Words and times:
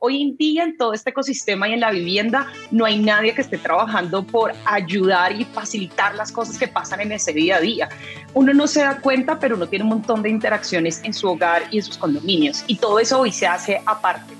Hoy 0.00 0.22
en 0.22 0.36
día 0.36 0.62
en 0.62 0.76
todo 0.76 0.92
este 0.92 1.10
ecosistema 1.10 1.68
y 1.68 1.72
en 1.72 1.80
la 1.80 1.90
vivienda 1.90 2.46
no 2.70 2.84
hay 2.84 3.00
nadie 3.00 3.34
que 3.34 3.40
esté 3.40 3.58
trabajando 3.58 4.22
por 4.22 4.52
ayudar 4.64 5.32
y 5.32 5.44
facilitar 5.44 6.14
las 6.14 6.30
cosas 6.30 6.56
que 6.56 6.68
pasan 6.68 7.00
en 7.00 7.10
ese 7.10 7.32
día 7.32 7.56
a 7.56 7.60
día. 7.60 7.88
Uno 8.32 8.54
no 8.54 8.68
se 8.68 8.82
da 8.82 9.00
cuenta, 9.00 9.40
pero 9.40 9.56
uno 9.56 9.66
tiene 9.66 9.82
un 9.82 9.88
montón 9.88 10.22
de 10.22 10.30
interacciones 10.30 11.00
en 11.02 11.12
su 11.12 11.28
hogar 11.28 11.64
y 11.72 11.78
en 11.78 11.82
sus 11.82 11.98
condominios 11.98 12.62
y 12.68 12.76
todo 12.76 13.00
eso 13.00 13.18
hoy 13.18 13.32
se 13.32 13.48
hace 13.48 13.82
aparte. 13.86 14.34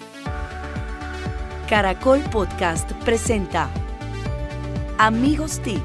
Caracol 1.69 2.21
Podcast 2.31 2.93
presenta 3.05 3.69
Amigos 4.97 5.61
TIC, 5.61 5.83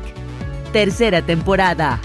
tercera 0.71 1.23
temporada. 1.23 1.99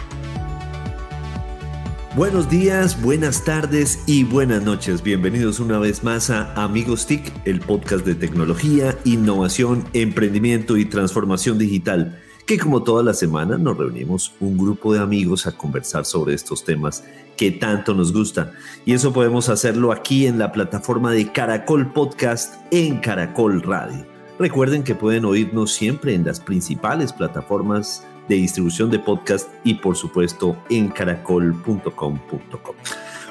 Buenos 2.17 2.49
días, 2.49 3.01
buenas 3.03 3.45
tardes 3.45 4.03
y 4.07 4.25
buenas 4.25 4.63
noches. 4.63 5.03
Bienvenidos 5.03 5.61
una 5.61 5.79
vez 5.79 6.03
más 6.03 6.31
a 6.31 6.55
Amigos 6.55 7.07
TIC, 7.07 7.33
el 7.45 7.61
podcast 7.61 8.05
de 8.05 8.15
tecnología, 8.15 8.97
innovación, 9.05 9.85
emprendimiento 9.93 10.79
y 10.79 10.87
transformación 10.87 11.59
digital, 11.59 12.19
que 12.47 12.59
como 12.59 12.83
toda 12.83 13.03
la 13.03 13.13
semana 13.13 13.59
nos 13.59 13.77
reunimos 13.77 14.35
un 14.41 14.57
grupo 14.57 14.95
de 14.95 15.01
amigos 15.01 15.47
a 15.47 15.53
conversar 15.53 16.07
sobre 16.07 16.35
estos 16.35 16.65
temas 16.65 17.05
que 17.37 17.51
tanto 17.51 17.93
nos 17.93 18.13
gustan. 18.13 18.53
Y 18.87 18.95
eso 18.95 19.13
podemos 19.13 19.51
hacerlo 19.51 19.93
aquí 19.93 20.27
en 20.27 20.39
la 20.39 20.51
plataforma 20.51 21.13
de 21.13 21.31
Caracol 21.31 21.93
Podcast 21.93 22.55
en 22.71 23.01
Caracol 23.01 23.63
Radio. 23.63 24.07
Recuerden 24.39 24.83
que 24.83 24.95
pueden 24.95 25.27
oírnos 25.27 25.75
siempre 25.75 26.15
en 26.15 26.25
las 26.25 26.41
principales 26.41 27.13
plataformas 27.13 28.03
de 28.29 28.37
distribución 28.37 28.91
de 28.91 28.99
podcast 28.99 29.49
y 29.65 29.75
por 29.75 29.97
supuesto 29.97 30.57
en 30.71 30.89
caracol.com.com. 30.89 32.19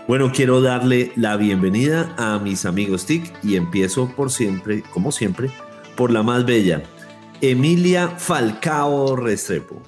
Bueno, 0.08 0.32
quiero 0.34 0.62
darle 0.62 1.12
la 1.16 1.36
bienvenida 1.36 2.14
a 2.18 2.40
mis 2.40 2.66
amigos 2.66 3.06
TIC 3.06 3.44
y 3.44 3.58
empiezo 3.58 4.10
por 4.16 4.32
siempre, 4.32 4.82
como 4.94 5.12
siempre, 5.12 5.50
por 5.96 6.12
la 6.12 6.24
más 6.24 6.46
bella, 6.46 6.82
Emilia 7.42 8.08
Falcao 8.10 9.16
Restrepo. 9.16 9.82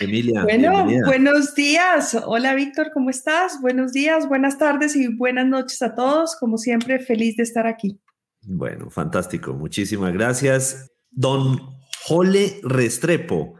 Emilia. 0.00 0.42
Bueno, 0.44 0.86
buenos 1.04 1.54
días. 1.54 2.16
Hola 2.24 2.54
Víctor, 2.54 2.90
¿cómo 2.92 3.10
estás? 3.10 3.60
Buenos 3.60 3.92
días, 3.92 4.28
buenas 4.28 4.58
tardes 4.58 4.96
y 4.96 5.08
buenas 5.08 5.46
noches 5.46 5.82
a 5.82 5.94
todos. 5.94 6.36
Como 6.36 6.56
siempre, 6.56 6.98
feliz 6.98 7.36
de 7.36 7.42
estar 7.42 7.66
aquí. 7.66 8.00
Bueno, 8.42 8.90
fantástico. 8.90 9.54
Muchísimas 9.54 10.12
gracias. 10.12 10.90
Don 11.10 11.58
Jole 12.06 12.60
Restrepo 12.62 13.54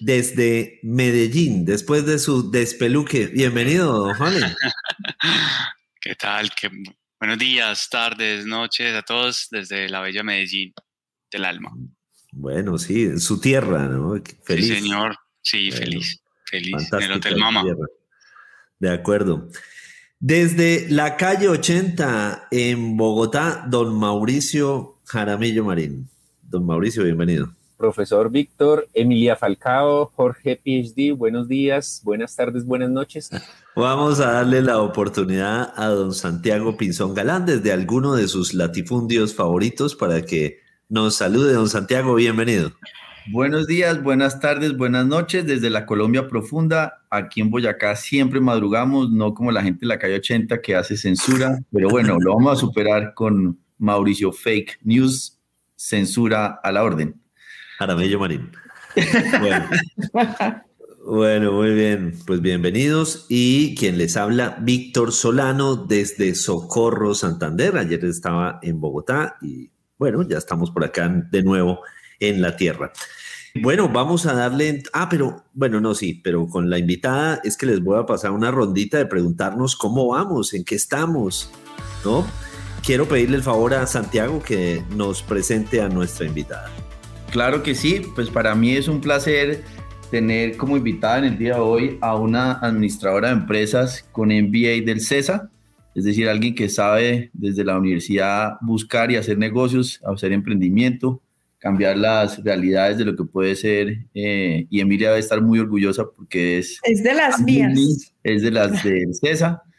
desde 0.00 0.80
Medellín, 0.82 1.64
después 1.64 2.06
de 2.06 2.18
su 2.18 2.50
despeluque. 2.50 3.26
Bienvenido, 3.26 3.92
don 3.92 4.14
Juan. 4.14 4.34
¿Qué 6.00 6.14
tal? 6.14 6.50
¿Qué... 6.50 6.70
Buenos 7.18 7.38
días, 7.38 7.88
tardes, 7.90 8.46
noches 8.46 8.94
a 8.94 9.02
todos 9.02 9.48
desde 9.50 9.88
la 9.88 10.00
bella 10.00 10.22
Medellín 10.22 10.72
del 11.30 11.44
alma. 11.44 11.72
Bueno, 12.32 12.78
sí, 12.78 13.04
en 13.04 13.20
su 13.20 13.40
tierra, 13.40 13.84
¿no? 13.84 14.20
Feliz. 14.44 14.68
Sí, 14.68 14.74
señor. 14.74 15.16
Sí, 15.40 15.70
feliz. 15.70 16.20
Feliz. 16.44 16.92
En 16.92 17.02
el 17.02 17.12
Hotel 17.12 17.36
Mama. 17.36 17.64
De 18.78 18.90
acuerdo. 18.90 19.48
Desde 20.18 20.86
la 20.90 21.16
calle 21.16 21.48
80 21.48 22.48
en 22.50 22.96
Bogotá, 22.96 23.64
don 23.68 23.98
Mauricio 23.98 25.00
Jaramillo 25.06 25.64
Marín. 25.64 26.08
Don 26.42 26.64
Mauricio, 26.66 27.04
bienvenido 27.04 27.56
profesor 27.76 28.30
Víctor, 28.30 28.88
Emilia 28.94 29.36
Falcao, 29.36 30.10
Jorge 30.14 30.56
PhD, 30.56 31.14
buenos 31.16 31.48
días, 31.48 32.00
buenas 32.04 32.34
tardes, 32.34 32.64
buenas 32.64 32.90
noches. 32.90 33.30
Vamos 33.76 34.20
a 34.20 34.32
darle 34.32 34.62
la 34.62 34.80
oportunidad 34.80 35.72
a 35.76 35.88
don 35.88 36.12
Santiago 36.12 36.76
Pinzón 36.76 37.14
Galán 37.14 37.46
desde 37.46 37.72
alguno 37.72 38.14
de 38.14 38.28
sus 38.28 38.54
latifundios 38.54 39.34
favoritos 39.34 39.94
para 39.94 40.22
que 40.22 40.60
nos 40.88 41.16
salude. 41.16 41.52
Don 41.52 41.68
Santiago, 41.68 42.14
bienvenido. 42.14 42.72
Buenos 43.32 43.66
días, 43.66 44.02
buenas 44.02 44.38
tardes, 44.38 44.76
buenas 44.76 45.04
noches 45.04 45.44
desde 45.44 45.68
la 45.68 45.84
Colombia 45.84 46.28
profunda. 46.28 47.02
Aquí 47.10 47.40
en 47.40 47.50
Boyacá 47.50 47.96
siempre 47.96 48.40
madrugamos, 48.40 49.10
no 49.10 49.34
como 49.34 49.50
la 49.50 49.64
gente 49.64 49.80
de 49.80 49.88
la 49.88 49.98
calle 49.98 50.14
80 50.14 50.62
que 50.62 50.76
hace 50.76 50.96
censura, 50.96 51.58
pero 51.72 51.88
bueno, 51.88 52.18
lo 52.20 52.34
vamos 52.34 52.52
a 52.52 52.60
superar 52.60 53.14
con 53.14 53.58
Mauricio 53.78 54.32
Fake 54.32 54.78
News, 54.84 55.40
censura 55.74 56.60
a 56.62 56.70
la 56.70 56.84
orden. 56.84 57.20
Jaramillo 57.78 58.18
Marín. 58.18 58.50
Bueno. 61.08 61.52
muy 61.52 61.74
bien. 61.74 62.18
Pues 62.26 62.40
bienvenidos. 62.40 63.26
Y 63.28 63.74
quien 63.76 63.98
les 63.98 64.16
habla, 64.16 64.56
Víctor 64.60 65.12
Solano, 65.12 65.76
desde 65.76 66.34
Socorro, 66.34 67.14
Santander. 67.14 67.76
Ayer 67.76 68.04
estaba 68.04 68.58
en 68.62 68.80
Bogotá 68.80 69.36
y 69.42 69.70
bueno, 69.98 70.26
ya 70.28 70.38
estamos 70.38 70.70
por 70.70 70.84
acá 70.84 71.08
de 71.30 71.42
nuevo 71.42 71.80
en 72.18 72.42
la 72.42 72.56
tierra. 72.56 72.92
Bueno, 73.62 73.88
vamos 73.88 74.26
a 74.26 74.34
darle. 74.34 74.82
Ah, 74.92 75.08
pero 75.08 75.44
bueno, 75.54 75.80
no, 75.80 75.94
sí, 75.94 76.14
pero 76.14 76.46
con 76.46 76.68
la 76.68 76.78
invitada 76.78 77.40
es 77.44 77.56
que 77.56 77.66
les 77.66 77.82
voy 77.82 77.98
a 77.98 78.06
pasar 78.06 78.32
una 78.32 78.50
rondita 78.50 78.98
de 78.98 79.06
preguntarnos 79.06 79.76
cómo 79.76 80.08
vamos, 80.08 80.52
en 80.54 80.64
qué 80.64 80.74
estamos, 80.74 81.50
¿no? 82.04 82.26
Quiero 82.84 83.06
pedirle 83.06 83.36
el 83.36 83.42
favor 83.42 83.74
a 83.74 83.86
Santiago 83.86 84.42
que 84.42 84.84
nos 84.94 85.22
presente 85.22 85.80
a 85.80 85.88
nuestra 85.88 86.26
invitada. 86.26 86.70
Claro 87.30 87.62
que 87.62 87.74
sí, 87.74 88.02
pues 88.14 88.30
para 88.30 88.54
mí 88.54 88.72
es 88.72 88.88
un 88.88 89.00
placer 89.00 89.62
tener 90.10 90.56
como 90.56 90.76
invitada 90.76 91.18
en 91.18 91.24
el 91.24 91.38
día 91.38 91.54
de 91.54 91.60
hoy 91.60 91.98
a 92.00 92.16
una 92.16 92.52
administradora 92.52 93.28
de 93.28 93.34
empresas 93.34 94.08
con 94.12 94.28
MBA 94.28 94.84
del 94.84 95.00
CESA, 95.00 95.50
es 95.94 96.04
decir, 96.04 96.28
alguien 96.28 96.54
que 96.54 96.68
sabe 96.68 97.30
desde 97.32 97.64
la 97.64 97.78
universidad 97.78 98.58
buscar 98.60 99.10
y 99.10 99.16
hacer 99.16 99.38
negocios, 99.38 100.00
hacer 100.04 100.32
emprendimiento, 100.32 101.22
cambiar 101.58 101.96
las 101.96 102.42
realidades 102.44 102.98
de 102.98 103.06
lo 103.06 103.16
que 103.16 103.24
puede 103.24 103.56
ser. 103.56 104.04
Eh, 104.14 104.66
y 104.68 104.80
Emilia 104.80 105.08
debe 105.08 105.20
estar 105.20 105.40
muy 105.40 105.58
orgullosa 105.58 106.04
porque 106.14 106.58
es... 106.58 106.78
Es 106.82 107.02
de 107.02 107.14
las 107.14 107.40
mías. 107.40 108.12
Es 108.22 108.42
de 108.42 108.50
las 108.50 108.82
del 108.82 109.14
CESA. 109.14 109.62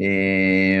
Eh, 0.00 0.80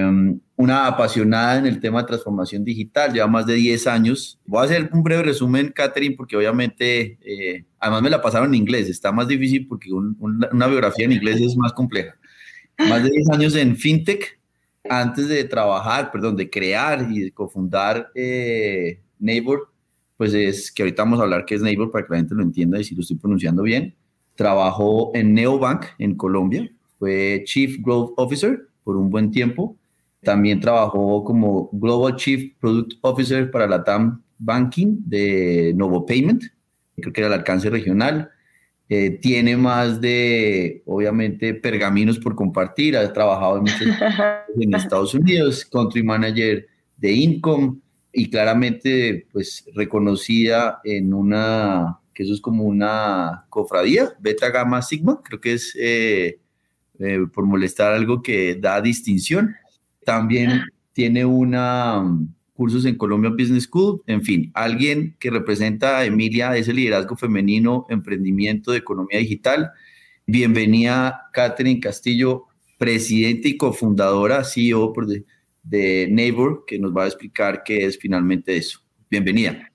una 0.58 0.88
apasionada 0.88 1.56
en 1.56 1.66
el 1.66 1.78
tema 1.78 2.00
de 2.00 2.08
transformación 2.08 2.64
digital, 2.64 3.12
lleva 3.12 3.28
más 3.28 3.46
de 3.46 3.54
10 3.54 3.86
años. 3.86 4.40
Voy 4.44 4.60
a 4.60 4.64
hacer 4.64 4.90
un 4.92 5.04
breve 5.04 5.22
resumen, 5.22 5.72
Catherine, 5.72 6.16
porque 6.16 6.36
obviamente, 6.36 7.16
eh, 7.22 7.64
además 7.78 8.02
me 8.02 8.10
la 8.10 8.20
pasaron 8.20 8.48
en 8.48 8.56
inglés, 8.56 8.88
está 8.88 9.12
más 9.12 9.28
difícil 9.28 9.68
porque 9.68 9.88
una 9.92 10.66
biografía 10.66 11.04
en 11.04 11.12
inglés 11.12 11.40
es 11.40 11.56
más 11.56 11.72
compleja. 11.72 12.16
Más 12.76 13.04
de 13.04 13.10
10 13.10 13.30
años 13.30 13.54
en 13.54 13.76
FinTech, 13.76 14.40
antes 14.90 15.28
de 15.28 15.44
trabajar, 15.44 16.10
perdón, 16.10 16.34
de 16.34 16.50
crear 16.50 17.06
y 17.08 17.20
de 17.20 17.30
cofundar 17.30 18.10
eh, 18.16 19.00
Neighbor, 19.20 19.70
pues 20.16 20.34
es 20.34 20.72
que 20.72 20.82
ahorita 20.82 21.04
vamos 21.04 21.20
a 21.20 21.22
hablar 21.22 21.44
qué 21.44 21.54
es 21.54 21.62
Neighbor 21.62 21.92
para 21.92 22.04
que 22.04 22.14
la 22.14 22.18
gente 22.18 22.34
lo 22.34 22.42
entienda 22.42 22.80
y 22.80 22.84
si 22.84 22.96
lo 22.96 23.02
estoy 23.02 23.16
pronunciando 23.16 23.62
bien. 23.62 23.94
Trabajó 24.34 25.12
en 25.14 25.34
Neobank 25.34 25.84
en 26.00 26.16
Colombia, 26.16 26.68
fue 26.98 27.44
Chief 27.44 27.76
Growth 27.80 28.14
Officer 28.16 28.66
por 28.82 28.96
un 28.96 29.08
buen 29.08 29.30
tiempo. 29.30 29.77
También 30.22 30.60
trabajó 30.60 31.24
como 31.24 31.70
Global 31.72 32.16
Chief 32.16 32.54
Product 32.58 32.94
Officer 33.02 33.50
para 33.50 33.66
la 33.66 33.84
TAM 33.84 34.22
Banking 34.38 34.98
de 35.06 35.72
Novo 35.76 36.06
Payment, 36.06 36.44
creo 36.96 37.12
que 37.12 37.20
era 37.20 37.28
el 37.28 37.34
alcance 37.34 37.70
regional. 37.70 38.30
Eh, 38.90 39.18
tiene 39.20 39.56
más 39.56 40.00
de, 40.00 40.82
obviamente, 40.86 41.52
pergaminos 41.54 42.18
por 42.18 42.34
compartir. 42.34 42.96
Ha 42.96 43.12
trabajado 43.12 43.58
en, 43.58 43.66
en 44.62 44.74
Estados 44.74 45.14
Unidos, 45.14 45.64
Country 45.66 46.02
Manager 46.02 46.66
de 46.96 47.12
Income 47.12 47.76
y 48.12 48.30
claramente, 48.30 49.26
pues, 49.32 49.64
reconocida 49.74 50.80
en 50.84 51.12
una, 51.12 51.98
que 52.14 52.22
eso 52.22 52.32
es 52.32 52.40
como 52.40 52.64
una 52.64 53.46
cofradía, 53.50 54.12
Beta 54.18 54.50
Gamma 54.50 54.82
Sigma, 54.82 55.20
creo 55.22 55.40
que 55.40 55.52
es 55.52 55.76
eh, 55.78 56.40
eh, 56.98 57.18
por 57.32 57.44
molestar 57.44 57.92
algo 57.92 58.22
que 58.22 58.56
da 58.56 58.80
distinción. 58.80 59.54
También 60.08 60.62
tiene 60.94 61.26
una 61.26 61.98
um, 61.98 62.32
cursos 62.54 62.86
en 62.86 62.96
Colombia 62.96 63.28
Business 63.28 63.64
School, 63.64 64.02
en 64.06 64.22
fin, 64.22 64.50
alguien 64.54 65.14
que 65.20 65.28
representa 65.28 65.98
a 65.98 66.06
Emilia, 66.06 66.56
ese 66.56 66.72
liderazgo 66.72 67.14
femenino, 67.14 67.84
emprendimiento 67.90 68.72
de 68.72 68.78
economía 68.78 69.18
digital. 69.18 69.70
Bienvenida, 70.26 71.28
Catherine 71.34 71.78
Castillo, 71.78 72.46
presidenta 72.78 73.48
y 73.48 73.58
cofundadora, 73.58 74.44
CEO 74.44 74.94
de, 75.06 75.26
de 75.62 76.08
Neighbor, 76.10 76.64
que 76.66 76.78
nos 76.78 76.96
va 76.96 77.04
a 77.04 77.08
explicar 77.08 77.62
qué 77.62 77.84
es 77.84 77.98
finalmente 77.98 78.56
eso. 78.56 78.80
Bienvenida. 79.10 79.70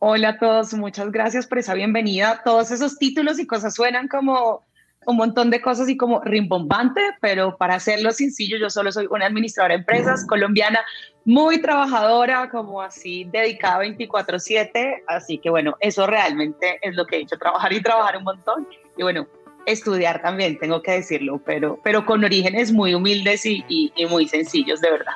Hola 0.00 0.30
a 0.30 0.38
todos, 0.40 0.74
muchas 0.74 1.12
gracias 1.12 1.46
por 1.46 1.58
esa 1.58 1.74
bienvenida. 1.74 2.40
Todos 2.44 2.72
esos 2.72 2.98
títulos 2.98 3.38
y 3.38 3.46
cosas 3.46 3.76
suenan 3.76 4.08
como 4.08 4.64
un 5.06 5.16
montón 5.16 5.50
de 5.50 5.60
cosas 5.60 5.88
y 5.88 5.96
como 5.96 6.20
rimbombante, 6.20 7.00
pero 7.20 7.56
para 7.56 7.76
hacerlo 7.76 8.12
sencillo, 8.12 8.58
yo 8.58 8.68
solo 8.68 8.92
soy 8.92 9.06
una 9.10 9.26
administradora 9.26 9.74
de 9.74 9.80
empresas 9.80 10.26
colombiana, 10.26 10.80
muy 11.24 11.60
trabajadora, 11.60 12.50
como 12.50 12.82
así, 12.82 13.24
dedicada 13.32 13.78
24/7, 13.78 15.02
así 15.06 15.38
que 15.38 15.50
bueno, 15.50 15.76
eso 15.80 16.06
realmente 16.06 16.78
es 16.82 16.94
lo 16.94 17.06
que 17.06 17.16
he 17.16 17.20
hecho, 17.20 17.38
trabajar 17.38 17.72
y 17.72 17.80
trabajar 17.80 18.18
un 18.18 18.24
montón, 18.24 18.68
y 18.96 19.02
bueno, 19.02 19.26
estudiar 19.66 20.20
también, 20.22 20.58
tengo 20.58 20.82
que 20.82 20.92
decirlo, 20.92 21.40
pero, 21.44 21.78
pero 21.82 22.04
con 22.04 22.24
orígenes 22.24 22.72
muy 22.72 22.94
humildes 22.94 23.46
y, 23.46 23.64
y 23.68 24.06
muy 24.06 24.28
sencillos, 24.28 24.80
de 24.80 24.90
verdad. 24.90 25.14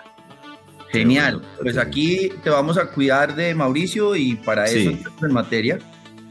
Genial. 0.94 1.42
Pues 1.60 1.76
aquí 1.76 2.30
te 2.44 2.50
vamos 2.50 2.78
a 2.78 2.86
cuidar 2.86 3.34
de 3.34 3.52
Mauricio 3.52 4.14
y 4.14 4.36
para 4.36 4.66
eso 4.66 4.90
en 5.22 5.32
materia. 5.32 5.78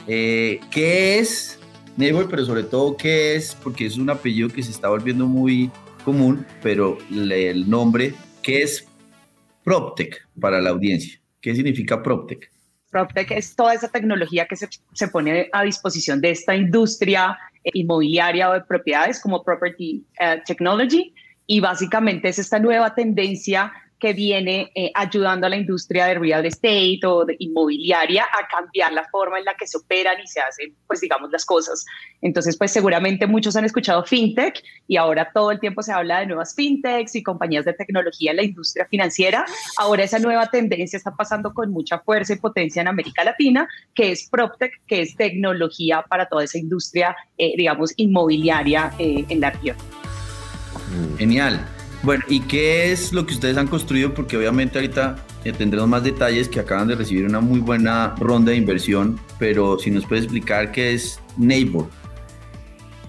Eh, 0.07 0.61
¿Qué 0.71 1.19
es 1.19 1.59
Neighbor? 1.97 2.27
Pero 2.29 2.45
sobre 2.45 2.63
todo, 2.63 2.97
¿qué 2.97 3.35
es? 3.35 3.55
Porque 3.55 3.85
es 3.85 3.97
un 3.97 4.09
apellido 4.09 4.49
que 4.49 4.63
se 4.63 4.71
está 4.71 4.89
volviendo 4.89 5.25
muy 5.27 5.71
común, 6.03 6.45
pero 6.61 6.97
el 7.11 7.69
nombre, 7.69 8.13
¿qué 8.41 8.63
es 8.63 8.87
PropTech 9.63 10.27
para 10.39 10.61
la 10.61 10.71
audiencia? 10.71 11.19
¿Qué 11.41 11.55
significa 11.55 12.01
PropTech? 12.01 12.51
PropTech 12.91 13.31
es 13.31 13.55
toda 13.55 13.73
esa 13.73 13.87
tecnología 13.87 14.45
que 14.47 14.55
se, 14.55 14.67
se 14.93 15.07
pone 15.07 15.49
a 15.51 15.63
disposición 15.63 16.21
de 16.21 16.31
esta 16.31 16.55
industria 16.55 17.37
inmobiliaria 17.63 18.49
o 18.49 18.53
de 18.53 18.61
propiedades 18.61 19.19
como 19.19 19.43
Property 19.43 20.05
eh, 20.19 20.41
Technology 20.45 21.13
y 21.47 21.59
básicamente 21.59 22.29
es 22.29 22.39
esta 22.39 22.59
nueva 22.59 22.93
tendencia 22.93 23.71
que 24.03 24.11
viene 24.11 24.69
eh, 24.75 24.91
ayudando 24.95 25.47
a 25.47 25.49
la 25.49 25.55
industria 25.55 26.07
de 26.07 26.15
real 26.15 26.45
estate 26.45 26.99
o 27.05 27.23
de 27.23 27.37
inmobiliaria 27.39 28.25
a 28.25 28.45
cambiar 28.49 28.91
la 28.91 29.07
forma 29.09 29.39
en 29.39 29.45
la 29.45 29.53
que 29.53 29.65
se 29.65 29.77
operan 29.77 30.19
y 30.21 30.27
se 30.27 30.41
hacen, 30.41 30.75
pues 30.87 30.99
digamos, 30.99 31.31
las 31.31 31.45
cosas. 31.45 31.85
Entonces, 32.21 32.57
pues 32.57 32.71
seguramente 32.71 33.27
muchos 33.27 33.55
han 33.55 33.63
escuchado 33.63 34.03
fintech 34.03 34.61
y 34.89 34.97
ahora 34.97 35.31
todo 35.33 35.51
el 35.51 35.61
tiempo 35.61 35.81
se 35.81 35.93
habla 35.93 36.19
de 36.19 36.25
nuevas 36.25 36.53
fintechs 36.53 37.15
y 37.15 37.23
compañías 37.23 37.63
de 37.63 37.71
tecnología 37.71 38.31
en 38.31 38.37
la 38.37 38.43
industria 38.43 38.85
financiera. 38.87 39.45
Ahora 39.77 40.03
esa 40.03 40.19
nueva 40.19 40.47
tendencia 40.47 40.97
está 40.97 41.15
pasando 41.15 41.53
con 41.53 41.71
mucha 41.71 41.99
fuerza 41.99 42.33
y 42.33 42.39
potencia 42.39 42.81
en 42.81 42.89
América 42.89 43.23
Latina, 43.23 43.69
que 43.95 44.11
es 44.11 44.27
PropTech, 44.29 44.81
que 44.85 45.03
es 45.03 45.15
tecnología 45.15 46.03
para 46.09 46.27
toda 46.27 46.43
esa 46.43 46.57
industria, 46.57 47.15
eh, 47.37 47.53
digamos, 47.55 47.93
inmobiliaria 47.95 48.91
eh, 48.99 49.23
en 49.29 49.39
la 49.39 49.51
región. 49.51 49.77
Genial. 51.17 51.65
Bueno, 52.03 52.25
¿y 52.27 52.41
qué 52.41 52.91
es 52.91 53.13
lo 53.13 53.25
que 53.25 53.33
ustedes 53.33 53.55
han 53.55 53.67
construido? 53.67 54.13
Porque 54.13 54.35
obviamente 54.35 54.77
ahorita 54.77 55.15
eh, 55.45 55.53
tendremos 55.53 55.87
más 55.87 56.03
detalles 56.03 56.49
que 56.49 56.59
acaban 56.59 56.89
de 56.89 56.95
recibir 56.95 57.25
una 57.25 57.39
muy 57.39 57.61
buena 57.61 58.13
ronda 58.19 58.51
de 58.51 58.57
inversión, 58.57 59.17
pero 59.39 59.79
si 59.79 59.89
nos 59.89 60.05
puedes 60.05 60.25
explicar 60.25 60.73
qué 60.73 60.95
es 60.95 61.21
Neighbor. 61.37 61.87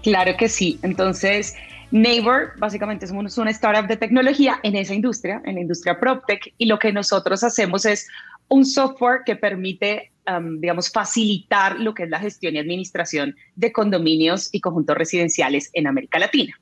Claro 0.05 0.37
que 0.39 0.49
sí. 0.49 0.79
Entonces, 0.83 1.57
Neighbor 1.91 2.53
básicamente 2.59 3.05
es 3.05 3.11
una 3.11 3.51
startup 3.51 3.89
de 3.89 3.97
tecnología 3.97 4.61
en 4.63 4.77
esa 4.77 4.95
industria, 4.95 5.43
en 5.45 5.57
la 5.57 5.63
industria 5.63 5.99
PropTech, 5.99 6.55
y 6.57 6.67
lo 6.67 6.79
que 6.79 6.93
nosotros 6.93 7.43
hacemos 7.43 7.85
es 7.87 8.07
un 8.47 8.65
software 8.65 9.23
que 9.27 9.35
permite, 9.35 10.13
um, 10.31 10.61
digamos, 10.61 10.89
facilitar 10.93 11.81
lo 11.81 11.95
que 11.95 12.05
es 12.05 12.11
la 12.11 12.21
gestión 12.21 12.55
y 12.55 12.59
administración 12.61 13.35
de 13.57 13.73
condominios 13.73 14.51
y 14.53 14.61
conjuntos 14.61 14.97
residenciales 14.97 15.71
en 15.73 15.89
América 15.89 16.21
Latina 16.21 16.55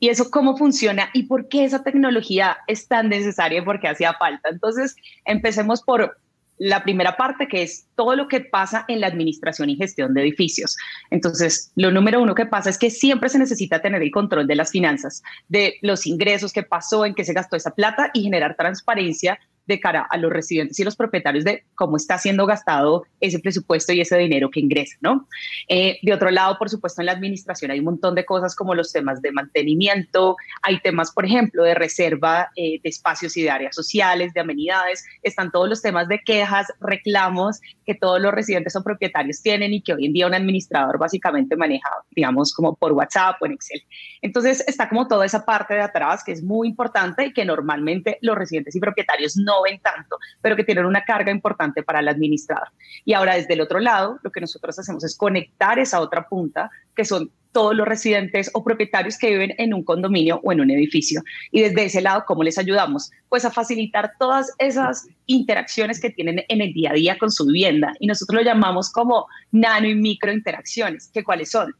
y 0.00 0.08
eso 0.08 0.30
cómo 0.30 0.56
funciona 0.56 1.10
y 1.12 1.24
por 1.24 1.48
qué 1.48 1.64
esa 1.64 1.82
tecnología 1.82 2.58
es 2.66 2.88
tan 2.88 3.08
necesaria 3.08 3.58
y 3.58 3.64
por 3.64 3.80
qué 3.80 3.88
hacía 3.88 4.14
falta. 4.14 4.48
Entonces, 4.48 4.96
empecemos 5.24 5.82
por 5.82 6.16
la 6.58 6.82
primera 6.82 7.16
parte, 7.16 7.46
que 7.46 7.62
es 7.62 7.86
todo 7.94 8.16
lo 8.16 8.28
que 8.28 8.40
pasa 8.40 8.84
en 8.88 9.00
la 9.00 9.06
administración 9.06 9.70
y 9.70 9.76
gestión 9.76 10.12
de 10.12 10.22
edificios. 10.22 10.76
Entonces, 11.10 11.72
lo 11.76 11.90
número 11.90 12.20
uno 12.20 12.34
que 12.34 12.46
pasa 12.46 12.68
es 12.68 12.78
que 12.78 12.90
siempre 12.90 13.28
se 13.28 13.38
necesita 13.38 13.80
tener 13.80 14.02
el 14.02 14.10
control 14.10 14.46
de 14.46 14.56
las 14.56 14.70
finanzas, 14.70 15.22
de 15.48 15.76
los 15.82 16.06
ingresos 16.06 16.52
que 16.52 16.64
pasó, 16.64 17.04
en 17.04 17.14
qué 17.14 17.24
se 17.24 17.32
gastó 17.32 17.56
esa 17.56 17.70
plata 17.70 18.10
y 18.12 18.22
generar 18.22 18.56
transparencia 18.56 19.38
de 19.68 19.78
cara 19.78 20.06
a 20.10 20.16
los 20.16 20.32
residentes 20.32 20.78
y 20.80 20.84
los 20.84 20.96
propietarios 20.96 21.44
de 21.44 21.64
cómo 21.74 21.96
está 21.96 22.18
siendo 22.18 22.46
gastado 22.46 23.04
ese 23.20 23.38
presupuesto 23.38 23.92
y 23.92 24.00
ese 24.00 24.16
dinero 24.18 24.50
que 24.50 24.60
ingresa, 24.60 24.96
¿no? 25.00 25.28
Eh, 25.68 25.98
de 26.02 26.12
otro 26.12 26.30
lado, 26.30 26.56
por 26.58 26.70
supuesto, 26.70 27.02
en 27.02 27.06
la 27.06 27.12
administración 27.12 27.70
hay 27.70 27.78
un 27.78 27.84
montón 27.84 28.14
de 28.14 28.24
cosas 28.24 28.56
como 28.56 28.74
los 28.74 28.92
temas 28.92 29.22
de 29.22 29.30
mantenimiento, 29.30 30.36
hay 30.62 30.80
temas, 30.80 31.12
por 31.12 31.26
ejemplo, 31.26 31.62
de 31.62 31.74
reserva 31.74 32.48
eh, 32.56 32.80
de 32.82 32.88
espacios 32.88 33.36
y 33.36 33.42
de 33.42 33.50
áreas 33.50 33.74
sociales, 33.74 34.32
de 34.32 34.40
amenidades, 34.40 35.04
están 35.22 35.52
todos 35.52 35.68
los 35.68 35.82
temas 35.82 36.08
de 36.08 36.20
quejas, 36.20 36.66
reclamos 36.80 37.60
que 37.84 37.94
todos 37.94 38.20
los 38.20 38.32
residentes 38.32 38.74
o 38.76 38.82
propietarios 38.82 39.42
tienen 39.42 39.72
y 39.72 39.82
que 39.82 39.92
hoy 39.92 40.06
en 40.06 40.12
día 40.12 40.26
un 40.26 40.34
administrador 40.34 40.98
básicamente 40.98 41.56
maneja, 41.56 41.90
digamos, 42.10 42.54
como 42.54 42.74
por 42.74 42.92
WhatsApp 42.92 43.36
o 43.40 43.46
en 43.46 43.52
Excel. 43.52 43.82
Entonces, 44.22 44.64
está 44.66 44.88
como 44.88 45.08
toda 45.08 45.26
esa 45.26 45.44
parte 45.44 45.74
de 45.74 45.82
atrás 45.82 46.24
que 46.24 46.32
es 46.32 46.42
muy 46.42 46.68
importante 46.68 47.26
y 47.26 47.32
que 47.32 47.44
normalmente 47.44 48.18
los 48.22 48.36
residentes 48.36 48.74
y 48.74 48.80
propietarios 48.80 49.36
no 49.36 49.57
ven 49.62 49.80
tanto, 49.80 50.18
pero 50.40 50.56
que 50.56 50.64
tienen 50.64 50.84
una 50.84 51.04
carga 51.04 51.30
importante 51.30 51.82
para 51.82 52.00
el 52.00 52.08
administrador. 52.08 52.68
Y 53.04 53.12
ahora 53.12 53.34
desde 53.34 53.54
el 53.54 53.60
otro 53.60 53.80
lado, 53.80 54.18
lo 54.22 54.30
que 54.30 54.40
nosotros 54.40 54.78
hacemos 54.78 55.04
es 55.04 55.16
conectar 55.16 55.78
esa 55.78 56.00
otra 56.00 56.28
punta, 56.28 56.70
que 56.94 57.04
son 57.04 57.30
todos 57.52 57.74
los 57.74 57.88
residentes 57.88 58.50
o 58.54 58.62
propietarios 58.62 59.18
que 59.18 59.30
viven 59.30 59.54
en 59.58 59.74
un 59.74 59.82
condominio 59.82 60.40
o 60.44 60.52
en 60.52 60.60
un 60.60 60.70
edificio. 60.70 61.22
Y 61.50 61.62
desde 61.62 61.86
ese 61.86 62.00
lado, 62.00 62.24
¿cómo 62.26 62.42
les 62.42 62.58
ayudamos? 62.58 63.10
Pues 63.28 63.44
a 63.44 63.50
facilitar 63.50 64.12
todas 64.18 64.52
esas 64.58 65.06
interacciones 65.26 66.00
que 66.00 66.10
tienen 66.10 66.44
en 66.48 66.60
el 66.60 66.72
día 66.72 66.90
a 66.90 66.94
día 66.94 67.18
con 67.18 67.30
su 67.30 67.46
vivienda. 67.46 67.94
Y 68.00 68.06
nosotros 68.06 68.42
lo 68.42 68.48
llamamos 68.48 68.92
como 68.92 69.26
nano 69.50 69.88
y 69.88 69.94
micro 69.94 70.32
interacciones, 70.32 71.10
que 71.12 71.24
cuáles 71.24 71.50
son 71.50 71.74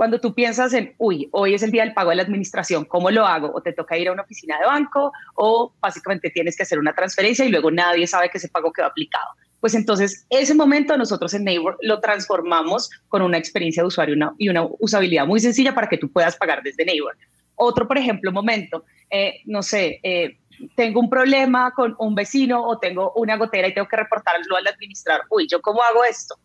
cuando 0.00 0.18
tú 0.18 0.32
piensas 0.34 0.72
en, 0.72 0.94
uy, 0.96 1.28
hoy 1.30 1.52
es 1.52 1.62
el 1.62 1.72
día 1.72 1.84
del 1.84 1.92
pago 1.92 2.08
de 2.08 2.16
la 2.16 2.22
administración, 2.22 2.86
¿cómo 2.86 3.10
lo 3.10 3.26
hago? 3.26 3.52
O 3.52 3.60
te 3.60 3.74
toca 3.74 3.98
ir 3.98 4.08
a 4.08 4.12
una 4.12 4.22
oficina 4.22 4.58
de 4.58 4.64
banco 4.64 5.12
o 5.34 5.74
básicamente 5.78 6.30
tienes 6.30 6.56
que 6.56 6.62
hacer 6.62 6.78
una 6.78 6.94
transferencia 6.94 7.44
y 7.44 7.50
luego 7.50 7.70
nadie 7.70 8.06
sabe 8.06 8.30
que 8.30 8.38
ese 8.38 8.48
pago 8.48 8.72
quedó 8.72 8.86
aplicado. 8.86 9.26
Pues 9.60 9.74
entonces 9.74 10.24
ese 10.30 10.54
momento 10.54 10.96
nosotros 10.96 11.34
en 11.34 11.44
Neighbor 11.44 11.76
lo 11.82 12.00
transformamos 12.00 12.88
con 13.08 13.20
una 13.20 13.36
experiencia 13.36 13.82
de 13.82 13.88
usuario 13.88 14.16
y 14.38 14.48
una 14.48 14.66
usabilidad 14.78 15.26
muy 15.26 15.38
sencilla 15.38 15.74
para 15.74 15.86
que 15.86 15.98
tú 15.98 16.10
puedas 16.10 16.34
pagar 16.34 16.62
desde 16.62 16.86
Neighbor. 16.86 17.14
Otro, 17.56 17.86
por 17.86 17.98
ejemplo, 17.98 18.32
momento, 18.32 18.86
eh, 19.10 19.42
no 19.44 19.62
sé, 19.62 20.00
eh, 20.02 20.38
tengo 20.76 20.98
un 21.00 21.10
problema 21.10 21.74
con 21.76 21.94
un 21.98 22.14
vecino 22.14 22.64
o 22.64 22.78
tengo 22.78 23.12
una 23.16 23.36
gotera 23.36 23.68
y 23.68 23.74
tengo 23.74 23.86
que 23.86 23.96
reportarlo 23.96 24.56
al 24.56 24.66
administrador. 24.66 25.26
Uy, 25.28 25.46
¿yo 25.46 25.60
cómo 25.60 25.82
hago 25.82 26.04
esto? 26.04 26.36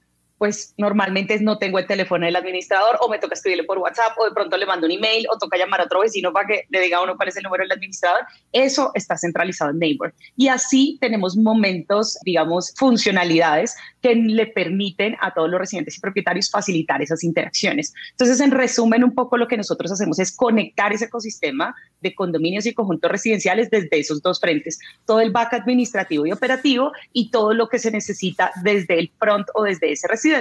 Pues 0.46 0.76
normalmente 0.78 1.40
no 1.40 1.58
tengo 1.58 1.80
el 1.80 1.88
teléfono 1.88 2.24
del 2.24 2.36
administrador 2.36 3.00
o 3.02 3.10
me 3.10 3.18
toca 3.18 3.34
escribirle 3.34 3.64
por 3.64 3.80
WhatsApp 3.80 4.16
o 4.20 4.26
de 4.26 4.32
pronto 4.32 4.56
le 4.58 4.68
mando 4.68 4.86
un 4.86 4.92
email 4.92 5.26
o 5.34 5.40
toca 5.40 5.58
llamar 5.58 5.82
a 5.82 5.86
otro 5.86 6.02
vecino 6.02 6.32
para 6.32 6.46
que 6.46 6.66
le 6.70 6.82
diga 6.82 7.00
a 7.00 7.02
uno 7.02 7.16
cuál 7.16 7.30
es 7.30 7.38
el 7.38 7.42
número 7.42 7.64
del 7.64 7.72
administrador. 7.72 8.20
Eso 8.52 8.92
está 8.94 9.18
centralizado 9.18 9.72
en 9.72 9.80
Neighbor. 9.80 10.14
Y 10.38 10.50
así 10.50 11.00
tenemos 11.02 11.36
momentos, 11.36 12.20
digamos, 12.26 12.76
funcionalidades 12.78 13.76
que 14.04 14.14
le 14.14 14.46
permiten 14.46 15.18
a 15.20 15.34
todos 15.34 15.50
los 15.50 15.60
residentes 15.60 15.98
y 15.98 16.00
propietarios 16.00 16.52
facilitar 16.52 17.02
esas 17.02 17.24
interacciones. 17.24 17.92
Entonces, 18.12 18.40
en 18.40 18.52
resumen, 18.52 19.04
un 19.04 19.16
poco 19.16 19.38
lo 19.38 19.48
que 19.48 19.58
nosotros 19.58 19.92
hacemos 19.92 20.20
es 20.20 20.32
conectar 20.36 20.94
ese 20.94 21.06
ecosistema 21.06 21.74
de 22.02 22.14
condominios 22.14 22.68
y 22.68 22.74
conjuntos 22.76 23.10
residenciales 23.10 23.72
desde 23.72 23.98
esos 23.98 24.22
dos 24.22 24.40
frentes, 24.40 24.78
todo 25.06 25.22
el 25.22 25.32
back 25.32 25.56
administrativo 25.56 26.28
y 26.28 26.32
operativo 26.32 26.92
y 27.14 27.32
todo 27.32 27.56
lo 27.56 27.68
que 27.68 27.80
se 27.80 27.90
necesita 27.90 28.52
desde 28.62 29.00
el 29.00 29.12
front 29.18 29.48
o 29.56 29.64
desde 29.64 29.92
ese 29.92 30.08
residente 30.08 30.35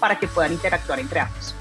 para 0.00 0.18
que 0.18 0.26
puedan 0.28 0.52
interactuar 0.52 1.00
entre 1.00 1.20
ambos. 1.20 1.54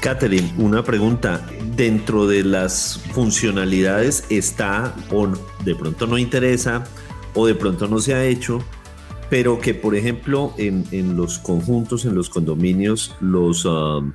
Catherine, 0.00 0.52
una 0.58 0.84
pregunta. 0.84 1.46
Dentro 1.74 2.26
de 2.26 2.44
las 2.44 3.00
funcionalidades 3.12 4.24
está 4.30 4.94
o 5.10 5.26
de 5.64 5.74
pronto 5.74 6.06
no 6.06 6.18
interesa 6.18 6.84
o 7.34 7.46
de 7.46 7.54
pronto 7.54 7.88
no 7.88 7.98
se 7.98 8.14
ha 8.14 8.24
hecho, 8.24 8.62
pero 9.28 9.58
que 9.58 9.74
por 9.74 9.94
ejemplo 9.94 10.54
en, 10.58 11.16
los 11.16 11.38
conjuntos, 11.38 12.04
en 12.04 12.14
los 12.14 12.30
condominios, 12.30 13.16
los... 13.20 13.64
Um, 13.64 14.12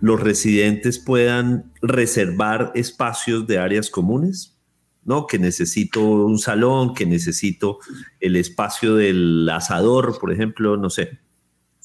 los 0.00 0.18
residentes 0.18 0.98
puedan 0.98 1.70
reservar 1.82 2.72
espacios 2.74 3.46
de 3.46 3.58
áreas 3.58 3.90
comunes, 3.90 4.58
¿no? 5.04 5.26
Que 5.26 5.38
necesito 5.38 6.00
un 6.00 6.38
salón, 6.38 6.94
que 6.94 7.06
necesito 7.06 7.78
el 8.18 8.36
espacio 8.36 8.94
del 8.94 9.48
asador, 9.48 10.18
por 10.18 10.32
ejemplo, 10.32 10.76
no 10.76 10.88
sé. 10.90 11.18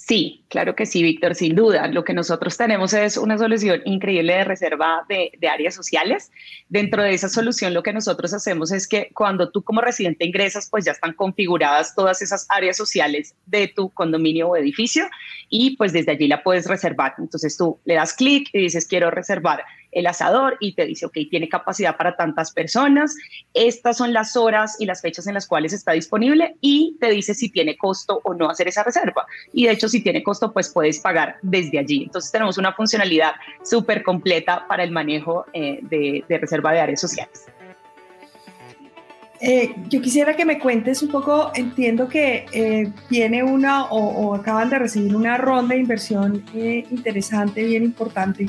Sí, 0.08 0.46
claro 0.50 0.76
que 0.76 0.86
sí, 0.86 1.02
Víctor, 1.02 1.34
sin 1.34 1.56
duda. 1.56 1.88
Lo 1.88 2.04
que 2.04 2.14
nosotros 2.14 2.56
tenemos 2.58 2.94
es 2.94 3.18
una 3.18 3.40
solución 3.40 3.82
increíble 3.86 4.36
de 4.36 4.44
reserva 4.44 5.04
de, 5.10 5.32
áreas 5.48 5.74
sociales. 5.74 6.32
Dentro 6.70 7.02
de 7.02 7.16
esa 7.16 7.28
solución, 7.28 7.74
lo 7.74 7.82
que 7.82 7.92
nosotros 7.92 8.32
hacemos 8.32 8.72
es 8.72 8.88
que 8.88 9.10
cuando 9.16 9.50
tú 9.50 9.64
como 9.64 9.82
residente 9.82 10.24
ingresas, 10.24 10.70
pues 10.70 10.86
ya 10.86 10.92
están 10.92 11.14
configuradas 11.14 11.96
todas 11.96 12.22
esas 12.22 12.46
áreas 12.50 12.78
sociales 12.78 13.34
de 13.48 13.68
tu 13.68 13.90
condominio 13.90 14.50
o 14.50 14.56
edificio 14.56 15.08
y 15.50 15.76
pues 15.76 15.92
desde 15.92 16.12
allí 16.12 16.28
la 16.28 16.44
puedes 16.44 16.68
reservar. 16.68 17.16
Entonces 17.18 17.58
tú 17.58 17.80
le 17.86 17.96
das 17.96 18.14
clic 18.14 18.50
y 18.54 18.60
dices, 18.60 18.86
quiero 18.86 19.10
reservar 19.10 19.64
el 19.96 20.06
asador 20.08 20.58
y 20.60 20.75
te 20.75 20.86
dice, 20.86 21.08
ok, 21.08 21.14
tiene 21.32 21.50
capacidad 21.50 21.98
para 21.98 22.16
tantas 22.16 22.52
personas, 22.52 23.16
estas 23.54 23.98
son 23.98 24.14
las 24.14 24.36
horas 24.36 24.75
y 24.78 24.86
las 24.86 25.02
fechas 25.02 25.25
en 25.25 25.34
las 25.34 25.48
cuales 25.48 25.74
está 25.74 25.94
disponible 25.94 26.58
y 26.62 26.98
te 27.00 27.10
dice 27.10 27.34
si 27.34 27.50
tiene 27.50 27.78
costo 27.78 28.22
o 28.24 28.34
no 28.34 28.50
hacer 28.50 28.68
esa 28.68 28.84
reserva. 28.84 29.25
Y 29.54 29.66
de 29.66 29.72
hecho, 29.72 29.88
si 29.88 30.02
tiene 30.02 30.22
costo, 30.22 30.52
pues 30.52 30.70
puedes 30.70 31.00
pagar 31.00 31.38
desde 31.42 31.80
allí. 31.80 32.04
Entonces 32.04 32.32
tenemos 32.32 32.58
una 32.58 32.74
funcionalidad 32.74 33.32
súper 33.64 34.04
completa 34.04 34.68
para 34.68 34.84
el 34.84 34.92
manejo 34.92 35.46
eh, 35.54 35.80
de, 35.82 36.38
reserva 36.38 36.74
de 36.74 36.82
áreas 36.82 37.00
sociales. 37.00 37.46
Eh, 39.40 39.75
yo 39.90 40.02
quisiera 40.02 40.36
que 40.36 40.44
me 40.44 40.60
cuentes 40.60 41.04
un 41.04 41.10
poco, 41.10 41.52
entiendo 41.56 42.08
que 42.08 42.46
eh, 42.52 42.92
tiene 43.10 43.44
una 43.44 43.86
o, 43.86 44.34
acaban 44.34 44.70
de 44.70 44.80
recibir 44.80 45.16
una 45.16 45.38
ronda 45.38 45.75
de 45.75 45.82
inversión 45.82 46.44
interesante, 46.54 47.64
bien 47.64 47.84
importante. 47.84 48.48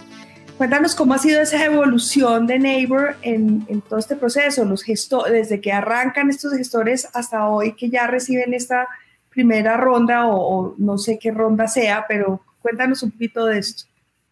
Cuéntanos 0.56 0.94
cómo 0.94 1.12
ha 1.12 1.18
sido 1.18 1.42
esa 1.42 1.62
evolución 1.64 2.46
de 2.46 2.58
Neighbor 2.58 3.16
en, 3.20 3.82
todo 3.82 3.98
este 3.98 4.16
proceso, 4.16 4.64
los 4.64 4.82
gestores, 4.82 5.32
desde 5.32 5.60
que 5.60 5.70
arrancan 5.70 6.30
estos 6.30 6.54
gestores 6.54 7.08
hasta 7.12 7.48
hoy 7.48 7.74
que 7.74 7.90
ya 7.90 8.06
reciben 8.06 8.54
esta 8.54 8.88
primera 9.28 9.76
ronda 9.76 10.26
o 10.26 10.74
no 10.78 10.96
sé 10.96 11.18
qué 11.18 11.30
ronda 11.30 11.68
sea, 11.68 12.06
pero 12.08 12.40
cuéntanos 12.62 13.02
un 13.02 13.10
poquito 13.10 13.44
de 13.44 13.58
esto. 13.58 13.84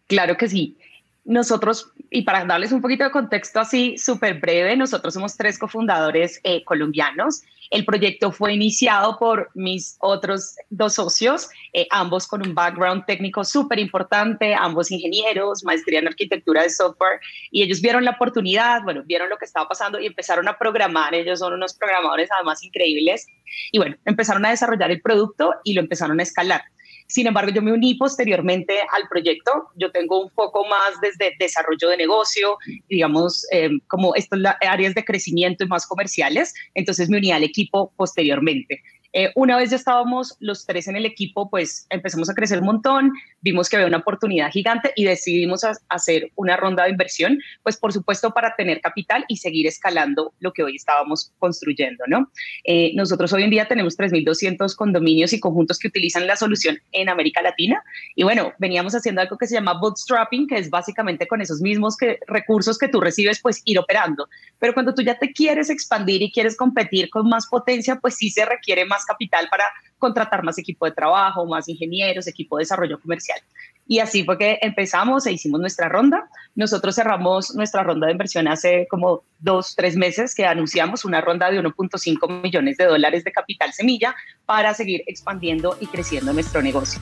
Claro 0.06 0.36
que 0.38 0.48
sí. 0.48 0.78
Nosotros, 1.26 1.92
y 2.14 2.22
para 2.22 2.44
darles 2.44 2.70
un 2.70 2.80
poquito 2.80 3.02
de 3.02 3.10
contexto 3.10 3.58
así 3.58 3.98
súper 3.98 4.38
breve, 4.38 4.76
nosotros 4.76 5.12
somos 5.12 5.36
tres 5.36 5.58
cofundadores 5.58 6.40
eh, 6.44 6.62
colombianos. 6.62 7.42
El 7.72 7.84
proyecto 7.84 8.30
fue 8.30 8.54
iniciado 8.54 9.18
por 9.18 9.50
mis 9.54 9.96
otros 9.98 10.54
dos 10.70 10.94
socios, 10.94 11.48
eh, 11.72 11.88
ambos 11.90 12.28
con 12.28 12.46
un 12.46 12.54
background 12.54 13.04
técnico 13.04 13.42
súper 13.42 13.80
importante, 13.80 14.54
ambos 14.54 14.92
ingenieros, 14.92 15.64
maestría 15.64 15.98
en 15.98 16.06
arquitectura 16.06 16.62
de 16.62 16.70
software, 16.70 17.18
y 17.50 17.64
ellos 17.64 17.80
vieron 17.80 18.04
la 18.04 18.12
oportunidad, 18.12 18.84
bueno, 18.84 19.02
vieron 19.04 19.28
lo 19.28 19.36
que 19.36 19.46
estaba 19.46 19.66
pasando 19.66 19.98
y 19.98 20.06
empezaron 20.06 20.46
a 20.46 20.56
programar. 20.56 21.14
Ellos 21.14 21.40
son 21.40 21.54
unos 21.54 21.74
programadores 21.74 22.30
además 22.30 22.62
increíbles. 22.62 23.26
Y 23.72 23.78
bueno, 23.78 23.96
empezaron 24.04 24.46
a 24.46 24.50
desarrollar 24.50 24.92
el 24.92 25.02
producto 25.02 25.52
y 25.64 25.74
lo 25.74 25.80
empezaron 25.80 26.20
a 26.20 26.22
escalar. 26.22 26.62
Sin 27.06 27.26
embargo, 27.26 27.52
yo 27.52 27.62
me 27.62 27.72
uní 27.72 27.94
posteriormente 27.94 28.78
al 28.92 29.08
proyecto. 29.08 29.50
Yo 29.76 29.90
tengo 29.90 30.22
un 30.22 30.30
poco 30.30 30.66
más 30.66 31.00
desde 31.02 31.34
desarrollo 31.38 31.90
de 31.90 31.96
negocio, 31.96 32.56
digamos, 32.88 33.46
eh, 33.52 33.70
como 33.88 34.14
estas 34.14 34.40
áreas 34.66 34.94
de 34.94 35.04
crecimiento 35.04 35.64
y 35.64 35.68
más 35.68 35.86
comerciales. 35.86 36.54
Entonces 36.74 37.08
me 37.08 37.18
uní 37.18 37.30
al 37.32 37.44
equipo 37.44 37.92
posteriormente. 37.96 38.82
Eh, 39.14 39.30
una 39.36 39.56
vez 39.56 39.70
ya 39.70 39.76
estábamos 39.76 40.36
los 40.40 40.66
tres 40.66 40.88
en 40.88 40.96
el 40.96 41.06
equipo, 41.06 41.48
pues 41.48 41.86
empezamos 41.88 42.28
a 42.28 42.34
crecer 42.34 42.58
un 42.58 42.66
montón, 42.66 43.12
vimos 43.42 43.68
que 43.68 43.76
había 43.76 43.86
una 43.86 43.98
oportunidad 43.98 44.50
gigante 44.50 44.92
y 44.96 45.04
decidimos 45.04 45.62
hacer 45.88 46.32
una 46.34 46.56
ronda 46.56 46.82
de 46.82 46.90
inversión, 46.90 47.38
pues 47.62 47.76
por 47.76 47.92
supuesto 47.92 48.32
para 48.32 48.56
tener 48.56 48.80
capital 48.80 49.24
y 49.28 49.36
seguir 49.36 49.68
escalando 49.68 50.34
lo 50.40 50.52
que 50.52 50.64
hoy 50.64 50.74
estábamos 50.74 51.32
construyendo, 51.38 52.04
¿no? 52.08 52.28
Eh, 52.64 52.90
nosotros 52.96 53.32
hoy 53.32 53.44
en 53.44 53.50
día 53.50 53.68
tenemos 53.68 53.96
3.200 53.96 54.74
condominios 54.74 55.32
y 55.32 55.38
conjuntos 55.38 55.78
que 55.78 55.86
utilizan 55.86 56.26
la 56.26 56.34
solución 56.34 56.78
en 56.90 57.08
América 57.08 57.40
Latina 57.40 57.84
y 58.16 58.24
bueno, 58.24 58.52
veníamos 58.58 58.96
haciendo 58.96 59.20
algo 59.20 59.38
que 59.38 59.46
se 59.46 59.54
llama 59.54 59.74
bootstrapping, 59.74 60.48
que 60.48 60.56
es 60.56 60.70
básicamente 60.70 61.28
con 61.28 61.40
esos 61.40 61.60
mismos 61.60 61.96
que, 61.96 62.18
recursos 62.26 62.78
que 62.78 62.88
tú 62.88 63.00
recibes, 63.00 63.40
pues 63.40 63.62
ir 63.64 63.78
operando. 63.78 64.28
Pero 64.58 64.74
cuando 64.74 64.92
tú 64.92 65.02
ya 65.02 65.16
te 65.16 65.32
quieres 65.32 65.70
expandir 65.70 66.20
y 66.20 66.32
quieres 66.32 66.56
competir 66.56 67.10
con 67.10 67.28
más 67.28 67.46
potencia, 67.46 68.00
pues 68.00 68.16
sí 68.16 68.30
se 68.30 68.44
requiere 68.44 68.84
más 68.84 69.03
capital 69.04 69.48
para 69.50 69.64
contratar 69.98 70.42
más 70.42 70.58
equipo 70.58 70.86
de 70.86 70.92
trabajo, 70.92 71.46
más 71.46 71.68
ingenieros, 71.68 72.26
equipo 72.26 72.56
de 72.56 72.62
desarrollo 72.62 73.00
comercial. 73.00 73.40
Y 73.86 73.98
así 73.98 74.24
fue 74.24 74.38
que 74.38 74.58
empezamos 74.62 75.26
e 75.26 75.32
hicimos 75.32 75.60
nuestra 75.60 75.88
ronda. 75.88 76.28
Nosotros 76.54 76.94
cerramos 76.94 77.54
nuestra 77.54 77.82
ronda 77.82 78.06
de 78.06 78.12
inversión 78.12 78.48
hace 78.48 78.86
como 78.88 79.24
dos, 79.38 79.74
tres 79.76 79.96
meses 79.96 80.34
que 80.34 80.46
anunciamos 80.46 81.04
una 81.04 81.20
ronda 81.20 81.50
de 81.50 81.60
1.5 81.60 82.42
millones 82.42 82.78
de 82.78 82.86
dólares 82.86 83.24
de 83.24 83.32
capital 83.32 83.72
semilla 83.72 84.14
para 84.46 84.72
seguir 84.72 85.02
expandiendo 85.06 85.76
y 85.80 85.86
creciendo 85.86 86.32
nuestro 86.32 86.62
negocio. 86.62 87.00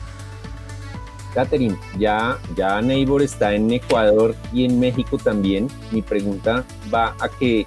Catherine, 1.35 1.78
ya, 1.99 2.38
ya 2.56 2.82
Neighbor 2.82 3.23
está 3.23 3.54
en 3.54 3.73
Ecuador 3.73 4.37
y 4.52 4.66
en 4.66 4.78
México 4.78 5.16
también. 5.16 5.68
Mi 5.90 6.02
pregunta 6.02 6.64
va 6.92 7.16
a 7.21 7.28
que 7.28 7.66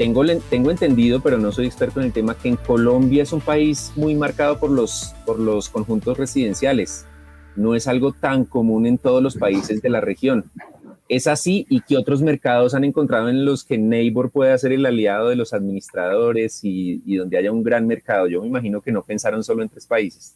tengo, 0.00 0.70
entendido, 0.70 1.20
pero 1.20 1.36
no 1.36 1.52
soy 1.52 1.66
experto 1.66 2.00
en 2.00 2.06
el 2.06 2.12
tema, 2.14 2.34
que 2.34 2.48
en 2.48 2.56
Colombia 2.56 3.22
es 3.22 3.34
un 3.34 3.42
país 3.42 3.92
muy 3.96 4.14
marcado 4.14 4.58
por 4.58 4.70
los, 4.70 5.14
conjuntos 5.70 6.16
residenciales. 6.16 7.04
No 7.54 7.74
es 7.74 7.86
algo 7.86 8.12
tan 8.12 8.46
común 8.46 8.86
en 8.86 8.96
todos 8.96 9.22
los 9.22 9.36
países 9.36 9.82
de 9.82 9.90
la 9.90 10.00
región. 10.00 10.46
¿Es 11.10 11.26
así? 11.26 11.66
¿Y 11.68 11.82
qué 11.82 11.98
otros 11.98 12.22
mercados 12.22 12.72
han 12.72 12.84
encontrado 12.84 13.28
en 13.28 13.44
los 13.44 13.62
que 13.62 13.76
Neighbor 13.76 14.30
puede 14.30 14.56
ser 14.56 14.72
el 14.72 14.86
aliado 14.86 15.28
de 15.28 15.36
los 15.36 15.52
administradores 15.52 16.64
y, 16.64 17.02
y 17.04 17.16
donde 17.16 17.36
haya 17.36 17.52
un 17.52 17.62
gran 17.62 17.86
mercado? 17.86 18.26
Yo 18.26 18.40
me 18.40 18.46
imagino 18.46 18.80
que 18.80 18.92
no 18.92 19.02
pensaron 19.02 19.44
solo 19.44 19.62
en 19.62 19.68
tres 19.68 19.86
países. 19.86 20.34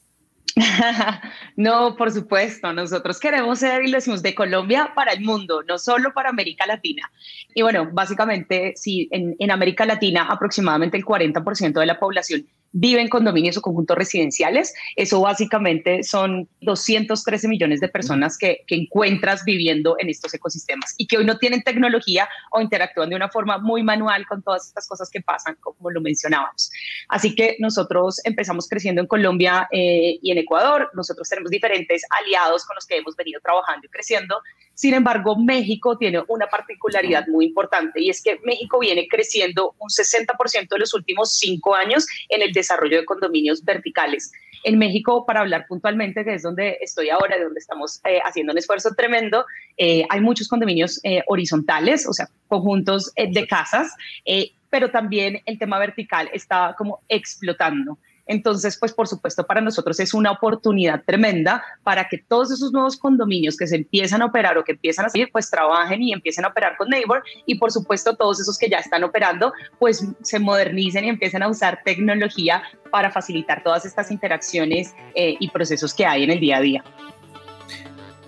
no, 1.57 1.97
por 1.97 2.13
supuesto, 2.13 2.73
nosotros 2.73 3.19
queremos 3.19 3.59
ser, 3.59 3.85
y 3.85 3.91
decimos, 3.91 4.23
de 4.23 4.35
Colombia 4.35 4.93
para 4.95 5.13
el 5.13 5.21
mundo, 5.21 5.63
no 5.65 5.79
solo 5.79 6.13
para 6.15 6.31
América 6.31 6.67
Latina. 6.67 7.11
Y 7.55 7.63
bueno, 7.63 7.89
básicamente, 7.93 8.75
sí, 8.77 9.09
en, 9.11 9.35
en 9.39 9.51
América 9.51 9.85
Latina 9.85 10.27
aproximadamente 10.29 10.97
el 10.97 11.05
40% 11.05 11.73
de 11.73 11.87
la 11.87 11.99
población 11.99 12.47
vive 12.75 13.01
en 13.01 13.09
condominios 13.09 13.57
o 13.57 13.63
conjuntos 13.63 13.97
residenciales. 13.97 14.75
Eso 14.97 15.21
básicamente 15.21 16.03
son 16.03 16.49
213 16.61 17.49
millones 17.49 17.81
de 17.81 17.89
personas 17.89 18.37
que, 18.37 18.65
encuentras 18.75 19.45
viviendo 19.45 19.95
en 20.01 20.09
estos 20.09 20.35
ecosistemas 20.35 20.95
y 20.99 21.07
que 21.07 21.17
hoy 21.17 21.25
no 21.25 21.39
tienen 21.39 21.63
tecnología 21.63 22.29
o 22.51 22.61
interactúan 22.61 23.09
de 23.09 23.15
una 23.15 23.29
forma 23.29 23.59
muy 23.59 23.85
manual 23.85 24.27
con 24.27 24.43
todas 24.43 24.67
estas 24.67 24.89
cosas 24.89 25.09
que 25.11 25.21
pasan, 25.21 25.57
como 25.61 25.91
lo 25.91 26.01
mencionábamos. 26.01 26.73
Así 27.09 27.37
que 27.37 27.57
nosotros 27.61 28.21
empezamos 28.25 28.69
creciendo 28.69 29.01
en 29.01 29.07
Colombia 29.07 29.69
eh, 29.71 30.19
y 30.21 30.33
en 30.33 30.39
Ecuador. 30.39 30.91
Nosotros 30.95 31.29
tenemos 31.29 31.53
diferentes 31.53 32.03
aliados 32.21 32.67
con 32.67 32.75
los 32.75 32.85
que 32.85 32.97
hemos 32.97 33.15
venido 33.15 33.41
trabajando 33.41 33.87
y 33.87 33.91
creciendo. 33.91 34.41
Sin 34.75 34.95
embargo, 34.95 35.37
México 35.37 35.97
tiene 35.97 36.23
una 36.29 36.47
particularidad 36.49 37.27
muy 37.29 37.47
importante 37.47 38.01
y 38.01 38.11
es 38.11 38.23
que 38.23 38.41
México 38.45 38.81
viene 38.81 39.07
creciendo 39.09 39.75
un 39.79 39.89
60% 39.89 40.69
de 40.69 40.79
los 40.79 40.95
últimos 40.95 41.37
cinco 41.37 41.75
años 41.75 42.07
en 42.29 42.43
el 42.43 42.53
desarrollo 42.53 42.99
de 42.99 43.05
condominios 43.05 43.65
verticales. 43.65 44.33
En 44.65 44.79
México, 44.79 45.27
para 45.27 45.41
hablar 45.41 45.67
puntualmente, 45.69 46.25
que 46.25 46.35
es 46.35 46.43
donde 46.43 46.79
estoy 46.81 47.11
ahora, 47.11 47.37
de 47.37 47.45
donde 47.45 47.61
estamos 47.61 48.01
eh, 48.05 48.21
haciendo 48.25 48.53
un 48.53 48.59
esfuerzo 48.59 48.95
tremendo, 48.97 49.45
eh, 49.77 50.05
hay 50.09 50.21
muchos 50.21 50.49
condominios 50.49 51.01
eh, 51.05 51.23
horizontales, 51.27 52.09
o 52.09 52.13
sea, 52.13 52.29
conjuntos 52.49 53.13
eh, 53.17 53.31
de 53.31 53.47
casas, 53.47 53.95
eh, 54.25 54.53
pero 54.71 54.91
también 54.91 55.41
el 55.47 55.59
tema 55.59 55.79
vertical 55.79 56.31
está 56.33 56.75
como 56.77 57.01
explotando. 57.09 57.99
Entonces, 58.27 58.79
pues 58.79 58.93
por 58.93 59.07
supuesto 59.07 59.47
para 59.47 59.61
nosotros 59.61 60.01
es 60.01 60.15
una 60.15 60.33
oportunidad 60.33 61.03
tremenda 61.05 61.63
para 61.83 62.09
que 62.09 62.19
todos 62.19 62.51
esos 62.51 62.73
nuevos 62.73 62.97
condominios 62.97 63.57
que 63.57 63.67
se 63.67 63.77
empiezan 63.77 64.23
a 64.23 64.27
operar 64.27 64.57
o 64.57 64.65
que 64.65 64.73
empiezan 64.73 65.07
a 65.07 65.09
salir, 65.09 65.31
pues 65.31 65.51
trabajen 65.51 66.03
y 66.03 66.13
empiecen 66.13 66.45
a 66.45 66.49
operar 66.49 66.77
con 66.77 66.89
Neighbor 66.89 67.23
y 67.47 67.57
por 67.57 67.71
supuesto 67.71 68.17
todos 68.17 68.41
esos 68.41 68.59
que 68.59 68.69
ya 68.69 68.79
están 68.79 69.05
operando, 69.05 69.53
pues 69.79 70.07
se 70.23 70.39
modernicen 70.39 71.05
y 71.05 71.09
empiecen 71.09 71.43
a 71.43 71.49
usar 71.49 71.81
tecnología 71.85 72.63
para 72.91 73.11
facilitar 73.11 73.63
todas 73.63 73.85
estas 73.85 74.11
interacciones 74.11 74.95
eh, 75.15 75.37
y 75.39 75.49
procesos 75.51 75.93
que 75.93 76.07
hay 76.07 76.25
en 76.25 76.31
el 76.31 76.41
día 76.41 76.59
a 76.59 76.61
día. 76.61 76.85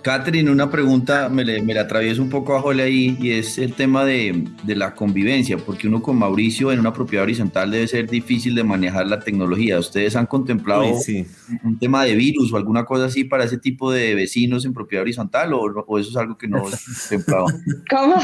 Catherine, 0.07 0.49
una 0.49 0.71
pregunta, 0.71 1.27
me, 1.27 1.43
le, 1.43 1.61
me 1.61 1.73
la 1.73 1.81
atravieso 1.81 2.21
un 2.21 2.29
poco 2.29 2.53
abajo 2.53 2.69
ahí, 2.69 3.17
y 3.19 3.31
es 3.31 3.57
el 3.57 3.73
tema 3.73 4.05
de, 4.05 4.47
de, 4.63 4.73
la 4.73 4.95
convivencia, 4.95 5.57
porque 5.57 5.89
uno 5.89 6.01
con 6.01 6.17
Mauricio 6.17 6.71
en 6.71 6.79
una 6.79 6.93
propiedad 6.93 7.23
horizontal 7.23 7.69
debe 7.71 7.89
ser 7.89 8.09
difícil 8.09 8.55
de 8.55 8.63
manejar 8.63 9.05
la 9.07 9.19
tecnología. 9.19 9.77
¿Ustedes 9.77 10.15
han 10.15 10.25
contemplado 10.25 10.85
Uy, 10.85 11.01
sí. 11.01 11.27
un 11.61 11.77
tema 11.77 12.05
de 12.05 12.15
virus 12.15 12.53
o 12.53 12.55
alguna 12.55 12.85
cosa 12.85 13.07
así 13.07 13.25
para 13.25 13.43
ese 13.43 13.57
tipo 13.57 13.91
de 13.91 14.15
vecinos 14.15 14.63
en 14.63 14.73
propiedad 14.73 15.01
horizontal, 15.01 15.51
o, 15.51 15.59
o 15.59 15.99
eso 15.99 16.09
es 16.09 16.15
algo 16.15 16.37
que 16.37 16.47
no 16.47 16.69
es 16.69 16.85
contemplado? 17.09 17.47
¿Cómo? 17.89 18.15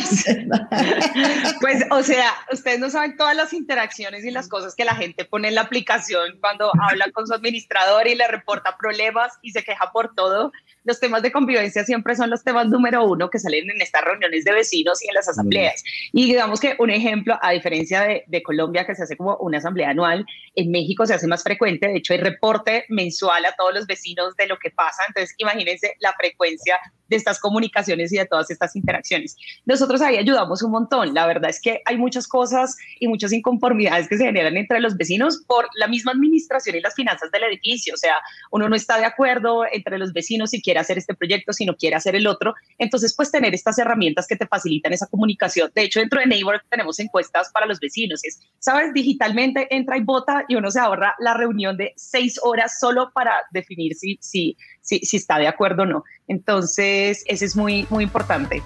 pues, 1.59 1.83
o 1.91 2.01
sea, 2.01 2.29
ustedes 2.53 2.79
no 2.79 2.89
saben 2.91 3.17
todas 3.17 3.35
las 3.35 3.51
interacciones 3.51 4.23
y 4.23 4.31
las 4.31 4.47
cosas 4.47 4.73
que 4.73 4.85
la 4.85 4.95
gente 4.95 5.25
pone 5.25 5.49
en 5.49 5.55
la 5.55 5.61
aplicación 5.63 6.37
cuando 6.39 6.71
habla 6.89 7.11
con 7.11 7.27
su 7.27 7.33
administrador 7.33 8.07
y 8.07 8.15
le 8.15 8.25
reporta 8.29 8.77
problemas 8.77 9.33
y 9.41 9.51
se 9.51 9.65
queja 9.65 9.91
por 9.91 10.15
todo. 10.15 10.53
Los 10.85 10.99
temas 10.99 11.21
de 11.23 11.31
convivencia 11.31 11.72
siempre 11.83 12.15
son 12.15 12.29
los 12.29 12.43
temas 12.43 12.67
número 12.67 13.05
uno 13.05 13.29
que 13.29 13.39
salen 13.39 13.69
en 13.69 13.81
estas 13.81 14.03
reuniones 14.03 14.43
de 14.43 14.53
vecinos 14.53 15.03
y 15.03 15.07
en 15.07 15.15
las 15.15 15.27
asambleas. 15.27 15.83
Y 16.11 16.25
digamos 16.25 16.59
que 16.59 16.75
un 16.79 16.89
ejemplo, 16.89 17.37
a 17.41 17.51
diferencia 17.51 18.01
de, 18.01 18.23
de, 18.27 18.43
Colombia, 18.43 18.85
que 18.85 18.95
se 18.95 19.03
hace 19.03 19.17
como 19.17 19.37
una 19.37 19.57
asamblea 19.57 19.89
anual, 19.89 20.25
en 20.55 20.71
México 20.71 21.05
se 21.05 21.13
hace 21.13 21.27
más 21.27 21.43
frecuente. 21.43 21.87
De 21.87 21.97
hecho, 21.97 22.13
hay 22.13 22.19
reporte 22.19 22.85
mensual 22.89 23.45
a 23.45 23.55
todos 23.55 23.73
los 23.73 23.87
vecinos 23.87 24.35
de 24.35 24.47
lo 24.47 24.57
que 24.59 24.69
pasa. 24.71 25.03
Entonces, 25.07 25.33
imagínense 25.37 25.95
la 25.99 26.13
frecuencia 26.13 26.77
de 27.07 27.15
estas 27.15 27.39
comunicaciones 27.39 28.11
y 28.11 28.17
de 28.17 28.25
todas 28.25 28.49
estas 28.49 28.75
interacciones. 28.75 29.35
Nosotros 29.65 30.01
ahí 30.01 30.17
ayudamos 30.17 30.63
un 30.63 30.71
montón. 30.71 31.13
La 31.13 31.27
verdad 31.27 31.49
es 31.49 31.61
que 31.61 31.81
hay 31.85 31.97
muchas 31.97 32.27
cosas 32.27 32.75
y 32.99 33.07
muchas 33.07 33.31
inconformidades 33.33 34.07
que 34.07 34.17
se 34.17 34.25
generan 34.25 34.57
entre 34.57 34.79
los 34.79 34.95
vecinos 34.97 35.43
por 35.47 35.67
la 35.75 35.87
misma 35.87 36.11
administración 36.11 36.75
y 36.75 36.81
las 36.81 36.95
finanzas 36.95 37.31
del 37.31 37.43
edificio. 37.43 37.93
O 37.93 37.97
sea, 37.97 38.15
uno 38.51 38.69
no 38.69 38.75
está 38.75 38.97
de 38.97 39.05
acuerdo 39.05 39.63
entre 39.71 39.97
los 39.97 40.13
vecinos 40.13 40.51
si 40.51 40.61
quiere 40.61 40.79
hacer 40.79 40.97
este 40.97 41.13
proyecto, 41.13 41.53
si 41.53 41.62
no 41.65 41.75
quiere 41.75 41.95
hacer 41.95 42.15
el 42.15 42.27
otro. 42.27 42.53
Entonces, 42.77 43.13
pues 43.15 43.31
tener 43.31 43.53
estas 43.53 43.77
herramientas 43.77 44.27
que 44.27 44.35
te 44.35 44.47
facilitan 44.47 44.93
esa 44.93 45.07
comunicación. 45.07 45.71
De 45.73 45.83
hecho, 45.83 45.99
dentro 45.99 46.19
de 46.19 46.27
Neighbor 46.27 46.61
tenemos 46.69 46.99
encuestas 46.99 47.49
para 47.53 47.65
los 47.65 47.79
vecinos. 47.79 48.23
Es, 48.23 48.39
sabes, 48.59 48.93
digitalmente 48.93 49.73
entra 49.75 49.97
y 49.97 50.01
vota 50.01 50.45
y 50.47 50.55
uno 50.55 50.71
se 50.71 50.79
ahorra 50.79 51.15
la 51.19 51.33
reunión 51.33 51.77
de 51.77 51.93
seis 51.95 52.39
horas 52.41 52.79
solo 52.79 53.11
para 53.13 53.31
definir 53.51 53.95
si, 53.95 54.17
si, 54.21 54.57
si, 54.81 54.99
si 54.99 55.17
está 55.17 55.37
de 55.37 55.47
acuerdo 55.47 55.83
o 55.83 55.85
no. 55.85 56.03
Entonces, 56.27 57.23
ese 57.27 57.45
es 57.45 57.55
muy, 57.55 57.85
muy 57.89 58.03
importante. 58.03 58.61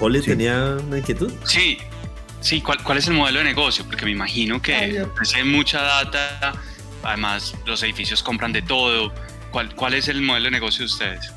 ¿Ole 0.00 0.20
sí. 0.20 0.30
tenía 0.30 0.76
una 0.86 0.98
inquietud? 0.98 1.32
Sí, 1.44 1.78
sí, 2.40 2.60
¿cuál, 2.60 2.82
¿cuál 2.82 2.98
es 2.98 3.08
el 3.08 3.14
modelo 3.14 3.38
de 3.38 3.44
negocio? 3.44 3.84
Porque 3.84 4.04
me 4.04 4.10
imagino 4.10 4.60
que 4.60 4.74
hay 4.74 5.44
mucha 5.44 5.82
data, 5.82 6.52
además 7.02 7.54
los 7.66 7.82
edificios 7.82 8.22
compran 8.22 8.52
de 8.52 8.62
todo. 8.62 9.12
¿Cuál, 9.50 9.74
¿Cuál 9.74 9.94
es 9.94 10.08
el 10.08 10.22
modelo 10.22 10.46
de 10.46 10.50
negocio 10.52 10.80
de 10.80 10.86
ustedes? 10.86 11.32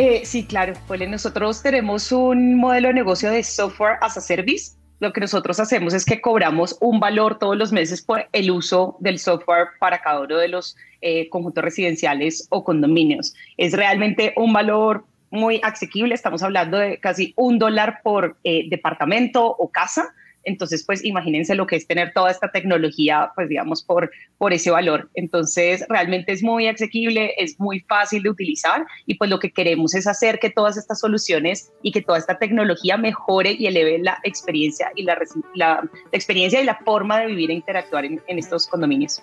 Eh, 0.00 0.24
sí, 0.24 0.46
claro. 0.46 0.74
Pues 0.86 1.08
nosotros 1.08 1.60
tenemos 1.60 2.12
un 2.12 2.54
modelo 2.54 2.86
de 2.86 2.94
negocio 2.94 3.32
de 3.32 3.42
software 3.42 3.98
as 4.00 4.16
a 4.16 4.20
service. 4.20 4.76
Lo 5.00 5.12
que 5.12 5.20
nosotros 5.20 5.58
hacemos 5.58 5.92
es 5.92 6.04
que 6.04 6.20
cobramos 6.20 6.78
un 6.80 7.00
valor 7.00 7.40
todos 7.40 7.56
los 7.56 7.72
meses 7.72 8.00
por 8.00 8.28
el 8.30 8.48
uso 8.52 8.96
del 9.00 9.18
software 9.18 9.70
para 9.80 10.00
cada 10.00 10.20
uno 10.20 10.36
de 10.36 10.46
los 10.46 10.76
eh, 11.00 11.28
conjuntos 11.30 11.64
residenciales 11.64 12.46
o 12.50 12.62
condominios. 12.62 13.34
Es 13.56 13.72
realmente 13.72 14.34
un 14.36 14.52
valor 14.52 15.04
muy 15.30 15.60
asequible. 15.64 16.14
Estamos 16.14 16.44
hablando 16.44 16.78
de 16.78 17.00
casi 17.00 17.34
un 17.34 17.58
dólar 17.58 17.98
por 18.04 18.36
eh, 18.44 18.68
departamento 18.70 19.48
o 19.48 19.68
casa 19.68 20.14
entonces, 20.44 20.84
pues 20.84 21.04
imagínense 21.04 21.54
lo 21.54 21.66
que 21.66 21.76
es 21.76 21.86
tener 21.86 22.12
toda 22.12 22.30
esta 22.30 22.50
tecnología, 22.50 23.32
pues 23.34 23.48
digamos, 23.48 23.82
por, 23.82 24.10
por 24.38 24.52
ese 24.52 24.70
valor. 24.70 25.10
Entonces, 25.14 25.84
realmente 25.88 26.32
es 26.32 26.42
muy 26.42 26.66
asequible, 26.66 27.34
es 27.36 27.58
muy 27.60 27.80
fácil 27.80 28.22
de 28.22 28.30
utilizar 28.30 28.86
y 29.06 29.14
pues 29.14 29.30
lo 29.30 29.38
que 29.38 29.50
queremos 29.50 29.94
es 29.94 30.06
hacer 30.06 30.38
que 30.38 30.50
todas 30.50 30.76
estas 30.76 31.00
soluciones 31.00 31.72
y 31.82 31.92
que 31.92 32.02
toda 32.02 32.18
esta 32.18 32.38
tecnología 32.38 32.96
mejore 32.96 33.52
y 33.52 33.66
eleve 33.66 33.98
la 33.98 34.18
experiencia 34.24 34.90
y 34.94 35.02
la, 35.02 35.18
la, 35.54 35.88
experiencia 36.12 36.60
y 36.60 36.64
la 36.64 36.78
forma 36.84 37.20
de 37.20 37.26
vivir 37.26 37.50
e 37.50 37.54
interactuar 37.54 38.04
en, 38.04 38.20
en 38.26 38.38
estos 38.38 38.66
condominios. 38.66 39.22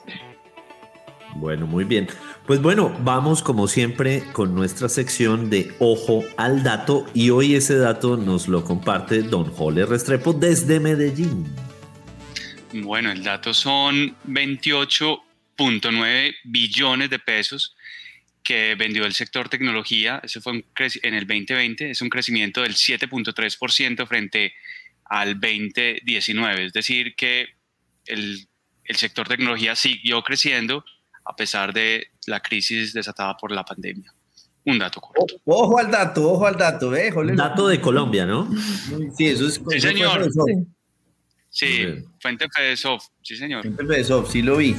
Bueno, 1.35 1.67
muy 1.67 1.83
bien. 1.83 2.07
Pues 2.47 2.59
bueno, 2.61 2.97
vamos 3.01 3.43
como 3.43 3.67
siempre 3.67 4.23
con 4.31 4.55
nuestra 4.55 4.87
sección 4.87 5.49
de 5.49 5.75
Ojo 5.79 6.23
al 6.37 6.63
Dato 6.63 7.05
y 7.13 7.29
hoy 7.29 7.55
ese 7.55 7.77
dato 7.77 8.15
nos 8.15 8.47
lo 8.47 8.63
comparte 8.63 9.21
don 9.21 9.51
Jole 9.51 9.85
Restrepo 9.85 10.31
desde 10.31 10.79
Medellín. 10.79 11.45
Bueno, 12.71 13.11
el 13.11 13.21
dato 13.23 13.53
son 13.53 14.15
28.9 14.27 16.35
billones 16.45 17.09
de 17.09 17.19
pesos 17.19 17.75
que 18.41 18.75
vendió 18.75 19.05
el 19.05 19.13
sector 19.13 19.49
tecnología, 19.49 20.21
eso 20.23 20.39
fue 20.39 20.53
en 20.53 20.63
el 21.13 21.27
2020, 21.27 21.89
es 21.89 22.01
un 22.01 22.07
crecimiento 22.09 22.61
del 22.61 22.75
7.3% 22.75 24.07
frente 24.07 24.53
al 25.03 25.37
2019, 25.39 26.65
es 26.65 26.73
decir, 26.73 27.15
que 27.15 27.47
el, 28.05 28.47
el 28.83 28.95
sector 28.95 29.27
tecnología 29.27 29.75
siguió 29.75 30.21
creciendo 30.21 30.85
a 31.25 31.35
pesar 31.35 31.73
de 31.73 32.07
la 32.27 32.39
crisis 32.39 32.93
desatada 32.93 33.35
por 33.35 33.51
la 33.51 33.63
pandemia. 33.63 34.13
Un 34.65 34.79
dato 34.79 34.99
corto. 34.99 35.35
Ojo 35.45 35.77
al 35.77 35.91
dato, 35.91 36.31
ojo 36.31 36.47
al 36.47 36.57
dato, 36.57 36.95
eh, 36.95 37.11
Dato 37.35 37.67
de 37.67 37.79
Colombia, 37.79 38.25
¿no? 38.25 38.49
Sí, 39.15 39.27
eso 39.27 39.47
es. 39.47 39.61
Sí, 39.69 39.79
señor. 39.79 40.27
Sí, 41.49 42.03
Fuente 42.19 42.47
Fedesoft, 42.53 43.05
sí, 43.21 43.35
señor. 43.35 43.61
Fuente 43.61 43.85
Fedesoft, 43.85 44.31
sí 44.31 44.41
lo 44.41 44.57
vi. 44.57 44.75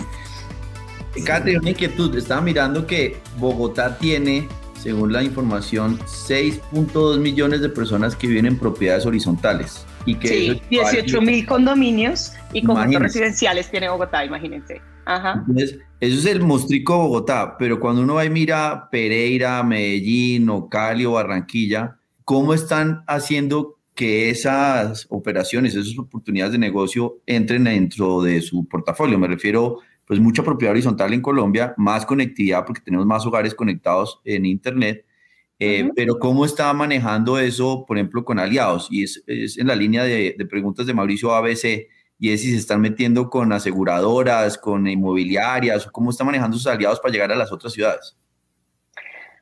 Catherine, 1.25 1.61
una 1.61 1.71
inquietud. 1.71 2.15
Estaba 2.17 2.41
mirando 2.41 2.87
que 2.87 3.17
Bogotá 3.39 3.97
tiene, 3.97 4.49
según 4.79 5.13
la 5.13 5.23
información, 5.23 5.99
6.2 6.01 7.19
millones 7.19 7.61
de 7.61 7.69
personas 7.69 8.15
que 8.15 8.27
viven 8.27 8.47
en 8.47 8.59
propiedades 8.59 9.07
horizontales. 9.07 9.87
Y 10.05 10.17
que 10.17 10.29
sí, 10.29 10.63
18 10.69 11.21
mil 11.23 11.47
condominios 11.47 12.33
y 12.53 12.63
conjuntos 12.63 13.03
residenciales 13.03 13.71
tiene 13.71 13.89
Bogotá, 13.89 14.25
imagínense. 14.25 14.83
Ajá. 15.07 15.45
Entonces, 15.47 15.79
eso 16.01 16.19
es 16.19 16.27
el 16.27 16.43
mostrico 16.43 16.99
Bogotá, 16.99 17.57
pero 17.59 17.81
cuando 17.81 18.03
uno 18.03 18.15
va 18.15 18.25
y 18.25 18.31
mira 18.31 18.89
Pereira, 18.91 19.63
Medellín, 19.63 20.49
o 20.51 20.69
Cali 20.69 21.07
o 21.07 21.13
Barranquilla, 21.13 21.97
¿cómo 22.25 22.53
están 22.53 23.03
haciendo 23.07 23.79
que 23.95 24.29
esas 24.29 25.07
operaciones, 25.09 25.75
esas 25.75 25.97
oportunidades 25.99 26.53
de 26.53 26.59
negocio 26.59 27.21
entren 27.25 27.65
dentro 27.65 28.21
de 28.21 28.43
su 28.43 28.67
portafolio? 28.69 29.19
Me 29.19 29.29
refiero, 29.29 29.79
pues, 30.07 30.19
mucha 30.19 30.43
propiedad 30.43 30.73
horizontal 30.73 31.15
en 31.15 31.23
Colombia, 31.23 31.73
más 31.79 32.05
conectividad 32.05 32.67
porque 32.67 32.83
tenemos 32.83 33.07
más 33.07 33.25
hogares 33.25 33.55
conectados 33.55 34.21
en 34.25 34.45
Internet, 34.45 35.07
eh, 35.59 35.89
pero 35.95 36.19
¿cómo 36.19 36.45
está 36.45 36.71
manejando 36.75 37.39
eso, 37.39 37.87
por 37.87 37.97
ejemplo, 37.97 38.25
con 38.25 38.39
aliados? 38.39 38.89
Y 38.91 39.05
es, 39.05 39.23
en 39.27 39.69
la 39.69 39.77
línea 39.77 40.03
de, 40.03 40.35
de 40.37 40.47
preguntas 40.47 40.85
de 40.85 40.93
Mauricio 40.93 41.35
ABC 41.35 41.87
y 42.19 42.33
es 42.33 42.43
si 42.43 42.53
se 42.53 42.59
están 42.59 42.81
metiendo 42.81 43.29
con 43.29 43.53
aseguradoras, 43.53 44.59
con 44.59 44.87
inmobiliarias, 44.87 45.87
o 45.87 45.93
cómo 45.93 46.11
están 46.11 46.27
manejando 46.27 46.57
sus 46.57 46.67
aliados 46.67 47.01
para 47.01 47.13
llegar 47.13 47.33
a 47.33 47.37
las 47.37 47.53
otras 47.53 47.73
ciudades. 47.73 48.17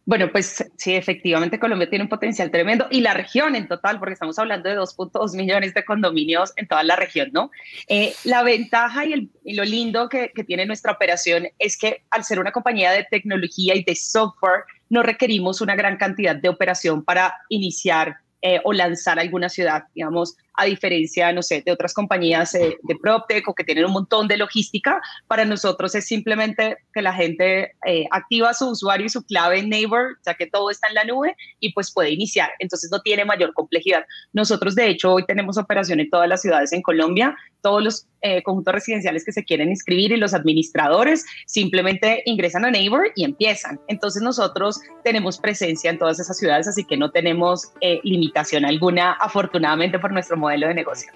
Bueno, 0.07 0.31
pues 0.31 0.63
sí, 0.77 0.95
efectivamente 0.95 1.59
Colombia 1.59 1.89
tiene 1.89 2.03
un 2.03 2.11
potencial 2.11 2.51
tremendo 2.51 2.87
y 2.91 3.01
la 3.01 3.15
región 3.15 3.57
en 3.57 3.69
total, 3.69 3.99
porque 3.99 4.13
estamos 4.13 4.39
hablando 4.39 4.69
de 4.69 4.77
2.2 4.77 5.35
millones 5.35 5.73
de 5.73 5.83
condominios 5.83 6.53
en 6.57 6.69
toda 6.69 6.83
la 6.83 6.95
región, 6.95 7.31
¿no? 7.33 7.51
Eh, 7.89 8.13
la 8.25 8.43
ventaja 8.43 9.07
y, 9.07 9.31
lo 9.55 9.65
lindo 9.65 10.11
que, 10.11 10.31
que, 10.35 10.45
tiene 10.45 10.67
nuestra 10.67 10.93
operación 10.93 11.47
es 11.59 11.79
que 11.79 12.05
al 12.11 12.23
ser 12.23 12.39
una 12.39 12.53
compañía 12.53 12.93
de 12.93 13.07
tecnología 13.11 13.75
y 13.75 13.83
de 13.83 13.97
software, 13.97 14.65
no 14.91 15.03
requerimos 15.03 15.63
una 15.63 15.75
gran 15.75 15.97
cantidad 15.97 16.37
de 16.37 16.51
operación 16.51 17.03
para 17.03 17.35
iniciar 17.49 18.19
eh, 18.47 18.61
o 18.63 18.75
lanzar 18.75 19.19
alguna 19.19 19.49
ciudad, 19.49 19.85
digamos, 19.95 20.37
a 20.57 20.65
diferencia, 20.67 21.33
no 21.33 21.43
sé, 21.43 21.63
de 21.65 21.73
otras 21.73 21.93
compañías 21.93 22.55
eh, 22.55 22.79
de 22.83 22.97
PropTech 22.97 23.49
o 23.49 23.55
que 23.55 23.65
tienen 23.65 23.87
un 23.87 23.93
montón 23.93 24.29
de 24.29 24.37
logística, 24.37 25.01
para 25.27 25.45
nosotros 25.45 25.95
es 25.95 26.07
simplemente 26.07 26.77
que 26.93 27.03
la 27.03 27.13
gente 27.13 27.73
eh, 27.87 28.07
activa 28.11 28.55
su 28.55 28.69
usuario 28.71 29.07
y 29.07 29.11
su 29.11 29.25
clave 29.25 29.59
en 29.59 29.69
Neighbor, 29.69 30.19
ya 30.25 30.35
que 30.35 30.47
todo 30.47 30.71
está 30.71 30.89
en 30.89 30.95
la 30.95 31.05
nube 31.05 31.37
y 31.61 31.73
pues 31.73 31.93
puede 31.93 32.11
iniciar. 32.11 32.51
Entonces 32.61 32.91
no 32.91 33.01
tiene 33.01 33.25
mayor 33.25 33.53
complejidad. 33.53 34.05
Nosotros, 34.33 34.75
de 34.75 34.89
hecho, 34.89 35.13
hoy 35.13 35.25
tenemos 35.27 35.59
operación 35.59 36.01
en 36.01 36.11
todas 36.11 36.29
las 36.29 36.43
ciudades 36.43 36.73
en 36.73 36.83
Colombia. 36.83 37.37
Todos 37.61 37.83
los 37.83 38.07
conjuntos 38.43 38.75
residenciales 38.75 39.23
que 39.25 39.33
se 39.33 39.45
quieren 39.45 39.69
inscribir 39.69 40.11
y 40.13 40.17
los 40.17 40.33
administradores 40.33 41.27
simplemente 41.47 42.23
ingresan 42.25 42.65
a 42.65 42.71
Neighbor 42.71 43.11
y 43.17 43.25
empiezan. 43.25 43.79
Entonces 43.89 44.23
nosotros 44.23 44.81
tenemos 45.03 45.39
presencia 45.39 45.91
en 45.91 45.99
todas 45.99 46.19
esas 46.19 46.39
ciudades, 46.39 46.69
así 46.69 46.85
que 46.85 46.97
no 46.97 47.11
tenemos 47.11 47.73
limitación 48.03 48.65
alguna, 48.65 49.13
afortunadamente 49.13 49.99
por 49.99 50.13
nuestro 50.13 50.37
modelo 50.45 50.69
de 50.69 50.75
negocio. 50.75 51.13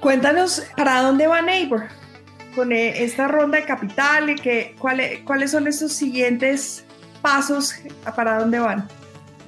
Cuéntanos, 0.00 0.62
¿para 0.76 1.02
dónde 1.02 1.26
va 1.26 1.42
Neighbor 1.42 1.88
con 2.54 2.72
eh, 2.72 3.02
esta 3.02 3.26
ronda 3.26 3.58
de 3.58 3.64
capital? 3.64 4.30
Y 4.30 4.36
que, 4.36 4.74
¿cuáles, 4.78 5.20
¿Cuáles 5.20 5.50
son 5.50 5.66
esos 5.66 5.92
siguientes 5.92 6.86
pasos? 7.20 7.74
¿Para 8.14 8.38
dónde 8.38 8.60
van? 8.60 8.88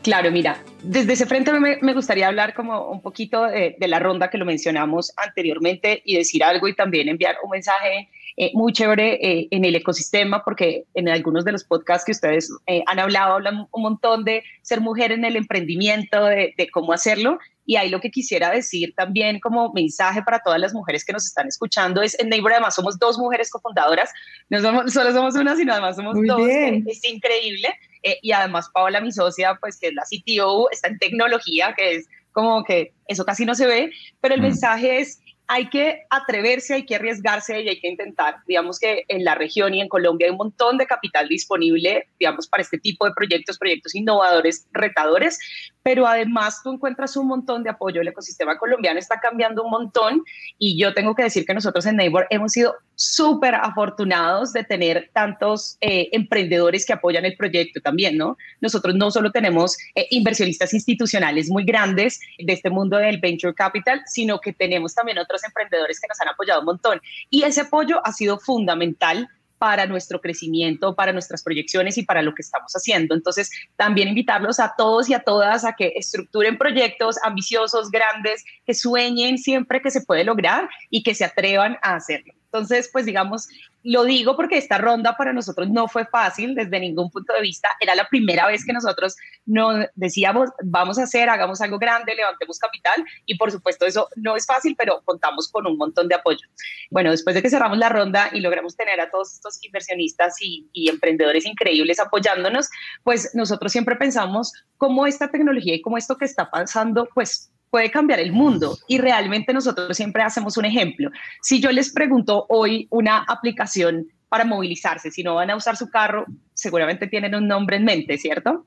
Claro, 0.03 0.31
mira, 0.31 0.63
desde 0.83 1.13
ese 1.13 1.27
frente 1.27 1.53
me, 1.53 1.79
me 1.83 1.93
gustaría 1.93 2.27
hablar 2.27 2.55
como 2.55 2.89
un 2.89 3.03
poquito 3.03 3.45
de, 3.45 3.77
la 3.81 3.99
ronda 3.99 4.31
que 4.31 4.39
lo 4.39 4.47
mencionamos 4.47 5.13
anteriormente 5.17 6.01
y 6.05 6.17
decir 6.17 6.43
algo 6.43 6.69
y 6.69 6.75
también 6.75 7.09
enviar 7.09 7.37
un 7.45 7.51
mensaje 7.51 8.09
eh, 8.37 8.51
muy 8.55 8.73
chévere 8.73 9.15
eh, 9.15 9.49
en 9.51 9.65
el 9.65 9.75
ecosistema, 9.77 10.45
porque 10.45 10.85
en 10.95 11.09
algunos 11.09 11.45
de 11.45 11.53
los 11.53 11.65
podcasts 11.65 12.05
que 12.05 12.13
ustedes 12.13 12.51
han 12.87 12.99
hablado, 12.99 13.35
hablan 13.35 13.67
un 13.71 13.83
montón 13.83 14.25
de 14.25 14.43
ser 14.63 14.81
mujer 14.81 15.13
en 15.13 15.25
el 15.25 15.37
emprendimiento, 15.37 16.25
de, 16.25 16.55
de, 16.57 16.71
cómo 16.71 16.93
hacerlo. 16.93 17.39
Y 17.67 17.77
ahí 17.77 17.89
lo 17.89 18.01
que 18.01 18.11
quisiera 18.11 18.51
decir 18.51 18.95
también 18.97 19.39
como 19.39 19.73
mensaje 19.73 20.23
para 20.23 20.41
todas 20.41 20.61
las 20.61 20.75
mujeres 20.75 21.05
que 21.05 21.13
nos 21.13 21.25
están 21.27 21.47
escuchando 21.47 22.03
es, 22.03 22.19
en 22.19 22.29
Neighbor 22.29 22.53
además 22.53 22.75
somos 22.75 22.99
dos 22.99 23.19
mujeres 23.19 23.51
cofundadoras, 23.51 24.11
no 24.49 24.61
somos, 24.61 24.93
solo 24.93 25.13
somos 25.13 25.35
una, 25.37 25.55
sino 25.55 25.73
además 25.73 25.97
somos 25.97 26.17
dos, 26.27 26.49
es 26.49 27.05
increíble. 27.05 27.69
Eh, 28.03 28.19
y 28.23 28.33
además 28.33 28.71
Paola, 28.73 29.01
mi 29.01 29.13
socia, 29.13 29.57
pues 29.61 29.79
que 29.79 29.89
es 29.89 29.95
la 29.95 30.03
CTO, 30.03 30.71
está 30.71 30.89
en 30.89 30.99
tecnología, 30.99 31.75
que 31.77 31.97
es 31.97 32.09
como 32.33 32.65
que 32.65 32.93
eso 33.07 33.25
casi 33.25 33.45
no 33.45 33.55
se 33.55 33.67
ve, 33.67 33.93
pero 34.21 34.35
el 34.35 34.41
mm. 34.41 34.45
mensaje 34.45 35.01
es, 35.01 35.21
hay 35.53 35.69
que 35.69 36.07
atreverse, 36.11 36.75
hay 36.75 36.87
que 36.87 36.95
arriesgarse 36.95 37.61
y 37.61 37.69
hay 37.69 37.81
que 37.81 37.89
intentar. 37.89 38.37
Digamos 38.47 38.79
que 38.79 39.05
en 39.09 39.25
la 39.25 39.35
región 39.35 39.75
y 39.75 39.81
en 39.81 39.89
Colombia 39.89 40.29
hay 40.29 40.31
un 40.31 40.37
montón 40.37 40.79
de 40.79 40.87
capital 40.87 41.27
disponible, 41.27 42.07
digamos, 42.21 42.47
para 42.47 42.63
este 42.63 42.79
tipo 42.79 43.05
de 43.05 43.11
proyectos, 43.17 43.59
proyectos 43.59 43.97
innovadores, 43.97 44.69
retadores, 44.71 45.41
pero 45.83 46.07
además 46.07 46.61
tú 46.63 46.73
encuentras 46.73 47.17
un 47.17 47.27
montón 47.27 47.63
de 47.63 47.71
apoyo. 47.71 48.01
El 48.01 48.09
ecosistema 48.09 48.59
colombiano 48.59 48.99
está 48.99 49.19
cambiando 49.21 49.65
un 49.65 49.71
montón 49.71 50.23
y 50.59 50.81
yo 50.81 50.95
tengo 50.95 51.15
que 51.15 51.23
decir 51.23 51.45
que 51.45 51.55
nosotros 51.55 51.87
en 51.87 51.97
Neighbor 51.97 52.27
hemos 52.31 52.53
sido 52.53 52.75
súper 52.95 53.55
afortunados 53.55 54.53
de 54.53 54.63
tener 54.63 55.11
tantos 55.15 55.79
eh, 55.81 56.11
emprendedores 56.13 56.85
que 56.85 56.93
apoyan 56.93 57.25
el 57.25 57.35
proyecto 57.37 57.81
también, 57.81 58.19
¿no? 58.19 58.37
Nosotros 58.61 58.95
no 58.95 59.11
solo 59.11 59.33
tenemos 59.33 59.79
eh, 59.95 60.07
inversionistas 60.11 60.75
institucionales 60.75 61.49
muy 61.49 61.65
grandes 61.65 62.21
de 62.39 62.53
este 62.53 62.69
mundo 62.69 62.99
del 62.99 63.19
venture 63.19 63.55
capital, 63.55 64.03
sino 64.05 64.39
que 64.39 64.53
tenemos 64.53 64.95
también 64.95 65.19
otros 65.19 65.43
emprendedores 65.45 65.99
que 65.99 66.09
nos 66.09 66.21
han 66.21 66.29
apoyado 66.29 66.61
un 66.61 66.67
montón. 66.67 67.01
Y 67.31 67.45
ese 67.45 67.63
apoyo 67.63 68.01
ha 68.05 68.13
sido 68.13 68.39
fundamental 68.39 69.29
para 69.61 69.85
nuestro 69.85 70.23
crecimiento, 70.23 70.97
para 70.97 71.13
nuestras 71.13 71.43
proyecciones 71.43 71.99
y 71.99 72.03
para 72.03 72.23
lo 72.23 72.35
que 72.35 72.41
estamos 72.41 72.73
haciendo. 72.73 73.15
Entonces, 73.15 73.51
también 73.77 74.09
invitarlos 74.09 74.59
a 74.59 74.73
todos 74.75 75.11
y 75.11 75.15
a 75.15 75.21
todas 75.21 75.67
a 75.67 75.75
que 75.75 75.93
estructuren 75.97 76.57
proyectos 76.57 77.17
ambiciosos, 77.23 77.91
grandes, 77.91 78.43
que 78.65 78.73
sueñen 78.73 79.37
siempre 79.37 79.83
que 79.83 79.91
se 79.91 80.01
puede 80.01 80.25
lograr 80.25 80.71
y 80.89 81.03
que 81.03 81.15
se 81.15 81.27
atrevan 81.27 81.77
a 81.83 81.97
hacerlo. 81.97 82.33
Entonces, 82.47 82.89
pues 82.91 83.05
digamos, 83.05 83.49
lo 83.83 84.05
digo 84.05 84.37
porque 84.37 84.59
esta 84.59 84.79
ronda 84.79 85.17
para 85.17 85.33
nosotros 85.33 85.69
no 85.71 85.89
fue 85.89 86.05
fácil 86.07 86.55
desde 86.55 86.81
ningún 86.81 87.11
punto 87.11 87.33
de 87.33 87.41
vista. 87.41 87.69
Era 87.81 87.95
la 87.95 88.09
primera 88.09 88.47
vez 88.47 88.65
que 88.65 88.73
nosotros 88.73 89.17
nos 89.47 89.87
decíamos, 89.95 90.51
vamos 90.63 90.99
a 90.99 91.05
hacer, 91.05 91.29
hagamos 91.29 91.61
algo 91.61 91.79
grande, 91.79 92.15
levantemos 92.15 92.59
capital 92.59 93.05
y 93.27 93.37
por 93.37 93.51
supuesto 93.51 93.87
eso 93.87 94.09
no 94.17 94.37
es 94.37 94.47
fácil, 94.47 94.75
pero 94.77 95.01
contamos 95.05 95.49
con 95.51 95.67
un 95.67 95.77
montón 95.77 96.09
de 96.09 96.15
apoyo. 96.15 96.47
Bueno, 96.91 97.11
después 97.11 97.35
de 97.35 97.43
que 97.43 97.51
cerramos 97.51 97.79
la 97.79 97.89
ronda 97.89 98.31
y 98.33 98.41
logramos 98.41 98.77
tener 98.77 99.01
a 99.01 99.11
todos 99.11 99.33
estos 99.35 99.65
inversionistas 99.65 100.37
y, 100.41 100.69
y 100.73 100.89
emprendedores 100.89 101.47
increíbles 101.47 102.01
apoyándonos, 102.01 102.69
pues 103.03 103.35
nosotros 103.35 103.73
siempre 103.73 103.97
pensamos 103.97 104.53
cómo 104.77 105.07
esta 105.07 105.31
tecnología 105.31 105.75
y 105.75 105.81
cómo 105.81 105.97
esto 105.97 106.17
que 106.17 106.25
está 106.25 106.51
pasando, 106.51 107.09
pues 107.15 107.51
puede 107.71 107.91
cambiar 107.91 108.21
el 108.21 108.33
mundo 108.33 108.77
y 108.89 108.99
realmente 108.99 109.53
nosotros 109.53 109.97
siempre 109.97 110.23
hacemos 110.23 110.57
un 110.57 110.65
ejemplo. 110.65 111.11
Si 111.41 111.61
yo 111.61 111.71
les 111.71 111.93
pregunto 111.93 112.47
hoy 112.49 112.89
una 112.91 113.19
aplicación 113.19 114.09
para 114.29 114.45
movilizarse, 114.45 115.11
si 115.11 115.23
no 115.23 115.37
van 115.37 115.51
a 115.51 115.57
usar 115.57 115.77
su 115.77 115.89
carro, 115.89 116.27
seguramente 116.55 117.07
tienen 117.07 117.35
un 117.35 117.49
nombre 117.49 117.77
en 117.77 117.85
mente, 117.85 118.19
¿cierto? 118.19 118.67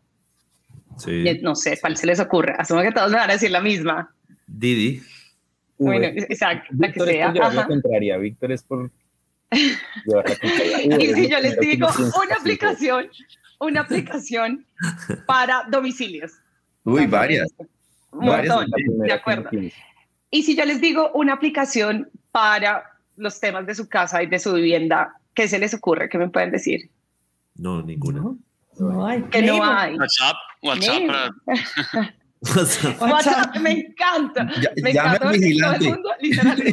Sí. 0.97 1.23
No 1.41 1.55
sé, 1.55 1.77
¿cuál 1.79 1.97
se 1.97 2.05
les 2.07 2.19
ocurre? 2.19 2.53
Asumo 2.57 2.81
que 2.81 2.91
todos 2.91 3.11
me 3.11 3.17
van 3.17 3.29
a 3.29 3.33
decir 3.33 3.51
la 3.51 3.61
misma. 3.61 4.13
Didi. 4.47 5.01
Bueno, 5.77 6.05
exacto, 6.05 6.69
la 6.77 6.91
que 6.91 6.99
Víctor 6.99 7.09
es 7.09 7.15
sea. 7.15 7.25
por 7.25 7.33
llevar 7.33 7.53
la 7.53 7.61
Ajá. 7.61 7.67
contraria, 7.67 8.17
Víctor 8.17 8.51
es 8.51 8.63
por 8.63 8.91
llevar 10.05 10.29
la 10.29 10.35
contraria. 10.35 10.97
Y 11.01 11.13
si 11.13 11.29
yo 11.29 11.39
les 11.39 11.59
digo 11.59 11.87
una 12.23 12.35
aplicación, 12.35 13.09
una 13.59 13.81
aplicación 13.81 14.65
para 15.25 15.63
domicilios. 15.69 16.33
Uy, 16.83 17.05
varias. 17.07 17.49
Un 18.13 18.25
montón, 18.25 18.65
de 19.05 19.13
acuerdo. 19.13 19.49
Y 20.31 20.43
si 20.43 20.55
yo 20.55 20.65
les 20.65 20.81
digo 20.81 21.11
una 21.13 21.33
aplicación 21.33 22.09
para 22.31 22.83
los 23.17 23.39
temas 23.39 23.65
de 23.67 23.75
su 23.75 23.87
casa 23.87 24.23
y 24.23 24.27
de 24.27 24.39
su 24.39 24.53
vivienda, 24.53 25.15
¿qué 25.35 25.47
se 25.47 25.59
les 25.59 25.73
ocurre? 25.73 26.09
¿Qué 26.09 26.17
me 26.17 26.29
pueden 26.29 26.51
decir? 26.51 26.89
No, 27.55 27.81
ninguna. 27.83 28.23
No 28.79 29.05
hay. 29.05 29.21
Que 29.23 29.41
no 29.43 29.63
hay. 29.63 29.95
WhatsApp, 29.95 30.35
WhatsApp 30.63 31.01
para 31.07 31.29
WhatsApp. 32.55 33.01
WhatsApp, 33.01 33.55
me 33.57 33.71
encanta. 33.71 34.49
Ya- 34.59 34.71
Me 34.81 34.91
llame 34.93 35.09
encanta 35.09 35.11
al 35.11 35.19
porque 35.19 35.21
todo 35.21 35.31
el 35.31 35.39
vigilante. 35.39 35.89
mundo 35.89 36.09
literal 36.19 36.63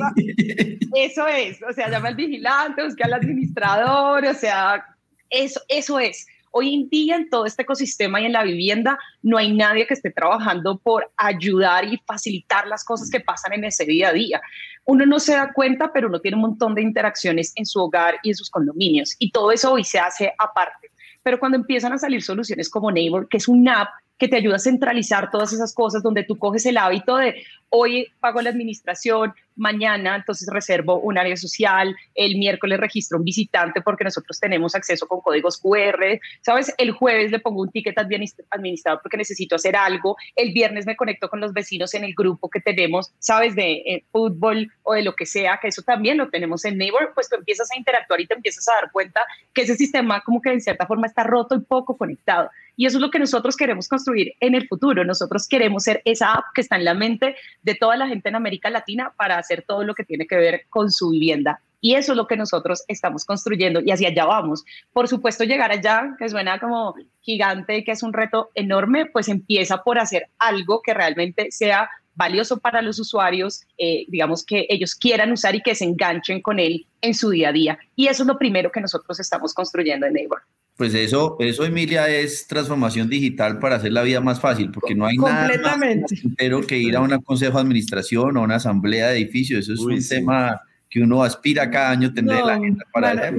Eso 0.96 1.26
es, 1.29 1.61
o 1.62 1.72
sea, 1.72 1.88
llama 1.90 2.09
al 2.09 2.14
vigilante, 2.16 2.83
busca 2.85 3.05
al 3.05 3.12
administrador, 3.14 4.24
o 4.24 4.35
sea, 4.35 4.85
eso, 5.29 5.61
eso 5.68 5.98
es. 6.00 6.26
Hoy 6.53 6.75
en 6.75 6.89
día 6.89 7.17
en 7.17 7.31
todo 7.31 7.47
este 7.47 7.63
ecosistema 7.63 8.21
y 8.21 8.27
en 8.27 8.33
la 8.33 8.43
vivienda 8.43 8.99
no 9.23 9.39
hay 9.39 9.53
nadie 9.53 9.87
que 9.87 9.95
esté 9.95 10.11
trabajando 10.11 10.79
por 10.79 11.11
ayudar 11.17 11.85
y 11.85 11.99
facilitar 12.07 12.67
las 12.67 12.85
cosas 12.85 13.09
que 13.11 13.21
pasan 13.21 13.53
en 13.53 13.65
ese 13.65 13.85
día 13.85 14.09
a 14.09 14.13
día. 14.13 14.41
Uno 14.85 15.07
no 15.07 15.21
se 15.21 15.35
da 15.35 15.53
cuenta, 15.53 15.93
pero 15.93 16.09
uno 16.09 16.21
tiene 16.21 16.37
un 16.37 16.43
montón 16.43 16.75
de 16.75 16.83
interacciones 16.83 17.53
en 17.55 17.67
su 17.67 17.81
hogar 17.81 18.17
y 18.23 18.31
en 18.31 18.35
sus 18.35 18.51
condominios 18.51 19.15
y 19.19 19.31
todo 19.31 19.53
eso 19.53 19.73
hoy 19.73 19.85
se 19.85 20.01
hace 20.01 20.33
aparte. 20.39 20.91
Pero 21.23 21.39
cuando 21.39 21.59
empiezan 21.59 21.93
a 21.93 21.99
salir 21.99 22.23
soluciones 22.23 22.69
como 22.69 22.91
Neighbor, 22.91 23.29
que 23.29 23.37
es 23.37 23.47
una 23.47 23.83
app 23.83 23.91
que 24.19 24.29
te 24.29 24.37
ayuda 24.37 24.57
a 24.57 24.61
centralizar 24.61 25.31
todas 25.31 25.53
esas 25.53 25.73
cosas, 25.73 26.03
donde 26.03 26.25
tú 26.25 26.39
coges 26.39 26.67
el 26.67 26.77
hábito 26.77 27.17
de 27.17 27.43
hoy 27.70 28.12
pago 28.20 28.42
la 28.42 28.50
administración, 28.50 29.33
mañana 29.56 30.16
entonces 30.16 30.48
reservo 30.50 31.00
un 31.00 31.18
área 31.18 31.37
social, 31.37 31.94
el 32.14 32.37
miércoles 32.37 32.80
registro 32.80 33.18
un 33.18 33.24
visitante 33.24 33.83
porque 33.83 34.04
nosotros 34.04 34.38
tenemos 34.40 34.74
acceso 34.74 35.06
con 35.06 35.20
códigos 35.20 35.59
QR, 35.59 36.18
¿sabes? 36.40 36.74
El 36.78 36.92
jueves 36.92 37.30
le 37.30 37.40
pongo 37.40 37.62
un 37.62 37.70
ticket 37.70 37.96
administ- 37.96 38.44
administrador 38.50 39.00
porque 39.02 39.16
necesito 39.18 39.56
hacer 39.56 39.76
algo, 39.76 40.16
el 40.35 40.52
viernes 40.52 40.87
me 40.87 40.96
conecto 40.96 41.28
con 41.28 41.40
los 41.40 41.52
vecinos 41.52 41.94
en 41.94 42.04
el 42.04 42.14
grupo 42.14 42.48
que 42.48 42.61
tenemos, 42.61 43.12
¿sabes? 43.18 43.54
De 43.54 43.72
eh, 43.72 44.04
fútbol 44.11 44.72
o 44.83 44.94
de 44.94 45.02
lo 45.02 45.14
que 45.14 45.26
sea, 45.26 45.59
que 45.61 45.68
eso 45.68 45.83
también 45.83 46.16
lo 46.16 46.28
tenemos 46.30 46.64
en 46.64 46.78
Neighbor, 46.78 47.12
pues 47.14 47.28
tú 47.28 47.37
empiezas 47.37 47.70
a 47.70 47.76
interactuar 47.76 48.20
y 48.20 48.26
te 48.26 48.35
empiezas 48.35 48.68
a 48.68 48.74
dar 48.80 48.90
cuenta 48.90 49.20
que 49.52 49.62
ese 49.62 49.74
sistema 49.74 50.22
como 50.22 50.40
que 50.40 50.50
en 50.52 50.61
cierta 50.61 50.87
forma 50.87 51.06
está 51.06 51.22
roto 51.22 51.54
y 51.54 51.61
poco 51.61 51.96
conectado. 51.96 52.50
Y 52.76 52.87
eso 52.87 52.96
es 52.96 53.02
lo 53.02 53.11
que 53.11 53.18
nosotros 53.18 53.56
queremos 53.56 53.88
construir 53.88 54.33
en 54.40 54.54
el 54.54 54.66
futuro. 54.66 55.04
Nosotros 55.04 55.46
queremos 55.46 55.83
ser 55.85 56.00
esa 56.06 56.33
app 56.33 56.46
que 56.54 56.62
está 56.62 56.76
en 56.76 56.87
la 56.87 56.94
mente 56.94 57.37
de 57.62 57.75
toda 57.75 57.96
la 57.96 58.09
gente 58.09 58.29
en 58.29 58.37
América 58.37 58.70
Latina 58.70 59.12
para 59.16 59.38
hacer 59.38 59.64
todo 59.66 59.85
lo 59.85 59.94
que 59.94 60.05
tiene 60.05 60.27
que 60.27 60.37
ver 60.37 60.66
con 60.68 60.90
su 60.90 61.11
vivienda. 61.11 61.61
Y 61.81 61.94
eso 61.94 62.12
es 62.12 62.16
lo 62.16 62.27
que 62.27 62.37
nosotros 62.37 62.85
estamos 62.88 63.25
construyendo 63.25 63.81
y 63.81 63.90
hacia 63.90 64.09
allá 64.09 64.27
vamos. 64.27 64.64
Por 64.92 65.09
supuesto, 65.09 65.44
llegar 65.44 65.70
allá, 65.70 66.14
que 66.18 66.29
suena 66.29 66.59
como 66.59 66.94
gigante 67.20 67.85
que 67.85 67.92
es 67.92 68.03
un 68.03 68.12
reto 68.12 68.51
enorme, 68.55 69.07
pues 69.07 69.29
empieza 69.29 69.83
por 69.83 69.99
hacer 69.99 70.29
algo 70.38 70.83
que 70.83 70.92
realmente 70.92 71.51
sea 71.51 71.88
valioso 72.14 72.59
para 72.59 72.83
los 72.83 72.99
usuarios, 72.99 73.62
eh, 73.79 74.05
digamos 74.09 74.44
que 74.44 74.66
ellos 74.68 74.94
quieran 74.94 75.33
usar 75.33 75.55
y 75.55 75.62
que 75.62 75.75
se 75.75 75.85
enganchen 75.85 76.42
con 76.42 76.59
él 76.59 76.87
en 77.01 77.14
su 77.14 77.31
día 77.31 77.49
a 77.49 77.53
día. 77.53 77.79
Y 77.96 78.09
eso 78.09 78.25
es 78.25 78.27
lo 78.27 78.38
primero 78.38 78.70
que 78.70 78.81
nosotros 78.81 79.18
estamos 79.20 79.55
construyendo 79.55 80.07
en 80.07 80.12
Neighbor. 80.12 80.42
Pues 80.81 80.95
eso, 80.95 81.37
eso, 81.40 81.66
Emilia, 81.66 82.09
es 82.09 82.47
transformación 82.47 83.11
digital 83.11 83.59
para 83.59 83.77
hacer 83.77 83.93
la 83.93 84.01
vida 84.01 84.23
más 84.23 84.40
fácil, 84.40 84.71
porque 84.71 84.95
no 84.95 85.05
hay 85.05 85.19
nada 85.19 85.47
más 85.77 86.66
que 86.66 86.79
ir 86.79 86.97
a 86.97 87.03
un 87.03 87.11
consejo 87.21 87.59
de 87.59 87.61
administración 87.61 88.35
o 88.38 88.43
una 88.43 88.55
asamblea 88.55 89.09
de 89.09 89.19
edificio. 89.19 89.59
Eso 89.59 89.75
es 89.75 89.81
Uy, 89.81 89.97
un 89.97 90.01
sí. 90.01 90.14
tema 90.14 90.59
que 90.88 91.01
uno 91.03 91.23
aspira 91.23 91.71
cada 91.71 91.90
año 91.90 92.14
tener 92.14 92.35
No, 92.35 92.47
la 92.47 92.55
agenda 92.55 92.87
para 92.95 93.12
eso. 93.12 93.37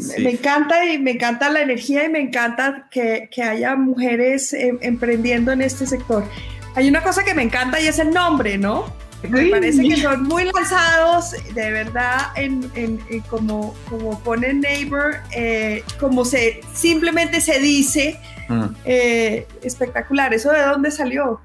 Sí. 0.00 0.24
Me 0.24 0.30
encanta 0.32 0.92
y 0.92 0.98
me 0.98 1.12
encanta 1.12 1.50
la 1.50 1.62
energía 1.62 2.04
y 2.04 2.08
me 2.08 2.18
encanta 2.18 2.88
que, 2.90 3.28
que 3.30 3.44
haya 3.44 3.76
mujeres 3.76 4.52
eh, 4.52 4.76
emprendiendo 4.80 5.52
en 5.52 5.62
este 5.62 5.86
sector. 5.86 6.24
Hay 6.74 6.88
una 6.88 7.00
cosa 7.00 7.22
que 7.22 7.32
me 7.32 7.44
encanta 7.44 7.80
y 7.80 7.86
es 7.86 8.00
el 8.00 8.10
nombre, 8.10 8.58
¿no? 8.58 8.92
Me 9.22 9.46
parece 9.46 9.82
que 9.82 9.96
son 9.96 10.22
muy 10.24 10.44
lanzados, 10.44 11.32
de 11.54 11.70
verdad, 11.70 12.18
en, 12.36 12.70
en- 12.74 13.00
en 13.10 13.20
como, 13.22 13.74
como 13.88 14.18
pone 14.22 14.52
Neighbor, 14.54 15.16
eh, 15.34 15.82
como 15.98 16.24
se 16.24 16.60
simplemente 16.72 17.40
se 17.40 17.58
dice, 17.58 18.18
Ah. 18.48 18.70
eh, 18.84 19.44
espectacular. 19.64 20.32
¿Eso 20.32 20.52
de 20.52 20.62
dónde 20.62 20.90
salió? 20.92 21.40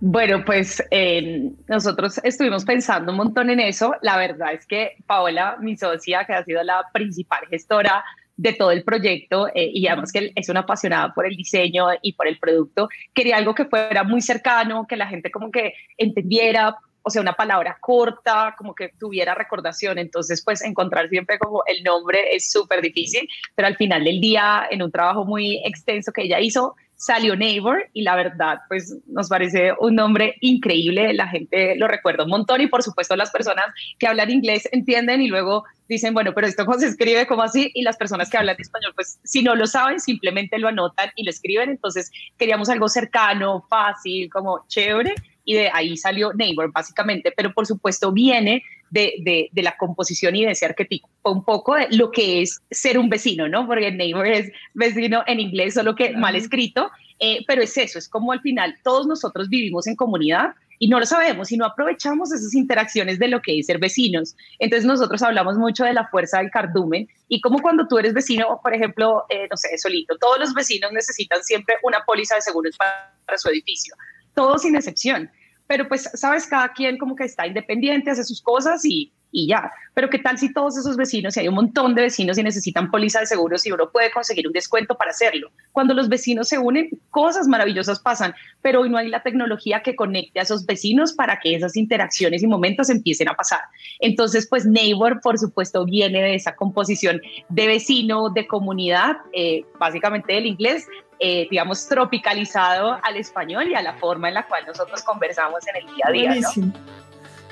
Bueno, 0.00 0.42
pues 0.46 0.82
eh, 0.90 1.50
nosotros 1.68 2.18
estuvimos 2.24 2.64
pensando 2.64 3.12
un 3.12 3.18
montón 3.18 3.50
en 3.50 3.60
eso. 3.60 3.94
La 4.00 4.16
verdad 4.16 4.54
es 4.54 4.64
que 4.66 4.92
Paola, 5.06 5.58
mi 5.60 5.76
socia, 5.76 6.24
que 6.24 6.32
ha 6.32 6.42
sido 6.44 6.62
la 6.62 6.82
principal 6.94 7.40
gestora 7.50 8.02
de 8.38 8.54
todo 8.54 8.70
el 8.70 8.84
proyecto 8.84 9.48
eh, 9.48 9.70
y 9.74 9.86
además 9.86 10.12
que 10.12 10.32
es 10.34 10.48
una 10.48 10.60
apasionada 10.60 11.12
por 11.12 11.26
el 11.26 11.36
diseño 11.36 11.88
y 12.00 12.14
por 12.14 12.26
el 12.26 12.38
producto, 12.38 12.88
quería 13.12 13.36
algo 13.36 13.54
que 13.54 13.66
fuera 13.66 14.02
muy 14.02 14.22
cercano, 14.22 14.86
que 14.88 14.96
la 14.96 15.08
gente 15.08 15.30
como 15.30 15.50
que 15.50 15.74
entendiera, 15.98 16.76
o 17.02 17.10
sea, 17.10 17.22
una 17.22 17.34
palabra 17.34 17.78
corta, 17.80 18.54
como 18.56 18.74
que 18.74 18.90
tuviera 18.98 19.34
recordación. 19.34 19.98
Entonces, 19.98 20.42
pues 20.44 20.62
encontrar 20.62 21.08
siempre 21.08 21.38
como 21.38 21.62
el 21.66 21.82
nombre 21.82 22.34
es 22.34 22.50
súper 22.50 22.82
difícil, 22.82 23.28
pero 23.54 23.68
al 23.68 23.76
final 23.76 24.04
del 24.04 24.20
día, 24.20 24.66
en 24.70 24.82
un 24.82 24.90
trabajo 24.92 25.24
muy 25.24 25.62
extenso 25.64 26.12
que 26.12 26.22
ella 26.22 26.40
hizo, 26.40 26.74
salió 27.00 27.34
Neighbor 27.34 27.88
y 27.94 28.02
la 28.02 28.14
verdad, 28.14 28.58
pues 28.68 28.94
nos 29.06 29.30
parece 29.30 29.72
un 29.80 29.94
nombre 29.94 30.36
increíble, 30.40 31.14
la 31.14 31.28
gente 31.28 31.74
lo 31.76 31.88
recuerda 31.88 32.24
un 32.24 32.30
montón 32.30 32.60
y 32.60 32.66
por 32.66 32.82
supuesto 32.82 33.16
las 33.16 33.30
personas 33.30 33.64
que 33.98 34.06
hablan 34.06 34.30
inglés 34.30 34.68
entienden 34.70 35.22
y 35.22 35.28
luego 35.28 35.64
dicen, 35.88 36.12
bueno, 36.12 36.34
pero 36.34 36.46
esto 36.46 36.66
cómo 36.66 36.78
se 36.78 36.88
escribe, 36.88 37.26
cómo 37.26 37.42
así, 37.42 37.70
y 37.72 37.82
las 37.84 37.96
personas 37.96 38.28
que 38.28 38.36
hablan 38.36 38.56
español, 38.58 38.92
pues 38.94 39.18
si 39.24 39.42
no 39.42 39.54
lo 39.54 39.66
saben, 39.66 39.98
simplemente 39.98 40.58
lo 40.58 40.68
anotan 40.68 41.10
y 41.16 41.24
lo 41.24 41.30
escriben, 41.30 41.70
entonces 41.70 42.12
queríamos 42.36 42.68
algo 42.68 42.86
cercano, 42.86 43.64
fácil, 43.70 44.28
como 44.28 44.66
chévere, 44.68 45.14
y 45.44 45.54
de 45.54 45.70
ahí 45.72 45.96
salió 45.96 46.32
Neighbor, 46.32 46.70
básicamente, 46.72 47.32
pero 47.36 47.52
por 47.52 47.66
supuesto 47.66 48.12
viene 48.12 48.62
de, 48.90 49.14
de, 49.22 49.48
de, 49.52 49.62
la 49.62 49.76
composición 49.76 50.34
y 50.36 50.44
de 50.44 50.52
ese 50.52 50.66
arquetipo, 50.66 51.08
un 51.22 51.44
poco 51.44 51.74
de 51.76 51.88
lo 51.90 52.10
que 52.10 52.42
es 52.42 52.60
ser 52.70 52.98
un 52.98 53.08
vecino, 53.08 53.48
¿no? 53.48 53.66
Porque 53.66 53.92
neighbor 53.92 54.26
es 54.26 54.50
vecino 54.74 55.22
en 55.26 55.40
inglés, 55.40 55.74
solo 55.74 55.94
que 55.94 56.10
mal 56.16 56.34
escrito, 56.34 56.90
eh, 57.20 57.44
pero 57.46 57.62
es 57.62 57.76
eso, 57.76 57.98
es 57.98 58.08
como 58.08 58.32
al 58.32 58.40
final 58.40 58.76
todos 58.82 59.06
nosotros 59.06 59.48
vivimos 59.48 59.86
en 59.86 59.94
comunidad 59.94 60.54
y 60.82 60.88
no 60.88 60.98
lo 60.98 61.04
sabemos 61.04 61.52
y 61.52 61.58
no 61.58 61.66
aprovechamos 61.66 62.32
esas 62.32 62.54
interacciones 62.54 63.18
de 63.18 63.28
lo 63.28 63.42
que 63.42 63.58
es 63.58 63.66
ser 63.66 63.78
vecinos. 63.78 64.34
Entonces 64.58 64.86
nosotros 64.86 65.22
hablamos 65.22 65.58
mucho 65.58 65.84
de 65.84 65.92
la 65.92 66.08
fuerza 66.08 66.38
del 66.38 66.50
cardumen 66.50 67.06
y 67.28 67.42
como 67.42 67.60
cuando 67.60 67.86
tú 67.86 67.98
eres 67.98 68.14
vecino, 68.14 68.58
por 68.62 68.74
ejemplo, 68.74 69.24
eh, 69.28 69.46
no 69.50 69.58
sé, 69.58 69.76
solito, 69.76 70.16
todos 70.16 70.38
los 70.38 70.54
vecinos 70.54 70.90
necesitan 70.92 71.44
siempre 71.44 71.76
una 71.82 72.02
póliza 72.06 72.36
de 72.36 72.40
seguros 72.40 72.78
para, 72.78 73.14
para 73.26 73.36
su 73.36 73.50
edificio, 73.50 73.94
todos 74.34 74.62
sin 74.62 74.76
excepción 74.76 75.30
pero 75.70 75.86
pues, 75.86 76.10
sabes, 76.14 76.48
cada 76.48 76.72
quien 76.72 76.98
como 76.98 77.14
que 77.14 77.22
está 77.22 77.46
independiente, 77.46 78.10
hace 78.10 78.24
sus 78.24 78.42
cosas 78.42 78.84
y, 78.84 79.12
y 79.30 79.46
ya. 79.46 79.70
Pero 79.94 80.10
¿qué 80.10 80.18
tal 80.18 80.36
si 80.36 80.52
todos 80.52 80.76
esos 80.76 80.96
vecinos, 80.96 81.34
si 81.34 81.38
hay 81.38 81.46
un 81.46 81.54
montón 81.54 81.94
de 81.94 82.02
vecinos 82.02 82.36
y 82.38 82.42
necesitan 82.42 82.90
póliza 82.90 83.20
de 83.20 83.26
seguros 83.26 83.64
y 83.64 83.70
uno 83.70 83.88
puede 83.88 84.10
conseguir 84.10 84.48
un 84.48 84.52
descuento 84.52 84.96
para 84.96 85.12
hacerlo? 85.12 85.52
Cuando 85.70 85.94
los 85.94 86.08
vecinos 86.08 86.48
se 86.48 86.58
unen, 86.58 86.90
cosas 87.10 87.46
maravillosas 87.46 88.00
pasan, 88.00 88.34
pero 88.60 88.80
hoy 88.80 88.90
no 88.90 88.96
hay 88.96 89.10
la 89.10 89.22
tecnología 89.22 89.80
que 89.80 89.94
conecte 89.94 90.40
a 90.40 90.42
esos 90.42 90.66
vecinos 90.66 91.12
para 91.12 91.38
que 91.38 91.54
esas 91.54 91.76
interacciones 91.76 92.42
y 92.42 92.48
momentos 92.48 92.90
empiecen 92.90 93.28
a 93.28 93.34
pasar. 93.34 93.60
Entonces, 94.00 94.48
pues 94.50 94.66
Neighbor, 94.66 95.20
por 95.20 95.38
supuesto, 95.38 95.84
viene 95.84 96.20
de 96.20 96.34
esa 96.34 96.56
composición 96.56 97.22
de 97.48 97.68
vecino, 97.68 98.28
de 98.28 98.48
comunidad, 98.48 99.18
eh, 99.32 99.64
básicamente 99.78 100.32
del 100.32 100.46
inglés, 100.46 100.88
eh, 101.22 101.46
digamos, 101.50 101.86
tropicalizado 101.86 102.98
al 103.02 103.16
español 103.16 103.68
y 103.68 103.74
a 103.74 103.82
la 103.82 103.92
forma 103.92 104.28
en 104.28 104.34
la 104.34 104.46
cual 104.46 104.64
nosotros 104.66 105.02
conversamos 105.02 105.60
en 105.68 105.76
el 105.76 105.94
día 105.94 106.04
a 106.06 106.10
día. 106.10 106.48
¿no? 106.56 106.72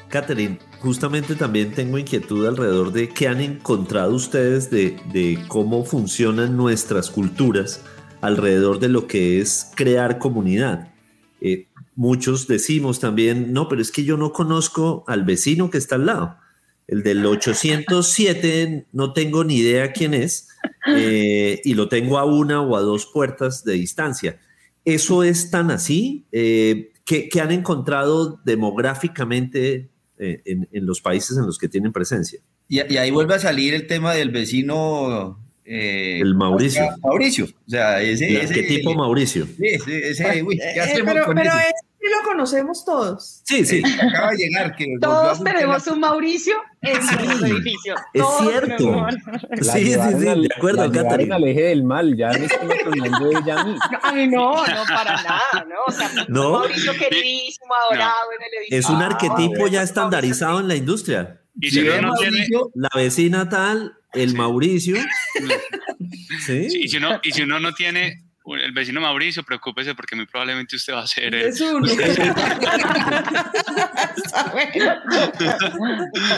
Catherine, 0.09 0.59
justamente 0.81 1.35
también 1.35 1.75
tengo 1.75 1.99
inquietud 1.99 2.47
alrededor 2.47 2.93
de 2.93 3.11
qué 3.11 3.29
han 3.29 3.43
encontrado 3.43 4.15
ustedes 4.15 4.71
de, 4.71 5.39
cómo 5.49 5.85
funcionan 5.85 6.57
nuestras 6.57 7.11
culturas 7.11 7.85
alrededor 8.23 8.79
de 8.79 8.89
lo 8.89 9.07
que 9.07 9.39
es 9.39 9.71
crear 9.75 10.19
comunidad. 10.19 10.89
Eh, 11.43 11.67
muchos 11.95 12.49
decimos 12.49 13.01
también, 13.01 13.53
no, 13.53 13.69
pero 13.69 13.83
es 13.83 13.93
que 13.93 14.05
yo 14.05 14.17
no 14.17 14.33
conozco 14.33 15.05
al 15.07 15.25
vecino 15.25 15.69
que 15.69 15.77
está 15.77 15.97
al 15.97 16.07
lado. 16.07 16.39
El 16.89 17.03
del 17.03 17.25
807 17.25 18.87
no 18.93 19.13
tengo 19.13 19.45
ni 19.45 19.57
idea 19.59 19.93
quién 19.93 20.15
es 20.15 20.49
eh, 20.87 21.61
y 21.63 21.75
lo 21.75 21.89
tengo 21.91 22.19
a 22.19 22.25
una 22.25 22.63
o 22.63 22.77
a 22.77 22.81
dos 22.81 23.05
puertas 23.07 23.63
de 23.63 23.75
distancia. 23.75 24.41
¿Eso 24.87 25.23
es 25.23 25.51
tan 25.51 25.71
así? 25.71 26.25
Eh, 26.33 26.93
¿qué, 27.05 27.29
han 27.43 27.53
encontrado 27.53 28.41
demográficamente 28.43 29.91
eh, 30.19 30.43
en, 30.47 30.87
los 30.87 31.03
países 31.03 31.37
en 31.37 31.45
los 31.45 31.59
que 31.59 31.69
tienen 31.69 31.93
presencia? 31.93 32.41
Y, 32.69 32.79
ahí 32.81 33.11
vuelve 33.11 33.35
a 33.35 33.39
salir 33.39 33.75
el 33.75 33.87
tema 33.87 34.15
del 34.15 34.31
vecino 34.31 35.39
el 35.67 36.35
Mauricio. 36.35 36.89
Mauricio. 37.03 37.45
O 37.45 37.71
sea, 37.71 38.01
ese, 38.01 38.27
¿Qué 38.51 38.63
tipo 38.63 38.95
Mauricio? 38.95 39.45
Sí, 39.45 39.67
ese, 39.67 40.43
uy, 40.43 40.57
¿qué 40.57 40.81
hacemos 40.81 41.13
pero, 41.13 41.35
pero 41.35 41.53
lo 42.07 42.23
conocemos 42.25 42.85
todos. 42.85 43.43
Sí, 43.45 43.65
sí. 43.65 43.83
Acaba 44.01 44.31
de 44.31 44.37
llegar. 44.37 44.77
Que 44.77 44.87
todos 45.01 45.43
tenemos 45.43 45.87
un 45.89 46.01
Mauricio 46.01 46.55
en 46.81 47.03
su 47.03 47.45
edificio. 47.47 47.95
Es 48.13 48.25
cierto. 48.41 49.07
Sí, 49.61 49.85
sí, 49.85 49.95
sí, 49.95 50.25
de 50.25 50.49
acuerdo, 50.57 50.91
Catarina. 50.93 51.37
al 51.37 51.45
eje 51.45 51.63
del 51.63 51.85
mal, 51.85 52.17
ya 52.17 52.29
me 52.31 52.47
estoy 52.47 53.01
de 53.01 53.39
ella 53.39 53.61
a 53.61 53.65
mí. 53.65 53.77
Ay, 54.03 54.29
no, 54.29 54.65
no, 54.65 54.85
para 54.89 55.23
nada, 55.23 55.67
¿no? 55.69 55.77
O 55.87 55.91
sea, 55.91 56.09
¿No? 56.29 56.53
Mauricio 56.53 56.93
queridísimo, 56.93 57.75
adorado 57.89 58.33
en 58.37 58.43
el 58.43 58.59
edificio. 58.59 58.79
Es 58.79 58.89
un 58.89 59.03
arquetipo 59.03 59.67
ya 59.67 59.83
estandarizado 59.83 60.61
en 60.61 60.69
la 60.69 60.77
industria. 60.77 61.41
Y 61.61 61.71
si 61.71 61.83
no 61.83 62.15
tiene... 62.15 62.47
La 62.75 62.91
vecina 62.95 63.49
tal, 63.49 63.97
el 64.13 64.35
Mauricio. 64.35 64.97
¿Sí? 66.47 66.69
Y, 66.71 66.89
si 66.89 66.97
uno, 66.99 67.21
y 67.23 67.33
si 67.33 67.43
uno 67.43 67.59
no 67.59 67.75
tiene 67.75 68.28
el 68.57 68.73
vecino 68.73 69.01
Mauricio, 69.01 69.43
preocúpese 69.43 69.95
porque 69.95 70.17
muy 70.17 70.27
probablemente 70.27 70.77
usted 70.77 70.93
va 70.95 71.03
a 71.03 71.07
ser 71.07 71.35
el... 71.35 71.43
Es 71.47 71.61
uno. 71.61 71.87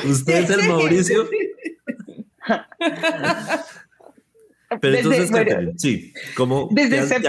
usted 0.05 0.35
es 0.35 0.51
el 0.51 0.69
Mauricio. 0.69 1.29
Pero 4.81 4.97
entonces, 4.97 5.31
sí, 5.79 6.13
¿cómo 6.37 6.69
desde 6.71 6.99
ese 6.99 7.21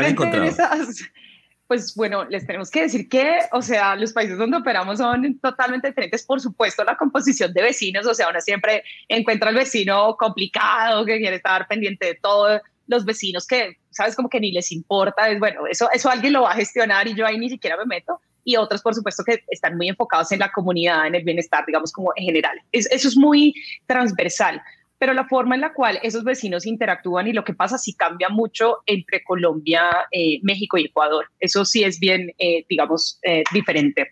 pues 1.71 1.95
bueno, 1.95 2.25
les 2.25 2.45
tenemos 2.45 2.69
que 2.69 2.81
decir 2.81 3.07
que, 3.07 3.39
o 3.53 3.61
sea, 3.61 3.95
los 3.95 4.11
países 4.11 4.37
donde 4.37 4.57
operamos 4.57 4.97
son 4.97 5.39
totalmente 5.39 5.87
diferentes, 5.87 6.21
por 6.25 6.41
supuesto, 6.41 6.83
la 6.83 6.97
composición 6.97 7.53
de 7.53 7.61
vecinos, 7.61 8.05
o 8.05 8.13
sea, 8.13 8.27
uno 8.27 8.41
siempre 8.41 8.83
encuentra 9.07 9.47
al 9.47 9.55
vecino 9.55 10.17
complicado, 10.19 11.05
que 11.05 11.17
quiere 11.19 11.37
estar 11.37 11.69
pendiente 11.69 12.07
de 12.07 12.15
todo, 12.15 12.59
los 12.87 13.05
vecinos 13.05 13.47
que, 13.47 13.77
sabes, 13.91 14.15
como 14.15 14.29
que 14.29 14.39
ni 14.39 14.51
les 14.51 14.71
importa, 14.71 15.29
es 15.29 15.39
bueno, 15.39 15.67
eso, 15.67 15.89
eso 15.91 16.09
alguien 16.09 16.33
lo 16.33 16.43
va 16.43 16.51
a 16.51 16.55
gestionar 16.55 17.07
y 17.07 17.13
yo 17.13 17.25
ahí 17.25 17.37
ni 17.37 17.49
siquiera 17.49 17.77
me 17.77 17.85
meto. 17.85 18.19
Y 18.43 18.55
otros, 18.55 18.81
por 18.81 18.95
supuesto, 18.95 19.23
que 19.23 19.43
están 19.49 19.77
muy 19.77 19.89
enfocados 19.89 20.31
en 20.31 20.39
la 20.39 20.51
comunidad, 20.51 21.05
en 21.05 21.13
el 21.13 21.23
bienestar, 21.23 21.63
digamos, 21.65 21.91
como 21.91 22.11
en 22.15 22.25
general. 22.25 22.59
eso 22.71 23.07
es 23.07 23.15
muy 23.15 23.53
transversal 23.85 24.61
pero 25.01 25.15
la 25.15 25.25
forma 25.25 25.55
en 25.55 25.61
la 25.61 25.73
cual 25.73 25.97
esos 26.03 26.23
vecinos 26.23 26.67
interactúan 26.67 27.27
y 27.27 27.33
lo 27.33 27.43
que 27.43 27.55
pasa 27.55 27.79
sí 27.79 27.95
cambia 27.95 28.29
mucho 28.29 28.83
entre 28.85 29.23
Colombia, 29.23 29.89
eh, 30.11 30.39
México 30.43 30.77
y 30.77 30.85
Ecuador. 30.85 31.25
Eso 31.39 31.65
sí 31.65 31.83
es 31.83 31.99
bien, 31.99 32.31
eh, 32.37 32.65
digamos, 32.69 33.19
eh, 33.23 33.41
diferente. 33.51 34.11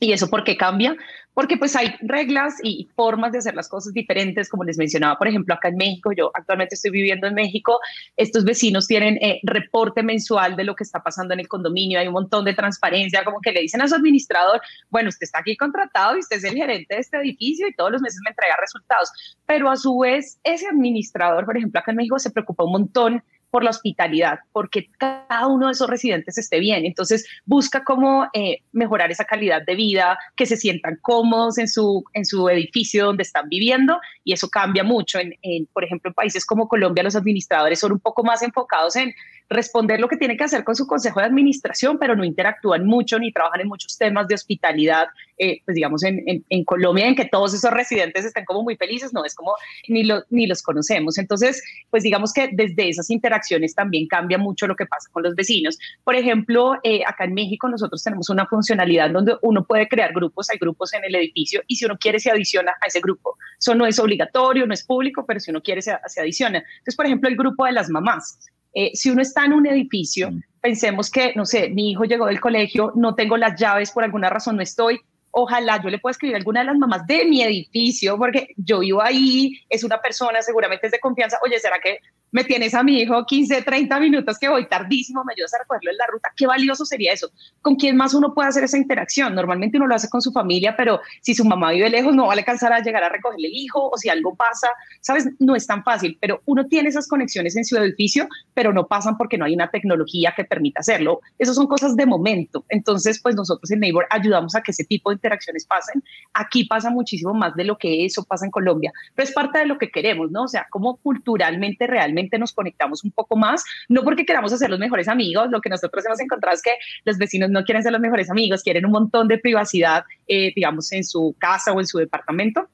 ¿Y 0.00 0.12
eso 0.12 0.30
por 0.30 0.42
qué 0.42 0.56
cambia? 0.56 0.96
Porque 1.34 1.56
pues 1.56 1.76
hay 1.76 1.94
reglas 2.00 2.54
y 2.62 2.88
formas 2.94 3.32
de 3.32 3.38
hacer 3.38 3.54
las 3.54 3.68
cosas 3.68 3.92
diferentes, 3.92 4.48
como 4.48 4.64
les 4.64 4.78
mencionaba, 4.78 5.18
por 5.18 5.28
ejemplo, 5.28 5.54
acá 5.54 5.68
en 5.68 5.76
México, 5.76 6.12
yo 6.16 6.30
actualmente 6.32 6.76
estoy 6.76 6.92
viviendo 6.92 7.26
en 7.26 7.34
México, 7.34 7.78
estos 8.16 8.44
vecinos 8.44 8.86
tienen 8.86 9.16
eh, 9.20 9.40
reporte 9.42 10.02
mensual 10.02 10.56
de 10.56 10.64
lo 10.64 10.74
que 10.74 10.84
está 10.84 11.02
pasando 11.02 11.34
en 11.34 11.40
el 11.40 11.48
condominio, 11.48 11.98
hay 11.98 12.06
un 12.06 12.14
montón 12.14 12.44
de 12.44 12.54
transparencia, 12.54 13.24
como 13.24 13.40
que 13.40 13.52
le 13.52 13.60
dicen 13.60 13.82
a 13.82 13.88
su 13.88 13.94
administrador, 13.94 14.60
bueno, 14.90 15.08
usted 15.08 15.24
está 15.24 15.40
aquí 15.40 15.56
contratado 15.56 16.16
y 16.16 16.20
usted 16.20 16.36
es 16.36 16.44
el 16.44 16.54
gerente 16.54 16.94
de 16.94 17.00
este 17.00 17.18
edificio 17.18 17.66
y 17.68 17.74
todos 17.74 17.90
los 17.90 18.00
meses 18.00 18.20
me 18.24 18.30
entrega 18.30 18.56
resultados, 18.60 19.10
pero 19.46 19.68
a 19.70 19.76
su 19.76 19.98
vez 19.98 20.38
ese 20.44 20.66
administrador, 20.68 21.44
por 21.44 21.56
ejemplo, 21.56 21.80
acá 21.80 21.90
en 21.90 21.98
México 21.98 22.18
se 22.18 22.30
preocupa 22.30 22.64
un 22.64 22.72
montón 22.72 23.22
por 23.54 23.62
la 23.62 23.70
hospitalidad, 23.70 24.40
porque 24.50 24.90
cada 24.98 25.46
uno 25.46 25.66
de 25.66 25.74
esos 25.74 25.88
residentes 25.88 26.36
esté 26.38 26.58
bien. 26.58 26.84
Entonces 26.84 27.24
busca 27.44 27.84
cómo 27.84 28.26
eh, 28.32 28.62
mejorar 28.72 29.12
esa 29.12 29.26
calidad 29.26 29.62
de 29.64 29.76
vida, 29.76 30.18
que 30.34 30.44
se 30.44 30.56
sientan 30.56 30.98
cómodos 31.00 31.58
en 31.58 31.68
su, 31.68 32.02
en 32.14 32.24
su 32.24 32.48
edificio 32.48 33.06
donde 33.06 33.22
están 33.22 33.48
viviendo 33.48 34.00
y 34.24 34.32
eso 34.32 34.48
cambia 34.48 34.82
mucho. 34.82 35.20
En, 35.20 35.66
por 35.72 35.84
ejemplo, 35.84 36.08
en 36.08 36.14
países 36.14 36.44
como 36.44 36.66
Colombia, 36.66 37.04
los 37.04 37.14
administradores 37.14 37.78
son 37.78 37.92
un 37.92 38.00
poco 38.00 38.24
más 38.24 38.42
enfocados 38.42 38.96
en 38.96 39.14
responder 39.48 40.00
lo 40.00 40.08
que 40.08 40.16
tiene 40.16 40.36
que 40.36 40.42
hacer 40.42 40.64
con 40.64 40.74
su 40.74 40.88
consejo 40.88 41.20
de 41.20 41.26
administración, 41.26 41.96
pero 42.00 42.16
no 42.16 42.24
interactúan 42.24 42.84
mucho 42.84 43.20
ni 43.20 43.30
trabajan 43.30 43.60
en 43.60 43.68
muchos 43.68 43.96
temas 43.96 44.26
de 44.26 44.34
hospitalidad, 44.34 45.06
eh, 45.38 45.60
pues 45.64 45.74
digamos 45.74 46.04
en, 46.04 46.44
en, 46.48 46.64
Colombia, 46.64 47.06
en 47.06 47.14
que 47.14 47.24
todos 47.24 47.54
esos 47.54 47.70
residentes 47.70 48.24
estén 48.24 48.44
como 48.44 48.62
muy 48.62 48.76
felices, 48.76 49.12
no 49.12 49.24
es 49.24 49.34
como 49.34 49.54
ni, 49.88 50.04
lo, 50.04 50.22
ni 50.30 50.46
los 50.46 50.62
conocemos. 50.62 51.18
Entonces, 51.18 51.62
pues 51.90 52.02
digamos 52.02 52.32
que 52.32 52.50
desde 52.52 52.88
esas 52.88 53.10
interacciones 53.10 53.74
también 53.74 54.06
cambia 54.06 54.38
mucho 54.38 54.66
lo 54.66 54.76
que 54.76 54.86
pasa 54.86 55.08
con 55.12 55.22
los 55.22 55.34
vecinos. 55.34 55.78
Por 56.04 56.14
ejemplo, 56.14 56.74
eh, 56.82 57.02
acá 57.06 57.24
en 57.24 57.34
México 57.34 57.68
nosotros 57.68 58.02
tenemos 58.02 58.30
una 58.30 58.46
funcionalidad 58.46 59.10
donde 59.10 59.36
uno 59.42 59.64
puede 59.64 59.88
crear 59.88 60.12
grupos, 60.12 60.50
hay 60.50 60.58
grupos 60.58 60.94
en 60.94 61.04
el 61.04 61.14
edificio 61.14 61.62
y 61.66 61.76
si 61.76 61.84
uno 61.84 61.98
quiere 61.98 62.20
se 62.20 62.30
adiciona 62.30 62.72
a 62.80 62.86
ese 62.86 63.00
grupo. 63.00 63.36
Eso 63.58 63.74
no 63.74 63.86
es 63.86 63.98
obligatorio, 63.98 64.66
no 64.66 64.74
es 64.74 64.84
público, 64.84 65.24
pero 65.26 65.40
si 65.40 65.50
uno 65.50 65.62
quiere 65.62 65.82
se, 65.82 65.96
se 66.06 66.20
adiciona. 66.20 66.58
Entonces, 66.58 66.96
por 66.96 67.06
ejemplo, 67.06 67.28
el 67.28 67.36
grupo 67.36 67.64
de 67.64 67.72
las 67.72 67.90
mamás. 67.90 68.38
Eh, 68.74 68.90
si 68.94 69.10
uno 69.10 69.22
está 69.22 69.44
en 69.44 69.52
un 69.52 69.66
edificio, 69.66 70.30
pensemos 70.60 71.10
que, 71.10 71.32
no 71.36 71.46
sé, 71.46 71.70
mi 71.70 71.90
hijo 71.90 72.04
llegó 72.04 72.26
del 72.26 72.40
colegio, 72.40 72.92
no 72.96 73.14
tengo 73.14 73.36
las 73.36 73.58
llaves, 73.58 73.92
por 73.92 74.02
alguna 74.02 74.30
razón 74.30 74.56
no 74.56 74.62
estoy, 74.62 75.00
ojalá 75.34 75.82
yo 75.82 75.90
le 75.90 75.98
pueda 75.98 76.12
escribir 76.12 76.36
a 76.36 76.38
alguna 76.38 76.60
de 76.60 76.66
las 76.66 76.78
mamás 76.78 77.06
de 77.06 77.24
mi 77.24 77.42
edificio, 77.42 78.16
porque 78.16 78.54
yo 78.56 78.78
vivo 78.78 79.02
ahí, 79.02 79.52
es 79.68 79.84
una 79.84 80.00
persona, 80.00 80.40
seguramente 80.42 80.86
es 80.86 80.92
de 80.92 81.00
confianza, 81.00 81.38
oye, 81.42 81.58
¿será 81.58 81.78
que 81.80 81.98
me 82.34 82.42
tienes 82.42 82.74
a 82.74 82.82
mi 82.82 83.00
hijo 83.00 83.24
15, 83.24 83.62
30 83.62 84.00
minutos 84.00 84.40
que 84.40 84.48
voy 84.48 84.66
tardísimo, 84.68 85.22
me 85.24 85.34
ayudas 85.34 85.54
a 85.54 85.58
recogerlo 85.58 85.92
en 85.92 85.96
la 85.96 86.06
ruta, 86.08 86.32
qué 86.36 86.48
valioso 86.48 86.84
sería 86.84 87.12
eso. 87.12 87.30
¿Con 87.62 87.76
quién 87.76 87.96
más 87.96 88.12
uno 88.12 88.34
puede 88.34 88.48
hacer 88.48 88.64
esa 88.64 88.76
interacción? 88.76 89.36
Normalmente 89.36 89.76
uno 89.76 89.86
lo 89.86 89.94
hace 89.94 90.08
con 90.08 90.20
su 90.20 90.32
familia, 90.32 90.74
pero 90.76 91.00
si 91.22 91.32
su 91.32 91.44
mamá 91.44 91.70
vive 91.70 91.88
lejos 91.90 92.12
no 92.12 92.26
va 92.26 92.32
a 92.32 92.36
alcanzar 92.36 92.72
a 92.72 92.80
llegar 92.80 93.04
a 93.04 93.08
recogerle 93.08 93.46
el 93.46 93.54
hijo 93.54 93.88
o 93.88 93.96
si 93.96 94.08
algo 94.08 94.34
pasa, 94.34 94.68
¿sabes? 95.00 95.28
No 95.38 95.54
es 95.54 95.64
tan 95.68 95.84
fácil, 95.84 96.18
pero 96.20 96.42
uno 96.46 96.66
tiene 96.66 96.88
esas 96.88 97.06
conexiones 97.06 97.54
en 97.54 97.64
su 97.64 97.76
edificio, 97.76 98.26
pero 98.52 98.72
no 98.72 98.88
pasan 98.88 99.16
porque 99.16 99.38
no 99.38 99.44
hay 99.44 99.54
una 99.54 99.70
tecnología 99.70 100.34
que 100.36 100.42
permita 100.42 100.80
hacerlo. 100.80 101.20
Esas 101.38 101.54
son 101.54 101.68
cosas 101.68 101.94
de 101.94 102.04
momento. 102.04 102.64
Entonces, 102.68 103.20
pues 103.22 103.36
nosotros 103.36 103.70
en 103.70 103.78
Neighbor 103.78 104.08
ayudamos 104.10 104.56
a 104.56 104.60
que 104.60 104.72
ese 104.72 104.82
tipo 104.82 105.10
de 105.10 105.18
interacciones 105.24 105.66
pasen. 105.66 106.02
Aquí 106.34 106.64
pasa 106.64 106.90
muchísimo 106.90 107.32
más 107.32 107.54
de 107.54 107.64
lo 107.64 107.78
que 107.78 108.04
eso 108.04 108.24
pasa 108.24 108.44
en 108.44 108.50
Colombia, 108.50 108.92
pero 109.14 109.26
es 109.26 109.34
parte 109.34 109.58
de 109.60 109.66
lo 109.66 109.78
que 109.78 109.90
queremos, 109.90 110.30
¿no? 110.30 110.42
O 110.42 110.48
sea, 110.48 110.66
como 110.70 110.96
culturalmente 110.96 111.86
realmente 111.86 112.38
nos 112.38 112.52
conectamos 112.52 113.04
un 113.04 113.10
poco 113.10 113.36
más, 113.36 113.64
no 113.88 114.02
porque 114.02 114.26
queramos 114.26 114.52
hacer 114.52 114.70
los 114.70 114.78
mejores 114.78 115.08
amigos, 115.08 115.48
lo 115.50 115.60
que 115.60 115.70
nosotros 115.70 116.04
hemos 116.04 116.20
encontrado 116.20 116.54
es 116.54 116.62
que 116.62 116.72
los 117.04 117.16
vecinos 117.16 117.50
no 117.50 117.64
quieren 117.64 117.82
ser 117.82 117.92
los 117.92 118.00
mejores 118.00 118.30
amigos, 118.30 118.62
quieren 118.62 118.84
un 118.84 118.92
montón 118.92 119.28
de 119.28 119.38
privacidad, 119.38 120.04
eh, 120.28 120.52
digamos, 120.54 120.92
en 120.92 121.04
su 121.04 121.34
casa 121.38 121.72
o 121.72 121.80
en 121.80 121.86
su 121.86 121.98
departamento 121.98 122.68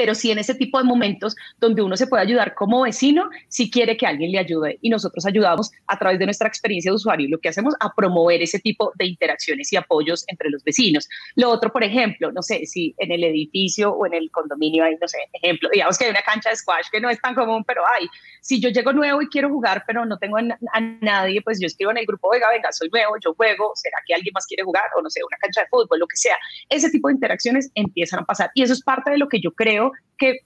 pero 0.00 0.14
sí 0.14 0.30
en 0.30 0.38
ese 0.38 0.54
tipo 0.54 0.78
de 0.78 0.84
momentos 0.84 1.36
donde 1.58 1.82
uno 1.82 1.94
se 1.94 2.06
puede 2.06 2.22
ayudar 2.22 2.54
como 2.54 2.80
vecino 2.80 3.28
si 3.48 3.70
quiere 3.70 3.98
que 3.98 4.06
alguien 4.06 4.32
le 4.32 4.38
ayude 4.38 4.78
y 4.80 4.88
nosotros 4.88 5.26
ayudamos 5.26 5.70
a 5.86 5.98
través 5.98 6.18
de 6.18 6.24
nuestra 6.24 6.48
experiencia 6.48 6.90
de 6.90 6.94
usuario 6.94 7.28
lo 7.28 7.38
que 7.38 7.50
hacemos 7.50 7.74
a 7.80 7.92
promover 7.94 8.40
ese 8.40 8.58
tipo 8.60 8.92
de 8.94 9.04
interacciones 9.04 9.70
y 9.74 9.76
apoyos 9.76 10.24
entre 10.28 10.48
los 10.48 10.64
vecinos. 10.64 11.06
Lo 11.36 11.50
otro, 11.50 11.70
por 11.70 11.84
ejemplo, 11.84 12.32
no 12.32 12.40
sé 12.40 12.64
si 12.64 12.94
en 12.96 13.12
el 13.12 13.22
edificio 13.24 13.92
o 13.92 14.06
en 14.06 14.14
el 14.14 14.30
condominio 14.30 14.84
hay, 14.84 14.96
no 14.98 15.06
sé, 15.06 15.18
ejemplo, 15.34 15.68
digamos 15.70 15.98
que 15.98 16.06
hay 16.06 16.10
una 16.12 16.22
cancha 16.22 16.48
de 16.48 16.56
squash 16.56 16.86
que 16.90 16.98
no 16.98 17.10
es 17.10 17.20
tan 17.20 17.34
común, 17.34 17.62
pero 17.64 17.82
hay. 17.86 18.08
Si 18.40 18.58
yo 18.58 18.70
llego 18.70 18.94
nuevo 18.94 19.20
y 19.20 19.28
quiero 19.28 19.50
jugar, 19.50 19.84
pero 19.86 20.06
no 20.06 20.16
tengo 20.16 20.38
a, 20.38 20.80
nadie, 21.02 21.42
pues 21.42 21.60
yo 21.60 21.66
escribo 21.66 21.90
en 21.90 21.98
el 21.98 22.06
grupo, 22.06 22.30
venga, 22.30 22.48
venga, 22.48 22.72
soy 22.72 22.88
nuevo, 22.88 23.16
yo 23.22 23.34
juego, 23.34 23.72
¿será 23.74 23.98
que 24.06 24.14
alguien 24.14 24.32
más 24.32 24.46
quiere 24.46 24.62
jugar? 24.62 24.84
O 24.96 25.02
no 25.02 25.10
sé, 25.10 25.20
una 25.22 25.36
cancha 25.36 25.60
de 25.60 25.66
fútbol, 25.66 25.98
lo 25.98 26.06
que 26.06 26.16
sea. 26.16 26.38
Ese 26.70 26.88
tipo 26.90 27.08
de 27.08 27.14
interacciones 27.14 27.70
empiezan 27.74 28.20
a 28.20 28.24
pasar 28.24 28.50
y 28.54 28.62
eso 28.62 28.72
es 28.72 28.82
parte 28.82 29.10
de 29.10 29.18
lo 29.18 29.28
que 29.28 29.40
yo 29.40 29.52
creo 29.52 29.89
que 30.18 30.40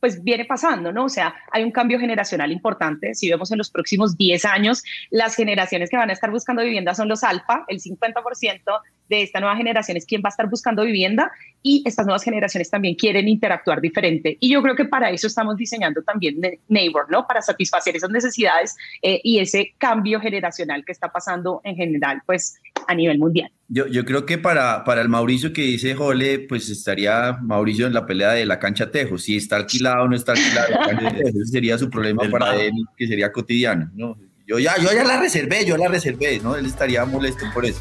pues 0.00 0.24
viene 0.24 0.46
pasando, 0.46 0.92
¿no? 0.92 1.04
O 1.04 1.08
sea, 1.08 1.34
hay 1.52 1.62
un 1.62 1.70
cambio 1.70 2.00
generacional 2.00 2.50
importante. 2.50 3.14
Si 3.14 3.28
vemos 3.28 3.52
en 3.52 3.58
los 3.58 3.70
próximos 3.70 4.16
10 4.16 4.46
años, 4.46 4.82
las 5.10 5.36
generaciones 5.36 5.90
que 5.90 5.96
van 5.98 6.08
a 6.08 6.14
estar 6.14 6.30
buscando 6.30 6.62
vivienda 6.62 6.94
son 6.94 7.08
los 7.08 7.22
alfa, 7.22 7.64
el 7.68 7.80
50% 7.80 8.80
de 9.10 9.22
esta 9.22 9.40
nueva 9.40 9.56
generación 9.56 9.96
es 9.96 10.06
quien 10.06 10.22
va 10.24 10.28
a 10.28 10.30
estar 10.30 10.48
buscando 10.48 10.84
vivienda 10.84 11.30
y 11.62 11.82
estas 11.84 12.06
nuevas 12.06 12.22
generaciones 12.22 12.70
también 12.70 12.94
quieren 12.94 13.28
interactuar 13.28 13.80
diferente. 13.80 14.38
Y 14.40 14.50
yo 14.50 14.62
creo 14.62 14.76
que 14.76 14.84
para 14.84 15.10
eso 15.10 15.26
estamos 15.26 15.56
diseñando 15.56 16.02
también 16.02 16.40
Neighbor, 16.68 17.10
¿no? 17.10 17.26
Para 17.26 17.42
satisfacer 17.42 17.96
esas 17.96 18.10
necesidades 18.10 18.76
eh, 19.02 19.20
y 19.22 19.40
ese 19.40 19.74
cambio 19.76 20.20
generacional 20.20 20.84
que 20.84 20.92
está 20.92 21.08
pasando 21.08 21.60
en 21.64 21.76
general, 21.76 22.22
pues 22.24 22.58
a 22.90 22.94
nivel 22.94 23.18
mundial. 23.18 23.50
Yo, 23.68 23.86
yo 23.86 24.04
creo 24.04 24.26
que 24.26 24.36
para, 24.36 24.84
para 24.84 25.00
el 25.00 25.08
Mauricio 25.08 25.52
que 25.52 25.62
dice 25.62 25.94
Jole, 25.94 26.40
pues 26.40 26.68
estaría 26.68 27.38
Mauricio 27.40 27.86
en 27.86 27.94
la 27.94 28.04
pelea 28.04 28.32
de 28.32 28.44
la 28.44 28.58
cancha 28.58 28.90
Tejo. 28.90 29.16
Si 29.16 29.36
está 29.36 29.56
alquilado 29.56 30.04
o 30.04 30.08
no 30.08 30.16
está 30.16 30.32
alquilado, 30.32 30.68
ese 31.24 31.44
sería 31.46 31.78
su 31.78 31.88
problema 31.88 32.24
para 32.28 32.60
él, 32.60 32.72
que 32.96 33.06
sería 33.06 33.30
cotidiano. 33.30 33.88
¿no? 33.94 34.18
Yo, 34.44 34.58
ya, 34.58 34.76
yo 34.78 34.92
ya 34.92 35.04
la 35.04 35.20
reservé, 35.20 35.64
yo 35.64 35.76
la 35.76 35.86
reservé, 35.86 36.40
¿no? 36.40 36.56
Él 36.56 36.66
estaría 36.66 37.04
molesto 37.04 37.46
por 37.54 37.64
eso. 37.64 37.80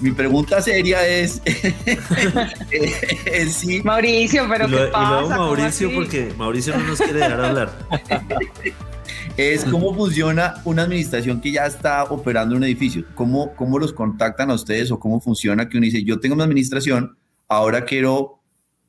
Mi 0.00 0.12
pregunta 0.12 0.62
seria 0.62 1.06
es, 1.06 1.42
sí. 3.50 3.82
Mauricio, 3.82 4.46
pero 4.48 4.68
¿qué 4.68 4.88
pasa? 4.92 5.36
Mauricio, 5.36 5.90
porque 5.94 6.32
Mauricio 6.36 6.76
no 6.76 6.84
nos 6.84 6.98
quiere 6.98 7.20
dejar 7.20 7.40
hablar. 7.40 7.72
es 9.36 9.64
cómo 9.66 9.94
funciona 9.94 10.54
una 10.64 10.82
administración 10.84 11.40
que 11.42 11.52
ya 11.52 11.66
está 11.66 12.04
operando 12.04 12.56
un 12.56 12.64
edificio. 12.64 13.04
¿Cómo, 13.14 13.54
¿Cómo 13.54 13.78
los 13.78 13.92
contactan 13.92 14.50
a 14.50 14.54
ustedes 14.54 14.90
o 14.90 14.98
cómo 14.98 15.20
funciona 15.20 15.68
que 15.68 15.76
uno 15.76 15.84
dice, 15.84 16.02
yo 16.04 16.18
tengo 16.20 16.34
una 16.34 16.44
administración, 16.44 17.18
ahora 17.46 17.84
quiero 17.84 18.40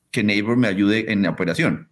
que 0.09 0.23
Neighbor 0.23 0.55
me 0.55 0.69
ayude 0.69 1.11
en 1.11 1.23
la 1.23 1.31
operación? 1.31 1.89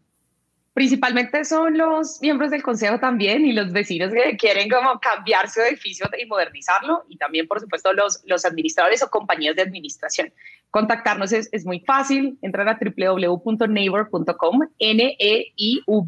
Principalmente 0.73 1.43
son 1.43 1.77
los 1.77 2.21
miembros 2.21 2.49
del 2.51 2.63
consejo 2.63 2.97
también 2.99 3.45
y 3.45 3.51
los 3.51 3.73
vecinos 3.73 4.13
que 4.13 4.37
quieren 4.37 4.69
como 4.69 4.99
cambiar 4.99 5.49
su 5.49 5.59
edificio 5.61 6.09
y 6.17 6.25
modernizarlo 6.25 7.03
y 7.09 7.17
también 7.17 7.47
por 7.47 7.59
supuesto 7.59 7.91
los, 7.93 8.21
los 8.25 8.45
administradores 8.45 9.03
o 9.03 9.09
compañías 9.09 9.57
de 9.57 9.63
administración. 9.63 10.33
Contactarnos 10.71 11.31
es, 11.33 11.49
es 11.51 11.65
muy 11.65 11.81
fácil, 11.81 12.37
entrar 12.41 12.67
a 12.67 12.77
www.neighbor.com, 12.77 14.61
N-E-I-V-O-R 14.79 16.05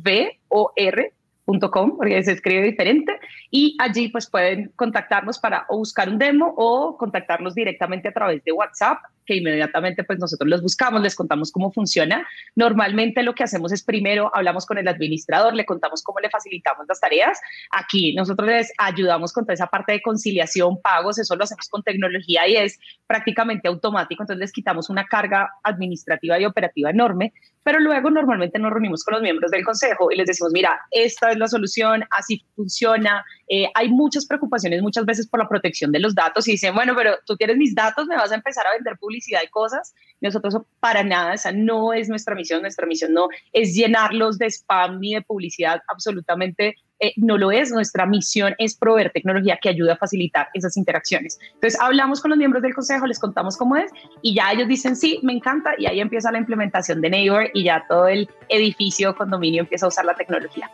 porque 1.47 2.23
se 2.23 2.33
escribe 2.33 2.63
diferente 2.63 3.19
y 3.49 3.77
allí 3.79 4.09
pues 4.09 4.29
pueden 4.29 4.71
contactarnos 4.75 5.39
para 5.39 5.65
buscar 5.69 6.09
un 6.09 6.17
demo 6.17 6.53
o 6.57 6.97
contactarnos 6.97 7.55
directamente 7.55 8.09
a 8.09 8.13
través 8.13 8.43
de 8.43 8.51
WhatsApp 8.51 8.99
que 9.27 9.35
inmediatamente 9.35 10.03
pues 10.03 10.17
nosotros 10.17 10.49
los 10.49 10.61
buscamos, 10.61 11.01
les 11.01 11.15
contamos 11.15 11.51
cómo 11.51 11.71
funciona. 11.71 12.25
Normalmente 12.55 13.21
lo 13.21 13.35
que 13.35 13.43
hacemos 13.43 13.71
es 13.71 13.83
primero 13.83 14.31
hablamos 14.33 14.65
con 14.65 14.77
el 14.77 14.87
administrador, 14.87 15.53
le 15.53 15.65
contamos 15.65 16.01
cómo 16.01 16.19
le 16.19 16.29
facilitamos 16.29 16.85
las 16.87 16.99
tareas. 16.99 17.39
Aquí 17.71 18.15
nosotros 18.15 18.47
les 18.47 18.71
ayudamos 18.77 19.33
con 19.33 19.45
toda 19.45 19.53
esa 19.53 19.67
parte 19.67 19.91
de 19.91 20.01
conciliación, 20.01 20.81
pagos, 20.81 21.19
eso 21.19 21.35
lo 21.35 21.43
hacemos 21.43 21.67
con 21.69 21.83
tecnología 21.83 22.47
y 22.47 22.55
es 22.55 22.79
prácticamente 23.05 23.67
automático, 23.67 24.23
entonces 24.23 24.39
les 24.39 24.51
quitamos 24.51 24.89
una 24.89 25.05
carga 25.05 25.49
administrativa 25.63 26.39
y 26.39 26.45
operativa 26.45 26.89
enorme, 26.89 27.33
pero 27.63 27.79
luego 27.79 28.09
normalmente 28.09 28.59
nos 28.59 28.71
reunimos 28.71 29.03
con 29.03 29.15
los 29.15 29.21
miembros 29.21 29.51
del 29.51 29.65
consejo 29.65 30.09
y 30.09 30.15
les 30.15 30.27
decimos, 30.27 30.53
mira, 30.53 30.79
esta 30.91 31.31
es 31.31 31.37
la 31.37 31.47
solución, 31.47 32.05
así 32.11 32.45
funciona. 32.55 33.25
Eh, 33.49 33.67
hay 33.73 33.89
muchas 33.89 34.25
preocupaciones 34.25 34.81
muchas 34.81 35.05
veces 35.05 35.27
por 35.27 35.41
la 35.41 35.49
protección 35.49 35.91
de 35.91 35.99
los 35.99 36.15
datos 36.15 36.47
y 36.47 36.51
dicen, 36.51 36.73
bueno, 36.73 36.93
pero 36.95 37.15
tú 37.25 37.35
tienes 37.35 37.57
mis 37.57 37.75
datos, 37.75 38.07
me 38.07 38.15
vas 38.15 38.31
a 38.31 38.35
empezar 38.35 38.65
a 38.67 38.73
vender 38.73 38.97
publicidad 39.17 39.41
y 39.43 39.47
cosas. 39.47 39.93
Nosotros 40.21 40.57
para 40.79 41.03
nada, 41.03 41.33
esa 41.33 41.51
no 41.51 41.93
es 41.93 42.09
nuestra 42.09 42.35
misión, 42.35 42.61
nuestra 42.61 42.85
misión 42.85 43.13
no 43.13 43.29
es 43.53 43.73
llenarlos 43.75 44.37
de 44.37 44.47
spam 44.47 44.99
ni 44.99 45.15
de 45.15 45.21
publicidad, 45.21 45.81
absolutamente 45.87 46.75
eh, 46.99 47.13
no 47.17 47.37
lo 47.37 47.51
es. 47.51 47.71
Nuestra 47.71 48.05
misión 48.05 48.55
es 48.57 48.75
proveer 48.75 49.11
tecnología 49.11 49.57
que 49.61 49.69
ayude 49.69 49.91
a 49.91 49.97
facilitar 49.97 50.47
esas 50.53 50.77
interacciones. 50.77 51.39
Entonces 51.53 51.79
hablamos 51.79 52.21
con 52.21 52.29
los 52.29 52.37
miembros 52.37 52.63
del 52.63 52.73
consejo, 52.73 53.05
les 53.05 53.19
contamos 53.19 53.57
cómo 53.57 53.75
es 53.75 53.91
y 54.21 54.35
ya 54.35 54.51
ellos 54.51 54.67
dicen 54.67 54.95
sí, 54.95 55.19
me 55.23 55.33
encanta 55.33 55.71
y 55.77 55.85
ahí 55.85 55.99
empieza 55.99 56.31
la 56.31 56.39
implementación 56.39 57.01
de 57.01 57.09
Neighbor 57.09 57.49
y 57.53 57.63
ya 57.63 57.85
todo 57.87 58.07
el 58.07 58.29
edificio, 58.49 59.15
condominio 59.15 59.61
empieza 59.61 59.85
a 59.85 59.89
usar 59.89 60.05
la 60.05 60.15
tecnología. 60.15 60.69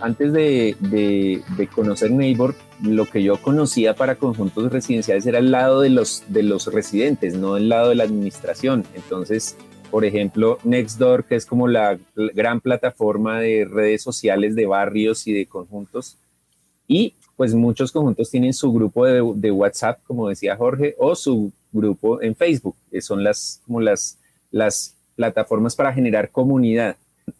Antes 0.00 0.32
de, 0.32 0.76
de, 0.80 1.68
conocer 1.68 2.10
Neighbor, 2.10 2.54
lo 2.82 3.04
que 3.06 3.22
yo 3.22 3.36
conocía 3.40 3.94
para 3.94 4.16
conjuntos 4.16 4.72
residenciales 4.72 5.26
era 5.26 5.38
el 5.38 5.50
lado 5.50 5.80
de 5.82 5.90
los, 5.90 6.24
de 6.28 6.42
los 6.42 6.72
residentes, 6.72 7.34
no 7.34 7.56
el 7.56 7.68
lado 7.68 7.90
de 7.90 7.96
la 7.96 8.04
administración. 8.04 8.84
Entonces, 8.94 9.56
por 9.90 10.04
ejemplo, 10.04 10.58
Nextdoor, 10.64 11.24
que 11.24 11.34
es 11.34 11.44
como 11.44 11.68
la 11.68 11.98
gran 12.14 12.60
plataforma 12.60 13.40
de 13.40 13.66
redes 13.70 14.02
sociales 14.02 14.54
de 14.54 14.66
barrios 14.66 15.26
y 15.26 15.34
de 15.34 15.46
conjuntos. 15.46 16.16
Y 16.86 17.14
pues 17.36 17.54
muchos 17.54 17.92
conjuntos 17.92 18.30
tienen 18.30 18.52
su 18.52 18.72
grupo 18.72 19.06
de, 19.06 19.50
WhatsApp, 19.50 20.00
como 20.06 20.28
decía 20.28 20.56
Jorge, 20.56 20.94
o 20.98 21.14
su 21.14 21.52
grupo 21.72 22.22
en 22.22 22.34
Facebook, 22.36 22.76
que 22.90 23.00
son 23.00 23.24
las, 23.24 23.62
como 23.66 23.80
las, 23.80 24.18
las 24.50 24.96
plataformas 25.16 25.74
para 25.74 25.92
generar 25.92 26.30
comunidad. 26.30 26.96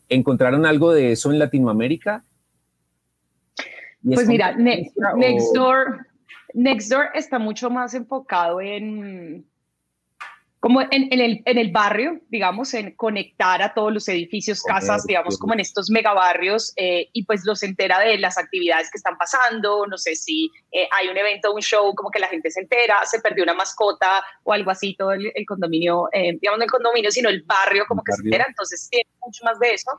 ¿Encontraron 0.08 0.66
algo 0.66 0.92
de 0.92 1.12
eso 1.12 1.30
en 1.30 1.38
Latinoamérica? 1.38 2.24
Pues 4.02 4.26
mira, 4.26 4.54
Nextdoor, 4.56 6.06
Nextdoor 6.54 7.10
está 7.14 7.38
mucho 7.38 7.70
más 7.70 7.94
enfocado 7.94 8.60
en 8.60 9.44
como 10.60 10.82
en, 10.82 10.90
el, 11.10 11.40
en 11.46 11.58
el 11.58 11.72
barrio, 11.72 12.20
digamos, 12.28 12.74
en 12.74 12.94
conectar 12.94 13.62
a 13.62 13.72
todos 13.72 13.90
los 13.94 14.06
edificios, 14.08 14.62
casas, 14.62 15.06
digamos, 15.06 15.38
como 15.38 15.54
en 15.54 15.60
estos 15.60 15.88
megabarrios, 15.88 16.74
eh, 16.76 17.08
y 17.14 17.24
pues 17.24 17.46
los 17.46 17.62
entera 17.62 17.98
de 18.00 18.18
las 18.18 18.36
actividades 18.36 18.90
que 18.90 18.98
están 18.98 19.16
pasando, 19.16 19.86
no 19.86 19.96
sé 19.96 20.14
si 20.16 20.50
eh, 20.70 20.86
hay 20.90 21.08
un 21.08 21.16
evento, 21.16 21.54
un 21.54 21.62
show, 21.62 21.94
como 21.94 22.10
que 22.10 22.18
la 22.18 22.28
gente 22.28 22.50
se 22.50 22.60
entera, 22.60 22.98
se 23.06 23.20
perdió 23.20 23.42
una 23.44 23.54
mascota 23.54 24.22
o 24.44 24.52
algo 24.52 24.70
así, 24.70 24.94
todo 24.96 25.12
el, 25.12 25.32
condominio, 25.46 26.08
eh, 26.12 26.36
digamos, 26.38 26.58
no 26.58 26.64
el 26.64 26.70
condominio, 26.70 27.10
sino 27.10 27.30
el 27.30 27.42
barrio 27.44 27.86
como 27.88 28.04
que 28.04 28.12
se 28.12 28.22
entera, 28.22 28.44
entonces 28.46 28.86
tiene 28.90 29.08
mucho 29.24 29.42
más 29.46 29.58
de 29.60 29.72
eso, 29.72 29.90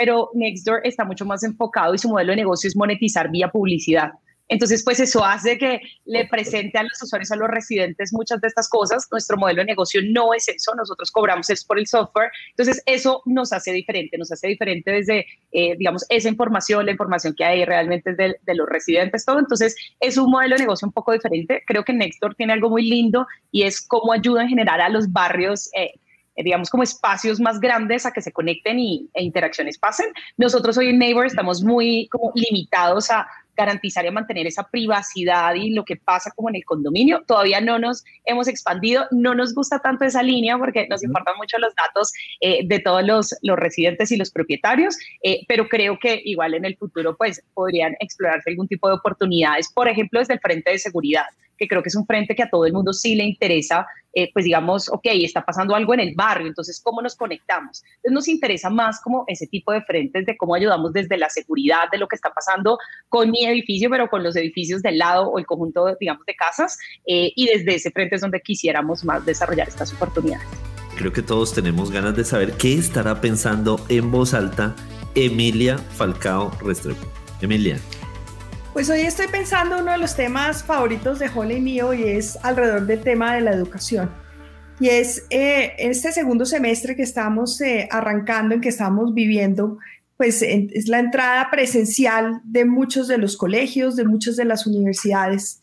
pero 0.00 0.30
Nextdoor 0.32 0.80
está 0.84 1.04
mucho 1.04 1.26
más 1.26 1.42
enfocado 1.44 1.92
y 1.94 1.98
su 1.98 2.08
modelo 2.08 2.30
de 2.30 2.36
negocio 2.36 2.68
es 2.68 2.74
monetizar 2.74 3.30
vía 3.30 3.50
publicidad. 3.50 4.12
Entonces, 4.48 4.82
pues 4.82 4.98
eso 4.98 5.22
hace 5.22 5.58
que 5.58 5.78
le 6.06 6.26
presente 6.26 6.78
a 6.78 6.82
los 6.82 7.02
usuarios, 7.02 7.30
a 7.30 7.36
los 7.36 7.50
residentes, 7.50 8.10
muchas 8.14 8.40
de 8.40 8.48
estas 8.48 8.66
cosas. 8.70 9.06
Nuestro 9.12 9.36
modelo 9.36 9.60
de 9.60 9.66
negocio 9.66 10.00
no 10.02 10.32
es 10.32 10.48
eso, 10.48 10.74
nosotros 10.74 11.10
cobramos 11.10 11.50
es 11.50 11.66
por 11.66 11.78
el 11.78 11.86
software. 11.86 12.30
Entonces, 12.48 12.82
eso 12.86 13.22
nos 13.26 13.52
hace 13.52 13.72
diferente, 13.72 14.16
nos 14.16 14.32
hace 14.32 14.48
diferente 14.48 14.90
desde, 14.90 15.26
eh, 15.52 15.76
digamos, 15.76 16.06
esa 16.08 16.30
información, 16.30 16.86
la 16.86 16.92
información 16.92 17.34
que 17.36 17.44
hay 17.44 17.66
realmente 17.66 18.12
es 18.12 18.16
de, 18.16 18.54
los 18.54 18.68
residentes, 18.70 19.26
todo. 19.26 19.38
Entonces, 19.38 19.76
es 20.00 20.16
un 20.16 20.30
modelo 20.30 20.56
de 20.56 20.62
negocio 20.62 20.88
un 20.88 20.94
poco 20.94 21.12
diferente. 21.12 21.62
Creo 21.66 21.84
que 21.84 21.92
Nextdoor 21.92 22.34
tiene 22.36 22.54
algo 22.54 22.70
muy 22.70 22.88
lindo 22.88 23.26
y 23.52 23.64
es 23.64 23.86
cómo 23.86 24.14
ayuda 24.14 24.44
en 24.44 24.48
general 24.48 24.80
a 24.80 24.88
los 24.88 25.12
barrios. 25.12 25.68
Eh, 25.74 25.92
digamos, 26.42 26.70
como 26.70 26.82
espacios 26.82 27.40
más 27.40 27.60
grandes 27.60 28.06
a 28.06 28.12
que 28.12 28.22
se 28.22 28.32
conecten 28.32 28.78
y, 28.78 29.08
e 29.14 29.22
interacciones 29.22 29.78
pasen. 29.78 30.06
Nosotros 30.36 30.76
hoy 30.78 30.88
en 30.88 30.98
Neighbor 30.98 31.26
estamos 31.26 31.62
muy 31.62 32.08
como 32.08 32.32
limitados 32.34 33.10
a 33.10 33.26
garantizar 33.60 34.06
y 34.06 34.10
mantener 34.10 34.46
esa 34.46 34.68
privacidad 34.68 35.54
y 35.54 35.74
lo 35.74 35.84
que 35.84 35.96
pasa 35.96 36.30
como 36.34 36.48
en 36.48 36.56
el 36.56 36.64
condominio. 36.64 37.22
Todavía 37.26 37.60
no 37.60 37.78
nos 37.78 38.04
hemos 38.24 38.48
expandido, 38.48 39.06
no 39.10 39.34
nos 39.34 39.54
gusta 39.54 39.78
tanto 39.80 40.04
esa 40.04 40.22
línea 40.22 40.56
porque 40.56 40.86
nos 40.88 41.02
importan 41.02 41.36
mucho 41.36 41.58
los 41.58 41.74
datos 41.74 42.12
eh, 42.40 42.66
de 42.66 42.78
todos 42.78 43.04
los, 43.04 43.34
los, 43.42 43.58
residentes 43.58 44.10
y 44.12 44.16
los 44.16 44.30
propietarios, 44.30 44.96
eh, 45.22 45.40
pero 45.46 45.68
creo 45.68 45.98
que 45.98 46.20
igual 46.24 46.54
en 46.54 46.64
el 46.64 46.76
futuro 46.76 47.16
pues 47.16 47.42
podrían 47.52 47.94
explorarse 48.00 48.50
algún 48.50 48.68
tipo 48.68 48.88
de 48.88 48.94
oportunidades, 48.94 49.70
por 49.72 49.88
ejemplo, 49.88 50.20
desde 50.20 50.34
el 50.34 50.40
frente 50.40 50.70
de 50.70 50.78
seguridad 50.78 51.26
que 51.60 51.68
creo 51.68 51.82
que 51.82 51.90
es 51.90 51.94
un 51.94 52.06
frente 52.06 52.34
que 52.34 52.42
a 52.42 52.48
todo 52.48 52.64
el 52.64 52.72
mundo 52.72 52.94
sí 52.94 53.14
le 53.14 53.24
interesa, 53.24 53.86
eh, 54.14 54.30
pues 54.32 54.46
digamos, 54.46 54.88
ok, 54.88 55.04
está 55.12 55.44
pasando 55.44 55.74
algo 55.74 55.92
en 55.92 56.00
el 56.00 56.14
barrio, 56.16 56.48
entonces, 56.48 56.80
¿cómo 56.82 57.02
nos 57.02 57.14
conectamos? 57.14 57.82
Entonces 57.96 58.12
nos 58.12 58.28
interesa 58.28 58.70
más 58.70 59.00
como 59.02 59.24
ese 59.26 59.46
tipo 59.46 59.70
de 59.70 59.82
frentes 59.82 60.24
de 60.24 60.38
cómo 60.38 60.54
ayudamos 60.54 60.94
desde 60.94 61.18
la 61.18 61.28
seguridad 61.28 61.90
de 61.92 61.98
lo 61.98 62.08
que 62.08 62.16
está 62.16 62.30
pasando 62.30 62.78
con 63.10 63.30
mi 63.30 63.44
edificio, 63.44 63.90
pero 63.90 64.08
con 64.08 64.22
los 64.22 64.34
edificios 64.36 64.80
del 64.80 64.96
lado 64.96 65.28
o 65.28 65.38
el 65.38 65.44
conjunto, 65.44 65.94
digamos, 66.00 66.24
de 66.24 66.34
casas, 66.34 66.78
eh, 67.06 67.30
y 67.36 67.46
desde 67.46 67.74
ese 67.74 67.90
frente 67.90 68.14
es 68.14 68.22
donde 68.22 68.40
quisiéramos 68.40 69.04
más 69.04 69.24
desarrollar 69.26 69.68
estas 69.68 69.92
oportunidades. 69.92 70.48
Creo 70.96 71.12
que 71.12 71.22
todos 71.22 71.52
tenemos 71.52 71.90
ganas 71.90 72.16
de 72.16 72.24
saber 72.24 72.52
qué 72.54 72.74
estará 72.74 73.20
pensando 73.20 73.84
en 73.90 74.10
voz 74.10 74.32
alta 74.32 74.74
Emilia 75.14 75.76
Falcao 75.76 76.50
Restrepo. 76.62 77.06
Emilia. 77.42 77.78
Pues 78.80 78.88
hoy 78.88 79.00
estoy 79.02 79.26
pensando 79.26 79.78
uno 79.78 79.92
de 79.92 79.98
los 79.98 80.16
temas 80.16 80.64
favoritos 80.64 81.18
de 81.18 81.28
Holly 81.28 81.56
y 81.56 81.60
mío 81.60 81.92
y 81.92 82.02
es 82.04 82.38
alrededor 82.42 82.86
del 82.86 83.02
tema 83.02 83.34
de 83.34 83.42
la 83.42 83.52
educación. 83.52 84.10
Y 84.80 84.88
es 84.88 85.26
eh, 85.28 85.74
este 85.76 86.12
segundo 86.12 86.46
semestre 86.46 86.96
que 86.96 87.02
estamos 87.02 87.60
eh, 87.60 87.86
arrancando, 87.90 88.54
en 88.54 88.62
que 88.62 88.70
estamos 88.70 89.12
viviendo, 89.12 89.76
pues 90.16 90.40
es 90.40 90.88
la 90.88 90.98
entrada 90.98 91.50
presencial 91.50 92.40
de 92.42 92.64
muchos 92.64 93.06
de 93.06 93.18
los 93.18 93.36
colegios, 93.36 93.96
de 93.96 94.06
muchas 94.06 94.36
de 94.36 94.46
las 94.46 94.66
universidades. 94.66 95.60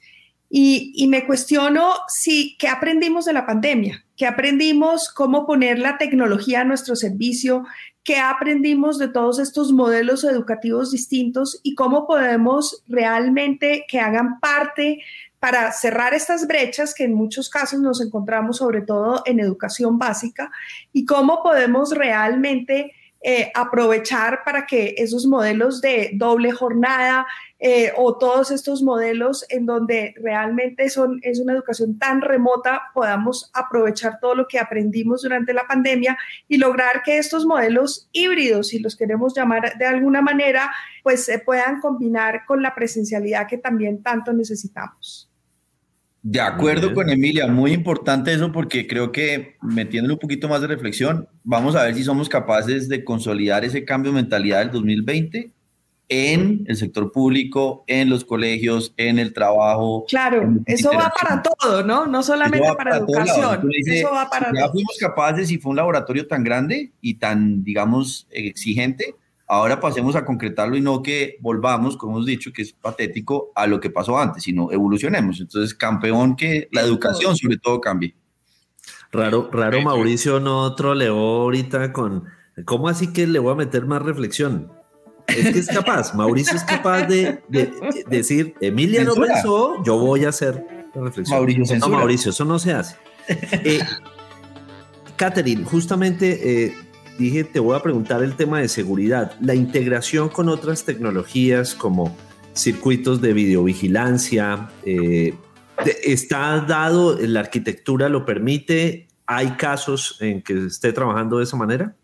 Y, 0.48 0.94
y 0.96 1.08
me 1.08 1.26
cuestiono 1.26 1.94
si, 2.10 2.56
¿qué 2.60 2.68
aprendimos 2.68 3.26
de 3.26 3.34
la 3.34 3.48
pandemia? 3.48 4.06
¿Qué 4.16 4.28
aprendimos? 4.28 5.12
¿Cómo 5.12 5.48
poner 5.48 5.80
la 5.80 5.98
tecnología 5.98 6.62
a 6.62 6.66
nuestro 6.66 6.96
servicio? 6.96 7.66
Qué 8.08 8.20
aprendimos 8.20 8.98
de 8.98 9.10
todos 9.10 9.38
estos 9.38 9.74
modelos 9.74 10.24
educativos 10.24 10.92
distintos 10.92 11.60
y 11.62 11.76
cómo 11.76 12.08
podemos 12.08 12.82
realmente 12.88 13.84
que 13.86 14.00
hagan 14.00 14.40
parte 14.40 15.04
para 15.40 15.74
cerrar 15.74 16.14
estas 16.14 16.48
brechas 16.48 16.94
que 16.94 17.04
en 17.04 17.14
muchos 17.14 17.50
casos 17.50 17.82
nos 17.82 18.00
encontramos 18.00 18.58
sobre 18.58 18.82
todo 18.82 19.24
en 19.26 19.42
educación 19.42 20.00
básica 20.00 20.50
y 20.94 21.04
cómo 21.04 21.44
podemos 21.44 21.92
realmente 21.92 22.94
eh, 23.22 23.52
aprovechar 23.54 24.46
para 24.46 24.66
que 24.66 24.96
esos 24.98 25.26
modelos 25.26 25.82
de 25.82 26.12
doble 26.14 26.54
jornada 26.54 27.28
eh, 27.60 27.92
o 27.98 28.18
todos 28.18 28.52
estos 28.52 28.84
modelos 28.84 29.44
en 29.50 29.66
donde 29.66 30.14
realmente 30.18 30.90
son, 30.90 31.20
es 31.24 31.40
una 31.40 31.54
educación 31.54 31.98
tan 31.98 32.22
remota, 32.22 32.84
podamos 32.94 33.50
aprovechar 33.54 34.20
todo 34.20 34.36
lo 34.36 34.48
que 34.48 34.60
aprendimos 34.60 35.24
durante 35.24 35.54
la 35.54 35.66
pandemia 35.68 36.18
y 36.48 36.58
lograr 36.58 37.02
que 37.04 37.18
estos 37.18 37.46
modelos 37.46 38.10
híbridos, 38.12 38.68
si 38.68 38.80
los 38.80 38.96
queremos 38.96 39.36
llamar 39.36 39.76
de 39.78 39.86
alguna 39.86 40.22
manera, 40.22 40.72
pues 41.02 41.26
se 41.26 41.40
puedan 41.40 41.80
combinar 41.80 42.46
con 42.46 42.62
la 42.62 42.76
presencialidad 42.76 43.48
que 43.48 43.58
también 43.58 44.04
tanto 44.04 44.34
necesitamos. 44.34 45.32
De 46.22 46.42
acuerdo 46.42 46.94
con 46.94 47.10
Emilia, 47.10 47.48
muy 47.48 47.72
importante 47.72 48.34
eso 48.34 48.52
porque 48.52 48.86
creo 48.86 49.12
que 49.12 49.56
metiéndole 49.62 50.16
un 50.16 50.20
poquito 50.20 50.50
más 50.50 50.62
de 50.62 50.68
reflexión, 50.68 51.28
vamos 51.44 51.76
a 51.76 51.84
ver 51.84 51.96
si 51.96 52.04
somos 52.04 52.28
capaces 52.28 52.90
de 52.90 53.04
consolidar 53.04 53.64
ese 53.64 53.86
cambio 53.86 54.12
de 54.12 54.18
mentalidad 54.22 54.60
del 54.60 54.72
2020 54.72 55.54
en 56.10 56.64
el 56.68 56.78
sector 56.78 57.12
público, 57.12 57.84
en 57.88 58.10
los 58.10 58.24
colegios, 58.24 58.94
en 58.98 59.20
el 59.20 59.34
trabajo. 59.34 60.06
Claro, 60.08 60.54
eso 60.66 60.92
va 60.94 61.12
para 61.20 61.42
todo, 61.42 61.84
¿no? 61.84 62.06
No 62.06 62.24
solamente 62.24 62.68
para, 62.76 62.98
educación. 62.98 63.70
eso 63.76 64.12
va 64.12 64.30
para 64.30 64.52
Ya 64.54 64.70
fuimos 64.70 64.98
capaces 65.00 65.52
y 65.52 65.58
fue 65.58 65.72
un 65.72 65.76
laboratorio 65.76 66.28
tan 66.28 66.44
grande 66.44 66.92
y 67.02 67.16
tan, 67.16 67.64
digamos, 67.64 68.28
exigente 68.32 69.16
Ahora 69.50 69.80
pasemos 69.80 70.18
a 70.18 70.26
concretarlo 70.26 70.76
y 70.76 70.82
no 70.82 71.02
que 71.02 71.38
volvamos, 71.40 71.96
como 71.96 72.18
hemos 72.18 72.26
dicho, 72.26 72.52
que 72.52 72.64
es 72.64 72.74
patético, 72.74 73.54
a 73.56 73.66
lo 73.66 73.80
que 73.80 73.90
pasó 73.90 74.20
antes, 74.20 74.44
sino 74.44 74.74
evolucionemos. 74.74 75.40
Entonces, 75.40 75.74
campeón, 75.74 76.36
que 76.36 76.68
la 76.72 76.82
educación 76.82 77.38
sobre 77.38 77.58
todo 77.58 77.80
cambie. 77.80 78.14
Raro, 79.10 79.50
raro 79.50 79.82
Mauricio 79.82 80.42
no 80.42 80.76
troleó 80.76 81.16
ahorita 81.16 81.94
con, 81.94 82.26
¿cómo 82.66 82.90
así 82.90 83.14
que 83.14 83.26
le 83.26 83.40
voy 83.40 83.54
a 83.54 83.56
meter 83.56 83.86
más 83.86 84.02
reflexión? 84.02 84.70
Es 85.28 85.54
que 85.54 85.60
es 85.60 85.68
capaz, 85.68 86.14
Mauricio 86.14 86.56
es 86.56 86.64
capaz 86.64 87.06
de, 87.08 87.42
decir, 88.10 88.56
Emilia 88.62 89.04
no 89.04 89.14
pensó, 89.14 89.84
yo 89.84 89.98
voy 89.98 90.26
a 90.26 90.30
hacer 90.30 90.66
reflexión. 90.96 91.40
Mauricio, 91.40 91.78
no, 91.78 91.90
Mauricio, 91.90 92.32
eso 92.32 92.46
no 92.46 92.58
se 92.60 92.74
hace. 92.74 92.96
Eh, 93.28 93.80
Catherine, 95.18 95.66
justamente 95.66 96.66
eh, 96.66 96.76
dije, 97.18 97.44
te 97.44 97.60
voy 97.60 97.76
a 97.76 97.82
preguntar 97.82 98.24
el 98.24 98.36
tema 98.36 98.60
de 98.60 98.70
seguridad, 98.70 99.36
la 99.42 99.56
integración 99.56 100.30
con 100.30 100.48
otras 100.50 100.86
tecnologías 100.86 101.76
como 101.76 102.16
circuitos 102.54 103.22
de 103.22 103.34
videovigilancia, 103.34 104.70
eh, 104.86 105.34
¿está 106.04 106.62
dado, 106.62 107.18
la 107.20 107.42
arquitectura 107.42 108.10
lo 108.10 108.26
permite? 108.26 109.08
¿Hay 109.26 109.52
casos 109.52 110.18
en 110.22 110.42
que 110.42 110.68
esté 110.68 110.94
trabajando 110.94 111.38
de 111.38 111.44
esa 111.44 111.58
manera? 111.58 111.96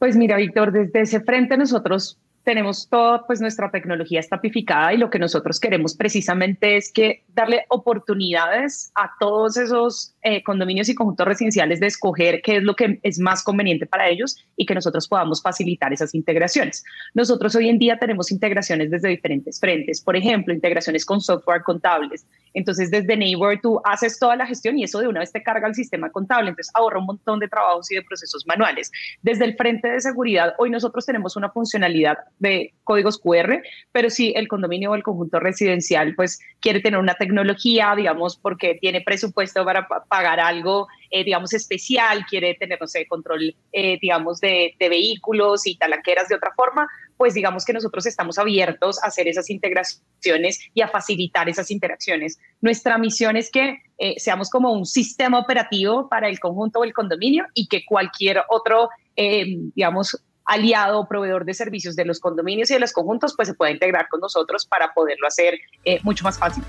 Pues 0.00 0.16
mira, 0.16 0.38
Víctor, 0.38 0.72
desde 0.72 1.02
ese 1.02 1.20
frente 1.20 1.58
nosotros 1.58 2.18
tenemos 2.42 2.88
toda 2.88 3.26
pues 3.26 3.42
nuestra 3.42 3.70
tecnología 3.70 4.18
estapificada 4.18 4.94
y 4.94 4.96
lo 4.96 5.10
que 5.10 5.18
nosotros 5.18 5.60
queremos 5.60 5.94
precisamente 5.94 6.78
es 6.78 6.90
que 6.90 7.22
darle 7.34 7.64
oportunidades 7.68 8.90
a 8.94 9.10
todos 9.18 9.56
esos 9.56 10.14
eh, 10.22 10.42
condominios 10.42 10.88
y 10.88 10.94
conjuntos 10.94 11.26
residenciales 11.26 11.80
de 11.80 11.86
escoger 11.86 12.42
qué 12.42 12.56
es 12.56 12.62
lo 12.62 12.74
que 12.74 13.00
es 13.02 13.18
más 13.18 13.42
conveniente 13.42 13.86
para 13.86 14.08
ellos 14.08 14.36
y 14.56 14.66
que 14.66 14.74
nosotros 14.74 15.08
podamos 15.08 15.42
facilitar 15.42 15.92
esas 15.92 16.14
integraciones. 16.14 16.84
Nosotros 17.14 17.54
hoy 17.54 17.68
en 17.68 17.78
día 17.78 17.98
tenemos 17.98 18.30
integraciones 18.30 18.90
desde 18.90 19.08
diferentes 19.08 19.60
frentes, 19.60 20.00
por 20.00 20.16
ejemplo, 20.16 20.54
integraciones 20.54 21.04
con 21.04 21.20
software 21.20 21.62
contables, 21.62 22.26
entonces, 22.54 22.90
desde 22.90 23.16
Neighbor 23.16 23.60
tú 23.60 23.80
haces 23.84 24.18
toda 24.18 24.36
la 24.36 24.46
gestión 24.46 24.78
y 24.78 24.84
eso 24.84 25.00
de 25.00 25.08
una 25.08 25.20
vez 25.20 25.32
te 25.32 25.42
carga 25.42 25.68
el 25.68 25.74
sistema 25.74 26.10
contable, 26.10 26.50
entonces 26.50 26.72
ahorra 26.74 26.98
un 26.98 27.06
montón 27.06 27.38
de 27.38 27.48
trabajos 27.48 27.90
y 27.90 27.96
de 27.96 28.02
procesos 28.02 28.46
manuales. 28.46 28.90
Desde 29.22 29.44
el 29.44 29.56
frente 29.56 29.88
de 29.88 30.00
seguridad, 30.00 30.54
hoy 30.58 30.70
nosotros 30.70 31.06
tenemos 31.06 31.36
una 31.36 31.50
funcionalidad 31.50 32.18
de 32.38 32.74
códigos 32.84 33.18
QR, 33.18 33.62
pero 33.92 34.10
si 34.10 34.32
el 34.36 34.48
condominio 34.48 34.90
o 34.90 34.94
el 34.94 35.02
conjunto 35.02 35.38
residencial 35.38 36.14
pues 36.14 36.40
quiere 36.60 36.80
tener 36.80 36.98
una 36.98 37.14
tecnología, 37.20 37.94
digamos, 37.94 38.38
porque 38.38 38.78
tiene 38.80 39.02
presupuesto 39.02 39.62
para 39.62 39.86
pagar 40.08 40.40
algo, 40.40 40.88
eh, 41.10 41.22
digamos, 41.22 41.52
especial, 41.52 42.24
quiere 42.24 42.54
tener, 42.54 42.80
no 42.80 42.86
sé, 42.86 43.06
control, 43.06 43.54
eh, 43.72 43.98
digamos, 44.00 44.40
de, 44.40 44.74
vehículos 44.80 45.66
y 45.66 45.76
talanqueras 45.76 46.28
de 46.28 46.34
otra 46.34 46.52
forma, 46.56 46.88
pues 47.18 47.34
digamos 47.34 47.66
que 47.66 47.74
nosotros 47.74 48.06
estamos 48.06 48.38
abiertos 48.38 48.98
a 49.04 49.08
hacer 49.08 49.28
esas 49.28 49.50
integraciones 49.50 50.58
y 50.72 50.80
a 50.80 50.88
facilitar 50.88 51.46
esas 51.50 51.70
interacciones. 51.70 52.38
Nuestra 52.62 52.96
misión 52.96 53.36
es 53.36 53.50
que 53.50 53.82
eh, 53.98 54.14
seamos 54.16 54.48
como 54.48 54.72
un 54.72 54.86
sistema 54.86 55.38
operativo 55.38 56.08
para 56.08 56.30
el 56.30 56.40
conjunto 56.40 56.80
o 56.80 56.84
el 56.84 56.94
condominio 56.94 57.44
y 57.52 57.68
que 57.68 57.84
cualquier 57.84 58.42
otro, 58.48 58.88
eh, 59.14 59.44
digamos, 59.74 60.16
aliado 60.46 61.00
o 61.00 61.06
proveedor 61.06 61.44
de 61.44 61.54
servicios 61.54 61.94
de 61.94 62.04
los 62.04 62.18
condominios 62.18 62.70
y 62.70 62.74
de 62.74 62.80
los 62.80 62.92
conjuntos, 62.92 63.34
pues 63.36 63.48
se 63.48 63.54
pueda 63.54 63.70
integrar 63.70 64.08
con 64.08 64.20
nosotros 64.20 64.66
para 64.66 64.92
poderlo 64.92 65.28
hacer 65.28 65.58
eh, 65.84 66.00
mucho 66.02 66.24
más 66.24 66.38
fácil. 66.38 66.64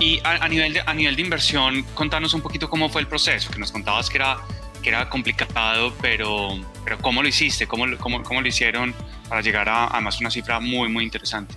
Y 0.00 0.18
a, 0.24 0.48
nivel 0.48 0.72
de, 0.72 0.82
a 0.84 0.94
nivel 0.94 1.14
de 1.14 1.22
inversión, 1.22 1.84
contanos 1.94 2.32
un 2.32 2.40
poquito 2.40 2.68
cómo 2.70 2.88
fue 2.88 3.02
el 3.02 3.06
proceso, 3.06 3.50
que 3.52 3.58
nos 3.58 3.70
contabas 3.70 4.08
que 4.08 4.16
era 4.16 4.38
que 4.82 4.88
era 4.88 5.08
complicado, 5.08 5.92
pero, 6.00 6.58
pero 6.84 6.98
¿cómo 6.98 7.22
lo 7.22 7.28
hiciste? 7.28 7.66
¿Cómo, 7.66 7.84
cómo, 7.98 8.22
cómo 8.22 8.40
lo 8.40 8.48
hicieron 8.48 8.94
para 9.28 9.42
llegar 9.42 9.68
a, 9.68 9.88
además 9.88 10.20
una 10.20 10.30
cifra 10.30 10.58
muy, 10.58 10.88
muy 10.88 11.04
interesante? 11.04 11.54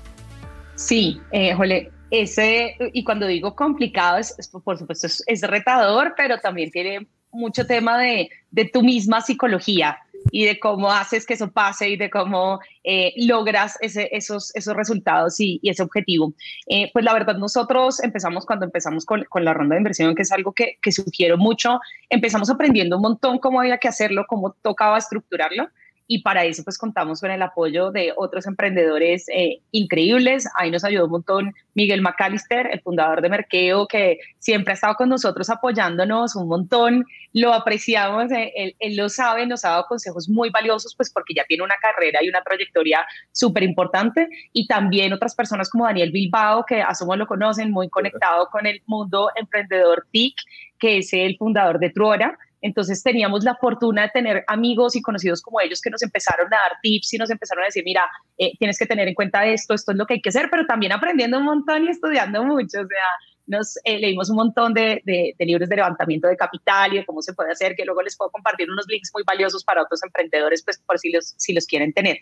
Sí, 0.76 1.22
eh, 1.32 1.54
jole, 1.54 1.91
ese, 2.12 2.76
y 2.91 3.04
cuando 3.04 3.26
digo 3.28 3.56
complicado, 3.56 4.18
es, 4.18 4.36
por 4.64 4.78
supuesto, 4.78 5.08
es, 5.08 5.24
es, 5.26 5.41
retador, 5.41 6.14
pero 6.18 6.39
también 6.39 6.70
tiene 6.72 7.08
mucho 7.32 7.66
tema 7.66 7.98
de, 7.98 8.30
de 8.52 8.66
tu 8.66 8.84
misma 8.84 9.22
psicología 9.22 9.98
y 10.36 10.46
de 10.46 10.60
cómo 10.60 10.92
haces 10.92 11.28
que 11.28 11.36
eso 11.36 11.52
pase 11.52 11.90
y 11.90 11.96
de 11.96 12.10
cómo 12.10 12.60
eh, 12.84 13.14
logras 13.18 13.78
ese, 13.82 14.10
esos, 14.12 14.54
esos 14.56 14.76
resultados 14.76 15.40
y, 15.40 15.62
ese 15.62 15.84
objetivo. 15.84 16.34
Eh, 16.66 16.90
pues 16.92 17.06
la 17.06 17.14
verdad, 17.14 17.36
nosotros 17.36 18.02
empezamos 18.02 18.44
cuando 18.44 18.66
empezamos 18.66 19.06
con, 19.06 19.26
con, 19.26 19.46
la 19.46 19.54
ronda 19.54 19.76
de 19.76 19.82
inversión, 19.82 20.16
que 20.16 20.24
es 20.24 20.32
algo 20.32 20.52
que, 20.52 20.80
que 20.82 20.92
sugiero 20.92 21.38
mucho, 21.38 21.80
empezamos 22.10 22.50
aprendiendo 22.50 22.96
un 22.96 23.04
montón 23.04 23.38
cómo 23.38 23.60
había 23.60 23.78
que 23.78 23.88
hacerlo, 23.88 24.26
cómo 24.28 24.56
tocaba 24.64 24.98
estructurarlo 24.98 25.68
y 26.08 26.22
para 26.22 26.43
eso 26.45 26.64
pues 26.64 26.78
contamos 26.78 27.22
con 27.22 27.32
el 27.32 27.41
apoyo 27.41 27.91
de 27.91 28.14
otros 28.16 28.45
emprendedores 28.45 29.26
eh, 29.30 29.60
increíbles. 29.72 30.47
Ahí 30.56 30.70
nos 30.72 30.84
ayudó 30.84 31.06
un 31.06 31.12
montón 31.12 31.54
Miguel 31.74 32.01
McAllister, 32.01 32.68
el 32.72 32.82
fundador 32.82 33.22
de 33.22 33.30
Merkeo, 33.30 33.88
que 33.88 34.20
siempre 34.39 34.72
ha 34.72 34.76
estado 34.76 34.95
con 34.95 35.10
nosotros 35.10 35.49
apoyándonos 35.49 36.36
un 36.36 36.47
montón. 36.47 37.06
Lo 37.32 37.54
apreciamos, 37.54 38.32
eh, 38.32 38.51
él, 38.56 38.76
él, 38.80 38.95
lo 38.95 39.10
sabe, 39.10 39.47
nos 39.47 39.66
ha 39.66 39.70
dado 39.70 39.86
consejos 39.86 40.30
muy 40.30 40.49
valiosos 40.49 40.95
pues 40.95 41.12
porque 41.12 41.34
ya 41.34 41.45
tiene 41.45 41.64
una 41.64 41.76
carrera 41.82 42.20
y 42.22 42.30
una 42.30 42.41
trayectoria 42.41 43.06
súper 43.32 43.64
importante. 43.64 44.28
Y 44.51 44.68
también 44.68 45.14
otras 45.14 45.36
personas 45.36 45.70
como 45.70 45.86
Daniel 45.86 46.12
Bilbao, 46.12 46.66
que 46.66 46.82
asumo 46.82 47.16
lo 47.16 47.28
conocen, 47.28 47.72
muy 47.72 47.89
conectado 47.89 48.47
con 48.51 48.66
el 48.66 48.82
mundo 48.86 49.30
emprendedor 49.36 50.06
TIC, 50.12 50.36
que 50.78 50.97
es 50.97 51.14
el 51.14 51.38
fundador 51.38 51.80
de 51.80 51.89
Truora 51.89 52.38
entonces 52.64 53.03
teníamos 53.03 53.43
la 53.43 53.55
fortuna 53.55 54.03
de 54.03 54.09
tener 54.09 54.43
amigos 54.47 54.95
y 54.95 55.01
conocidos 55.01 55.41
como 55.41 55.59
ellos 55.59 55.82
que 55.82 55.89
nos 55.89 56.01
empezaron 56.01 56.47
a 56.47 56.57
dar 56.57 56.78
tips 56.82 57.14
y 57.14 57.18
nos 57.18 57.30
empezaron 57.30 57.64
a 57.64 57.66
decir, 57.66 57.84
mira, 57.86 58.09
eh, 58.38 58.53
tienes 58.57 58.80
que 58.80 58.86
tener 58.86 59.05
en 59.07 59.14
cuenta 59.14 59.45
esto, 59.45 59.74
esto 59.74 59.91
es 59.91 59.97
lo 59.97 60.05
que 60.05 60.16
hay 60.16 60.22
que 60.22 60.30
hacer, 60.30 60.47
pero 60.49 60.66
también 60.66 60.93
aprendiendo 60.93 61.38
un 61.39 61.43
montón 61.43 61.84
y 61.84 61.89
estudiando 61.89 62.43
mucho. 62.45 62.80
O 62.80 62.88
sea, 62.88 63.07
nos 63.46 63.78
eh, 63.84 64.00
leímos 64.00 64.30
un 64.30 64.38
montón 64.38 64.74
de, 64.74 65.02
de, 65.06 65.46
libros 65.46 65.68
de 65.68 65.76
levantamiento 65.76 66.28
de 66.28 66.38
capital 66.38 66.94
y 66.94 66.98
de 66.98 67.06
cómo 67.06 67.22
se 67.22 67.34
puede 67.34 67.52
hacer, 67.52 67.76
que 67.76 67.86
luego 67.86 68.02
les 68.02 68.16
puedo 68.16 68.32
compartir 68.32 68.70
unos 68.72 68.86
links 68.88 69.12
muy 69.14 69.24
valiosos 69.24 69.64
para 69.64 69.82
otros 69.82 70.02
emprendedores, 70.04 70.64
pues 70.64 70.82
por 70.86 70.98
si 71.00 71.12
los, 71.12 71.34
si 71.38 71.54
los 71.54 71.66
quieren 71.66 71.94
tener. 71.94 72.18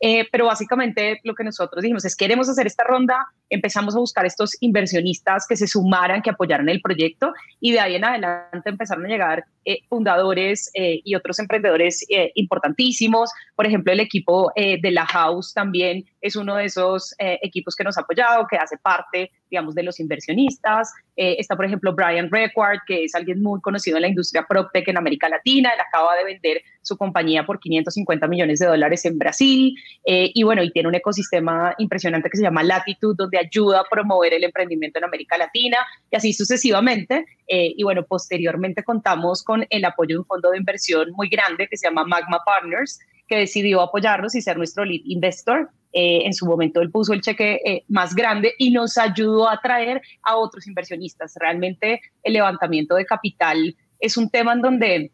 Eh, 0.00 0.26
pero 0.30 0.46
básicamente 0.46 1.20
lo 1.24 1.34
que 1.34 1.44
nosotros 1.44 1.82
dijimos 1.82 2.04
es, 2.04 2.14
queremos 2.14 2.48
hacer 2.48 2.66
esta 2.66 2.84
ronda, 2.84 3.26
empezamos 3.48 3.96
a 3.96 3.98
buscar 3.98 4.26
estos 4.26 4.56
inversionistas 4.60 5.46
que 5.48 5.56
se 5.56 5.66
sumaran, 5.66 6.20
que 6.20 6.30
apoyaran 6.30 6.68
el 6.68 6.80
proyecto 6.80 7.32
y 7.60 7.72
de 7.72 7.80
ahí 7.80 7.94
en 7.94 8.04
adelante 8.04 8.68
empezaron 8.68 9.06
a 9.06 9.08
llegar 9.08 9.44
eh, 9.64 9.78
fundadores 9.88 10.70
y 10.74 11.14
otros 11.14 11.38
emprendedores 11.38 12.04
importantísimos. 12.34 13.30
Por 13.54 13.66
ejemplo, 13.66 13.92
el 13.92 14.00
equipo 14.00 14.52
de 14.54 14.90
la 14.92 15.06
House 15.06 15.52
también 15.54 16.04
es 16.20 16.36
uno 16.36 16.56
de 16.56 16.66
esos 16.66 17.14
equipos 17.18 17.74
que 17.74 17.82
nos 17.82 17.98
ha 17.98 18.02
apoyado, 18.02 18.46
que 18.48 18.56
hace 18.56 18.76
parte, 18.78 19.32
digamos, 19.50 19.74
de 19.74 19.82
los 19.82 20.00
inversionistas 20.00 20.92
eh, 21.16 21.36
está, 21.38 21.56
por 21.56 21.64
ejemplo, 21.64 21.94
Brian 21.94 22.30
Requard, 22.30 22.80
que 22.86 23.04
es 23.04 23.14
alguien 23.14 23.42
muy 23.42 23.60
conocido 23.60 23.96
en 23.96 24.02
la 24.02 24.08
industria 24.08 24.44
PropTech 24.48 24.86
en 24.88 24.98
América 24.98 25.28
Latina. 25.28 25.70
Él 25.74 25.80
acaba 25.80 26.14
de 26.16 26.24
vender 26.24 26.62
su 26.82 26.96
compañía 26.96 27.44
por 27.46 27.58
550 27.58 28.28
millones 28.28 28.58
de 28.58 28.66
dólares 28.66 29.04
en 29.04 29.18
Brasil. 29.18 29.74
Eh, 30.04 30.30
y 30.34 30.42
bueno, 30.42 30.62
y 30.62 30.70
tiene 30.70 30.88
un 30.88 30.94
ecosistema 30.94 31.74
impresionante 31.78 32.28
que 32.28 32.36
se 32.36 32.42
llama 32.42 32.62
Latitude, 32.62 33.14
donde 33.16 33.38
ayuda 33.38 33.80
a 33.80 33.84
promover 33.90 34.34
el 34.34 34.44
emprendimiento 34.44 34.98
en 34.98 35.04
América 35.04 35.38
Latina 35.38 35.78
y 36.10 36.16
así 36.16 36.32
sucesivamente. 36.32 37.24
Eh, 37.48 37.72
y 37.76 37.82
bueno, 37.82 38.04
posteriormente 38.04 38.84
contamos 38.84 39.42
con 39.42 39.66
el 39.70 39.84
apoyo 39.84 40.16
de 40.16 40.18
un 40.18 40.26
fondo 40.26 40.50
de 40.50 40.58
inversión 40.58 41.12
muy 41.12 41.28
grande 41.28 41.66
que 41.68 41.76
se 41.76 41.86
llama 41.88 42.04
Magma 42.04 42.40
Partners, 42.44 42.98
que 43.26 43.36
decidió 43.36 43.80
apoyarnos 43.80 44.34
y 44.34 44.42
ser 44.42 44.56
nuestro 44.56 44.84
lead 44.84 45.00
investor. 45.04 45.70
Eh, 45.92 46.26
en 46.26 46.34
su 46.34 46.44
momento 46.46 46.80
él 46.80 46.90
puso 46.90 47.12
el 47.14 47.22
cheque 47.22 47.60
eh, 47.64 47.84
más 47.88 48.14
grande 48.14 48.52
y 48.58 48.70
nos 48.70 48.98
ayudó 48.98 49.48
a 49.48 49.54
atraer 49.54 50.02
a 50.22 50.36
otros 50.36 50.66
inversionistas. 50.66 51.34
Realmente 51.40 52.00
el 52.22 52.34
levantamiento 52.34 52.96
de 52.96 53.06
capital 53.06 53.74
es 53.98 54.16
un 54.16 54.28
tema 54.28 54.52
en 54.52 54.60
donde 54.60 55.12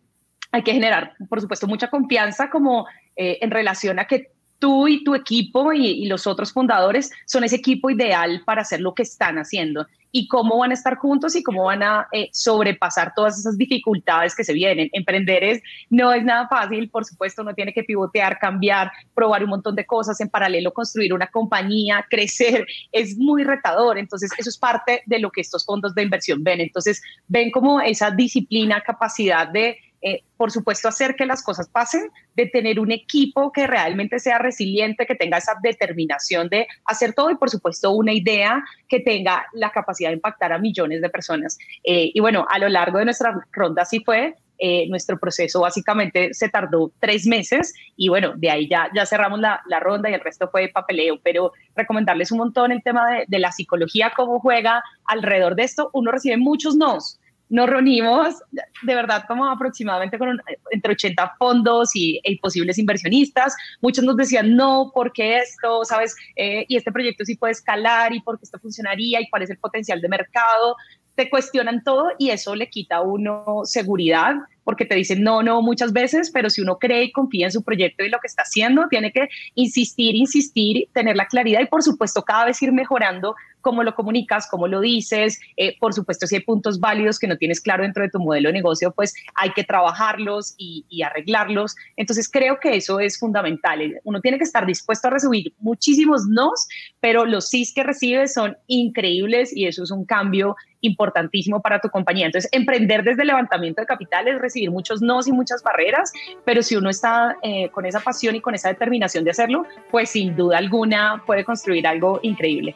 hay 0.51 0.63
que 0.63 0.73
generar, 0.73 1.15
por 1.29 1.41
supuesto, 1.41 1.67
mucha 1.67 1.89
confianza 1.89 2.51
como 2.51 2.87
eh, 3.17 3.39
en 3.41 3.51
relación 3.51 3.99
a 3.99 4.07
que 4.07 4.33
tú 4.59 4.87
y 4.87 5.03
tu 5.03 5.15
equipo 5.15 5.73
y, 5.73 6.07
los 6.07 6.27
otros 6.27 6.53
fundadores 6.53 7.11
son 7.27 7.43
ese 7.43 7.57
equipo 7.57 7.91
ideal 7.91 8.43
para 8.45 8.63
hacer 8.63 8.81
lo 8.81 8.95
que 8.95 9.03
están 9.03 9.37
haciendo 9.39 9.87
y 10.13 10.29
cómo 10.29 10.59
van 10.59 10.71
a 10.71 10.75
estar 10.75 10.97
juntos 10.97 11.35
y 11.35 11.43
cómo 11.43 11.65
van 11.65 11.83
a 11.83 12.07
eh, 12.13 12.29
sobrepasar 12.33 13.15
todas 13.17 13.39
esas 13.39 13.57
dificultades 13.57 14.37
que 14.37 14.45
se 14.45 14.53
vienen. 14.53 14.91
Emprender 14.93 15.43
es, 15.43 15.63
no 15.89 16.13
es 16.13 16.23
nada 16.23 16.47
fácil, 16.49 16.91
por 16.91 17.07
supuesto, 17.07 17.43
uno 17.43 17.55
tiene 17.55 17.73
que 17.73 17.83
pivotear, 17.83 18.39
cambiar, 18.39 18.93
probar 19.15 19.43
un 19.43 19.51
montón 19.51 19.75
de 19.75 19.87
cosas, 19.87 20.21
en 20.21 20.29
paralelo 20.29 20.73
construir 20.73 21.15
una 21.15 21.27
compañía, 21.29 22.07
crecer, 22.11 22.67
es 22.93 23.17
muy 23.17 23.43
retador. 23.43 23.99
Entonces, 23.99 24.31
eso 24.37 24.51
es 24.51 24.59
parte 24.59 25.03
de 25.07 25.19
lo 25.19 25.31
que 25.31 25.41
estos 25.41 25.65
fondos 25.65 25.95
de 25.95 26.03
inversión 26.03 26.45
ven. 26.45 26.61
Entonces, 26.61 27.03
ven 27.27 27.51
como 27.51 27.81
esa 27.81 28.11
disciplina, 28.11 28.83
capacidad 28.83 29.49
de 29.49 29.79
eh, 30.03 30.25
por 30.37 30.51
supuesto, 30.51 30.89
hacer 30.89 31.15
que 31.15 31.27
las 31.27 31.45
cosas 31.45 31.69
pasen, 31.69 32.11
de 32.35 32.47
tener 32.47 32.81
un 32.81 32.91
equipo 32.91 33.53
que 33.53 33.69
realmente 33.69 34.19
sea 34.19 34.39
resiliente, 34.39 35.07
que 35.07 35.15
tenga 35.15 35.39
esa 35.39 35.55
determinación 35.63 36.49
de 36.49 36.67
hacer 36.85 37.13
todo 37.13 37.31
y, 37.31 37.37
por 37.37 37.51
supuesto, 37.51 37.93
una 37.93 38.13
idea 38.13 38.65
que 38.89 38.99
tenga 38.99 39.47
la 39.53 39.71
capacidad 39.71 40.11
de 40.11 40.17
impactar 40.17 40.53
a 40.53 40.59
millones 40.59 41.01
de 41.01 41.09
personas. 41.09 41.57
Eh, 41.85 42.11
y 42.13 42.21
bueno, 42.21 42.45
a 42.51 42.59
lo 42.59 42.69
largo 42.69 42.99
de 42.99 43.05
nuestra 43.05 43.47
ronda 43.53 43.83
así 43.83 44.03
fue. 44.05 44.35
Eh, 44.65 44.87
nuestro 44.89 45.19
proceso 45.19 45.63
básicamente 45.63 46.35
se 46.35 46.49
tardó 46.49 46.93
tres 47.01 47.27
meses 47.27 47.75
y 47.97 48.09
bueno, 48.09 48.35
de 48.37 48.49
ahí 48.49 48.69
ya, 48.69 48.89
ya 48.95 49.05
cerramos 49.07 49.41
la, 49.41 49.61
ronda 49.81 50.09
y 50.09 50.15
el 50.15 50.21
resto 50.21 50.49
fue 50.51 50.69
papeleo, 50.69 51.19
pero 51.21 51.53
recomendarles 51.75 52.31
un 52.31 52.39
montón 52.39 52.71
el 52.71 52.81
tema 52.81 53.11
de, 53.11 53.25
de 53.27 53.39
la 53.41 53.51
psicología, 53.51 54.13
cómo 54.15 54.39
juega 54.39 54.81
alrededor 55.05 55.57
de 55.57 55.65
esto. 55.65 55.91
Uno 55.95 56.13
recibe 56.13 56.37
muchos 56.37 56.77
nos, 56.77 57.19
nos 57.53 57.69
reunimos 57.69 58.37
de 58.51 58.95
verdad 58.95 59.25
como 59.29 59.47
aproximadamente 59.47 60.19
con 60.19 60.41
entre 60.71 60.93
80 60.93 61.35
fondos 61.39 61.91
y, 61.95 62.19
posibles 62.41 62.79
inversionistas. 62.79 63.55
Muchos 63.83 64.05
nos 64.05 64.17
decían, 64.17 64.57
no, 64.57 64.91
porque 64.95 65.37
esto, 65.37 65.85
sabes? 65.85 66.17
Eh, 66.35 66.65
y 66.67 66.77
este 66.77 66.91
proyecto 66.91 67.27
sí 67.27 67.37
puede 67.37 67.53
escalar 67.53 68.15
y 68.15 68.21
porque 68.21 68.45
esto 68.45 68.59
funcionaría 68.59 69.21
y 69.21 69.29
cuál 69.29 69.43
es 69.43 69.51
el 69.51 69.59
potencial 69.59 70.01
de 70.01 70.09
mercado. 70.09 70.77
Te 71.15 71.29
cuestionan 71.29 71.85
todo 71.85 72.09
y 72.19 72.31
eso 72.31 72.55
le 72.55 72.71
quita 72.71 72.97
a 72.97 73.03
uno 73.03 73.61
seguridad 73.65 74.35
porque 74.65 74.87
te 74.87 74.95
dicen 74.95 75.23
no, 75.23 75.43
no 75.43 75.61
muchas 75.61 75.93
veces, 75.93 76.31
pero 76.31 76.49
si 76.49 76.63
uno 76.63 76.79
cree 76.79 77.05
y 77.05 77.13
confía 77.13 77.47
en 77.47 77.53
su 77.53 77.63
proyecto 77.63 78.03
y 78.03 78.09
lo 78.09 78.19
que 78.21 78.29
está 78.29 78.43
haciendo, 78.43 78.89
tiene 78.89 79.13
que 79.13 79.29
insistir, 79.55 80.15
insistir, 80.15 80.89
tener 80.95 81.17
la 81.17 81.27
claridad 81.27 81.61
y 81.61 81.67
por 81.67 81.83
supuesto 81.83 82.23
cada 82.23 82.47
vez 82.47 82.63
ir 82.63 82.73
mejorando 82.73 83.35
cómo 83.63 83.83
lo 83.83 83.95
comunicas, 83.95 84.47
cómo 84.51 84.69
lo 84.69 84.81
dices. 84.81 85.41
Eh, 85.57 85.79
por 85.79 85.95
supuesto, 85.95 86.27
si 86.27 86.37
hay 86.37 86.43
puntos 86.43 86.79
válidos 86.79 87.19
que 87.19 87.27
no 87.27 87.39
tienes 87.39 87.61
claro 87.61 87.83
dentro 87.83 88.03
de 88.03 88.11
tu 88.11 88.21
modelo 88.21 88.49
de 88.49 88.53
negocio, 88.53 88.93
pues 88.93 89.15
hay 89.35 89.53
que 89.53 89.65
trabajarlos 89.65 90.55
y, 90.59 90.85
y 90.91 91.03
arreglarlos. 91.03 91.75
Entonces 91.97 92.31
creo 92.31 92.61
que 92.61 92.77
eso 92.77 93.01
es 93.01 93.19
fundamental. 93.19 94.01
Uno 94.05 94.21
tiene 94.21 94.39
que 94.39 94.45
estar 94.45 94.67
dispuesto 94.67 95.09
a 95.09 95.13
recibir 95.13 95.55
muchísimos 95.59 96.27
nos, 96.29 96.69
pero 97.01 97.25
los 97.25 97.49
sís 97.49 97.73
que 97.73 97.83
recibes 97.83 98.35
son 98.35 98.57
increíbles 98.67 99.57
y 99.57 99.67
eso 99.67 99.83
es 99.83 99.91
un 99.91 100.05
cambio 100.05 100.57
importantísimo 100.83 101.63
para 101.63 101.81
tu 101.81 101.89
compañía. 101.89 102.27
Entonces, 102.27 102.51
emprender 102.53 103.03
desde 103.03 103.23
el 103.23 103.29
levantamiento 103.29 103.81
de 103.81 103.87
capital 103.87 104.29
es 104.29 104.39
recibir 104.41 104.71
muchos 104.71 105.01
nos 105.01 105.27
y 105.27 105.33
muchas 105.33 105.63
barreras, 105.63 106.13
pero 106.45 106.63
si 106.63 106.77
uno 106.77 106.91
está 106.91 107.37
eh, 107.43 107.71
con 107.71 107.87
esa 107.87 108.01
pasión 108.01 108.37
y 108.37 108.41
con 108.41 108.55
esa 108.55 108.69
determinación 108.69 109.25
de 109.25 109.31
hacerlo, 109.31 109.65
pues 109.91 110.11
sin 110.11 110.37
duda 110.37 110.59
alguna 110.59 111.23
puede 111.25 111.45
construir 111.45 111.87
algo 111.87 112.21
increíble. 112.23 112.75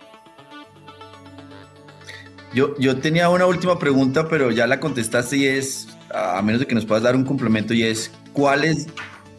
Yo, 2.57 2.75
yo 2.79 2.97
tenía 2.97 3.29
una 3.29 3.45
última 3.45 3.79
pregunta, 3.79 4.29
pero 4.31 4.51
ya 4.51 4.67
la 4.67 4.81
contestaste 4.81 5.37
y 5.37 5.45
es, 5.45 5.95
a 6.09 6.41
menos 6.41 6.59
de 6.59 6.67
que 6.67 6.75
nos 6.75 6.87
puedas 6.87 7.05
dar 7.05 7.15
un 7.15 7.23
complemento, 7.23 7.75
y 7.75 7.83
es, 7.83 8.11
¿cuáles 8.33 8.87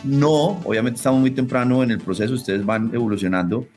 no? 0.03 0.61
Obviamente 0.63 0.97
estamos 0.97 1.19
muy 1.19 1.31
temprano 1.31 1.81
en 1.81 1.89
el 1.89 1.97
proceso, 1.97 2.35
ustedes 2.35 2.63
van 2.63 2.91
evolucionando. 2.93 3.67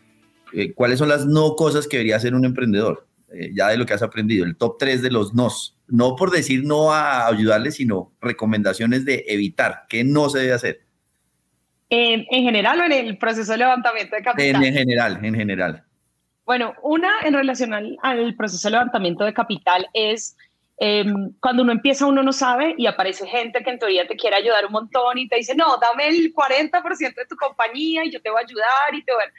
Eh, 0.53 0.75
¿Cuáles 0.75 0.99
son 0.99 1.09
las 1.09 1.25
no 1.25 1.57
cosas 1.57 1.89
que 1.89 1.97
debería 1.97 2.17
hacer 2.17 2.35
un 2.35 2.45
emprendedor? 2.45 3.07
Eh, 3.33 3.51
ya 3.55 3.69
de 3.69 3.79
lo 3.79 3.87
que 3.87 3.95
has 3.95 4.03
aprendido, 4.03 4.45
el 4.45 4.57
top 4.57 4.77
3 4.79 5.01
de 5.01 5.11
los 5.11 5.33
nos. 5.33 5.79
No 5.89 6.17
por 6.17 6.31
decir 6.31 6.63
no 6.63 6.93
a 6.93 7.27
ayudarle, 7.27 7.73
sino 7.73 8.13
recomendaciones 8.21 9.07
de 9.07 9.25
evitar, 9.27 9.85
qué 9.89 10.05
no 10.05 10.29
se 10.29 10.41
debe 10.41 10.53
hacer. 10.53 10.81
En, 11.89 12.27
general 12.27 12.79
o 12.79 12.85
en 12.85 12.93
el 12.93 13.17
proceso 13.17 13.53
de 13.53 13.59
levantamiento 13.59 14.17
de 14.17 14.23
capital? 14.23 14.63
En, 14.63 14.75
general, 14.75 15.19
en 15.25 15.35
general. 15.35 15.85
Bueno, 16.51 16.75
una 16.83 17.21
en 17.23 17.35
relación 17.35 17.73
al, 17.73 18.35
proceso 18.35 18.67
de 18.67 18.73
levantamiento 18.73 19.23
de 19.23 19.33
capital 19.33 19.87
es 19.95 20.37
em, 20.79 21.33
cuando 21.39 21.63
uno 21.63 21.71
empieza, 21.71 22.07
uno 22.07 22.25
no 22.25 22.33
sabe 22.33 22.75
y 22.77 22.87
aparece 22.87 23.25
gente 23.29 23.63
que 23.63 23.71
en 23.71 23.79
teoría 23.79 24.09
te 24.09 24.17
quiere 24.17 24.35
ayudar 24.35 24.67
un 24.67 24.73
montón 24.73 25.17
y 25.17 25.29
te 25.29 25.37
dice, 25.37 25.55
no, 25.55 25.77
dame 25.77 26.09
el 26.09 26.35
40% 26.35 27.15
de 27.15 27.27
tu 27.27 27.37
compañía 27.37 28.05
y 28.05 28.11
yo 28.11 28.21
te 28.21 28.31
voy 28.31 28.41
a 28.41 28.45
ayudar 28.45 28.95
y 28.95 29.05
te 29.05 29.13
voy 29.13 29.23
a... 29.23 29.33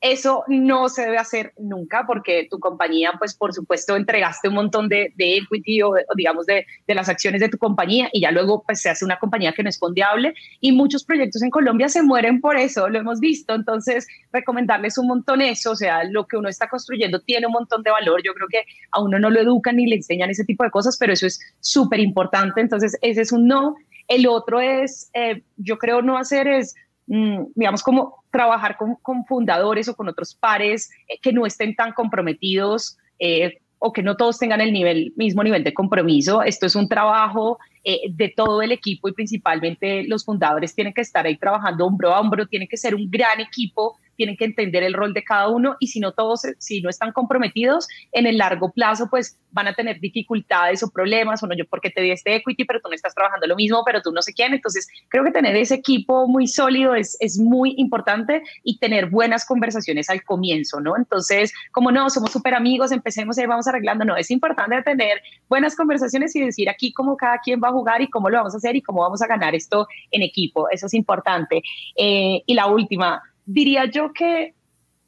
Eso 0.00 0.44
no 0.46 0.88
se 0.88 1.02
debe 1.02 1.18
hacer 1.18 1.52
nunca 1.58 2.04
porque 2.06 2.46
tu 2.48 2.60
compañía, 2.60 3.14
pues 3.18 3.34
por 3.34 3.52
supuesto, 3.52 3.96
entregaste 3.96 4.48
un 4.48 4.54
montón 4.54 4.88
de, 4.88 5.12
equity 5.18 5.82
o, 5.82 5.94
digamos 6.16 6.46
de, 6.46 6.66
las 6.86 7.08
acciones 7.08 7.40
de 7.40 7.48
tu 7.48 7.58
compañía 7.58 8.08
y 8.12 8.20
ya 8.20 8.30
luego 8.30 8.62
pues 8.64 8.80
se 8.80 8.90
hace 8.90 9.04
una 9.04 9.18
compañía 9.18 9.52
que 9.52 9.64
no 9.64 9.68
es 9.68 9.78
fondeable 9.78 10.34
y 10.60 10.70
muchos 10.70 11.02
proyectos 11.04 11.42
en 11.42 11.50
Colombia 11.50 11.88
se 11.88 12.02
mueren 12.02 12.40
por 12.40 12.56
eso, 12.56 12.88
lo 12.88 12.98
hemos 13.00 13.18
visto. 13.18 13.54
Entonces, 13.54 14.06
recomendarles 14.32 14.98
un 14.98 15.08
montón 15.08 15.42
eso, 15.42 15.72
o 15.72 15.76
sea, 15.76 16.04
lo 16.04 16.26
que 16.26 16.36
uno 16.36 16.48
está 16.48 16.68
construyendo 16.68 17.20
tiene 17.20 17.46
un 17.46 17.52
montón 17.52 17.82
de 17.82 17.90
valor. 17.90 18.22
Yo 18.24 18.34
creo 18.34 18.46
que 18.48 18.62
a 18.92 19.02
uno 19.02 19.18
no 19.18 19.30
lo 19.30 19.40
educan 19.40 19.76
ni 19.76 19.86
le 19.86 19.96
enseñan 19.96 20.30
ese 20.30 20.44
tipo 20.44 20.62
de 20.62 20.70
cosas, 20.70 20.96
pero 20.96 21.12
eso 21.12 21.26
es 21.26 21.40
súper 21.58 21.98
importante. 21.98 22.60
Entonces, 22.60 22.96
ese 23.02 23.22
es 23.22 23.32
un 23.32 23.48
no. 23.48 23.74
El 24.06 24.26
otro 24.26 24.60
es, 24.60 25.10
eh, 25.12 25.42
yo 25.56 25.76
creo 25.76 26.02
no 26.02 26.16
hacer 26.16 26.46
es 26.46 26.74
digamos, 27.08 27.82
como 27.82 28.24
trabajar 28.30 28.76
con, 28.76 29.24
fundadores 29.24 29.88
o 29.88 29.96
con 29.96 30.08
otros 30.08 30.34
pares 30.34 30.90
eh, 31.08 31.18
que 31.22 31.32
no 31.32 31.46
estén 31.46 31.74
tan 31.74 31.92
comprometidos 31.92 32.98
eh, 33.18 33.58
o 33.78 33.92
que 33.92 34.02
no 34.02 34.16
todos 34.16 34.38
tengan 34.38 34.60
el 34.60 34.72
nivel, 34.72 35.12
mismo 35.16 35.42
nivel 35.42 35.64
de 35.64 35.72
compromiso. 35.72 36.42
Esto 36.42 36.66
es 36.66 36.74
un 36.74 36.88
trabajo 36.88 37.58
eh, 37.84 38.10
de 38.10 38.28
todo 38.28 38.60
el 38.60 38.72
equipo 38.72 39.08
y 39.08 39.12
principalmente 39.12 40.04
los 40.04 40.24
fundadores 40.24 40.74
tienen 40.74 40.92
que 40.92 41.00
estar 41.00 41.24
ahí 41.24 41.38
trabajando 41.38 41.86
hombro 41.86 42.12
a 42.12 42.20
hombro, 42.20 42.46
tiene 42.46 42.68
que 42.68 42.76
ser 42.76 42.94
un 42.94 43.10
gran 43.10 43.40
equipo 43.40 43.96
tienen 44.18 44.36
que 44.36 44.44
entender 44.44 44.82
el 44.82 44.94
rol 44.94 45.14
de 45.14 45.22
cada 45.22 45.48
uno 45.48 45.76
y 45.78 45.86
si 45.86 46.00
no 46.00 46.12
todos, 46.12 46.42
si 46.58 46.82
no 46.82 46.90
están 46.90 47.12
comprometidos, 47.12 47.86
en 48.12 48.26
el 48.26 48.36
largo 48.36 48.72
plazo, 48.72 49.08
pues 49.08 49.38
van 49.52 49.68
a 49.68 49.74
tener 49.74 50.00
dificultades 50.00 50.82
o 50.82 50.90
problemas, 50.90 51.42
o 51.42 51.46
no, 51.46 51.56
yo 51.56 51.64
porque 51.66 51.88
te 51.88 52.02
di 52.02 52.10
este 52.10 52.34
equity, 52.34 52.64
pero 52.64 52.80
tú 52.80 52.88
no 52.88 52.94
estás 52.94 53.14
trabajando 53.14 53.46
lo 53.46 53.56
mismo, 53.56 53.82
pero 53.86 54.02
tú 54.02 54.12
no 54.12 54.20
sé 54.20 54.34
quién. 54.34 54.52
Entonces, 54.52 54.88
creo 55.08 55.24
que 55.24 55.30
tener 55.30 55.56
ese 55.56 55.76
equipo 55.76 56.26
muy 56.26 56.48
sólido 56.48 56.94
es, 56.94 57.16
es 57.20 57.38
muy 57.38 57.74
importante 57.78 58.42
y 58.64 58.78
tener 58.78 59.06
buenas 59.06 59.46
conversaciones 59.46 60.10
al 60.10 60.22
comienzo, 60.24 60.80
¿no? 60.80 60.96
Entonces, 60.96 61.52
como 61.70 61.92
no, 61.92 62.10
somos 62.10 62.32
súper 62.32 62.54
amigos, 62.54 62.90
empecemos 62.90 63.38
y 63.38 63.46
vamos 63.46 63.68
arreglando, 63.68 64.04
no, 64.04 64.16
es 64.16 64.30
importante 64.30 64.82
tener 64.82 65.22
buenas 65.48 65.76
conversaciones 65.76 66.34
y 66.34 66.40
decir 66.40 66.68
aquí 66.68 66.92
cómo 66.92 67.16
cada 67.16 67.38
quien 67.38 67.60
va 67.62 67.68
a 67.68 67.72
jugar 67.72 68.02
y 68.02 68.10
cómo 68.10 68.28
lo 68.28 68.38
vamos 68.38 68.54
a 68.54 68.58
hacer 68.58 68.74
y 68.74 68.82
cómo 68.82 69.02
vamos 69.02 69.22
a 69.22 69.28
ganar 69.28 69.54
esto 69.54 69.86
en 70.10 70.22
equipo, 70.22 70.68
eso 70.70 70.86
es 70.86 70.94
importante. 70.94 71.62
Eh, 71.96 72.42
y 72.44 72.54
la 72.54 72.66
última, 72.66 73.22
diría 73.48 73.86
yo 73.86 74.12
que 74.12 74.54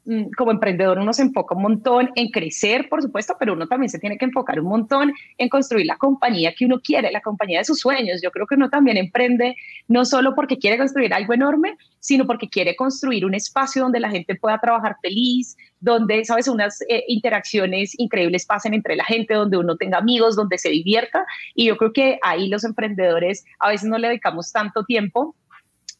mm, 0.05 0.31
como 0.35 0.51
emprendedor 0.51 0.97
uno 0.97 1.13
se 1.13 1.21
enfoca 1.21 1.55
un 1.55 1.61
montón 1.61 2.09
en 2.15 2.29
crecer, 2.29 2.89
por 2.89 3.03
supuesto, 3.03 3.35
pero 3.39 3.53
uno 3.53 3.67
también 3.67 3.89
se 3.89 3.99
tiene 3.99 4.17
que 4.17 4.25
enfocar 4.25 4.59
un 4.59 4.67
montón 4.67 5.13
en 5.37 5.47
construir 5.47 5.85
la 5.85 5.97
compañía 5.97 6.53
que 6.57 6.65
uno 6.65 6.81
quiere, 6.81 7.11
la 7.11 7.21
compañía 7.21 7.59
de 7.59 7.65
sus 7.65 7.79
sueños. 7.79 8.19
Yo 8.23 8.31
creo 8.31 8.47
que 8.47 8.55
uno 8.55 8.69
también 8.69 8.97
emprende 8.97 9.55
no 9.87 10.03
solo 10.05 10.33
porque 10.33 10.57
quiere 10.57 10.79
construir 10.79 11.13
algo 11.13 11.33
enorme, 11.33 11.77
sino 11.99 12.25
porque 12.25 12.49
quiere 12.49 12.75
construir 12.75 13.25
un 13.25 13.35
espacio 13.35 13.83
donde 13.83 13.99
la 13.99 14.09
gente 14.09 14.33
pueda 14.33 14.59
trabajar 14.59 14.95
feliz, 15.03 15.55
donde, 15.79 16.25
sabes, 16.25 16.47
unas 16.47 16.81
eh, 16.89 17.03
interacciones 17.07 17.93
increíbles 17.99 18.47
pasen 18.47 18.73
entre 18.73 18.95
la 18.95 19.05
gente, 19.05 19.35
donde 19.35 19.57
uno 19.57 19.77
tenga 19.77 19.99
amigos, 19.99 20.35
donde 20.35 20.57
se 20.57 20.69
divierta. 20.69 21.27
Y 21.53 21.65
yo 21.65 21.77
creo 21.77 21.93
que 21.93 22.17
ahí 22.23 22.47
los 22.47 22.63
emprendedores 22.63 23.45
a 23.59 23.69
veces 23.69 23.87
no 23.87 23.99
le 23.99 24.07
dedicamos 24.07 24.51
tanto 24.51 24.83
tiempo 24.83 25.35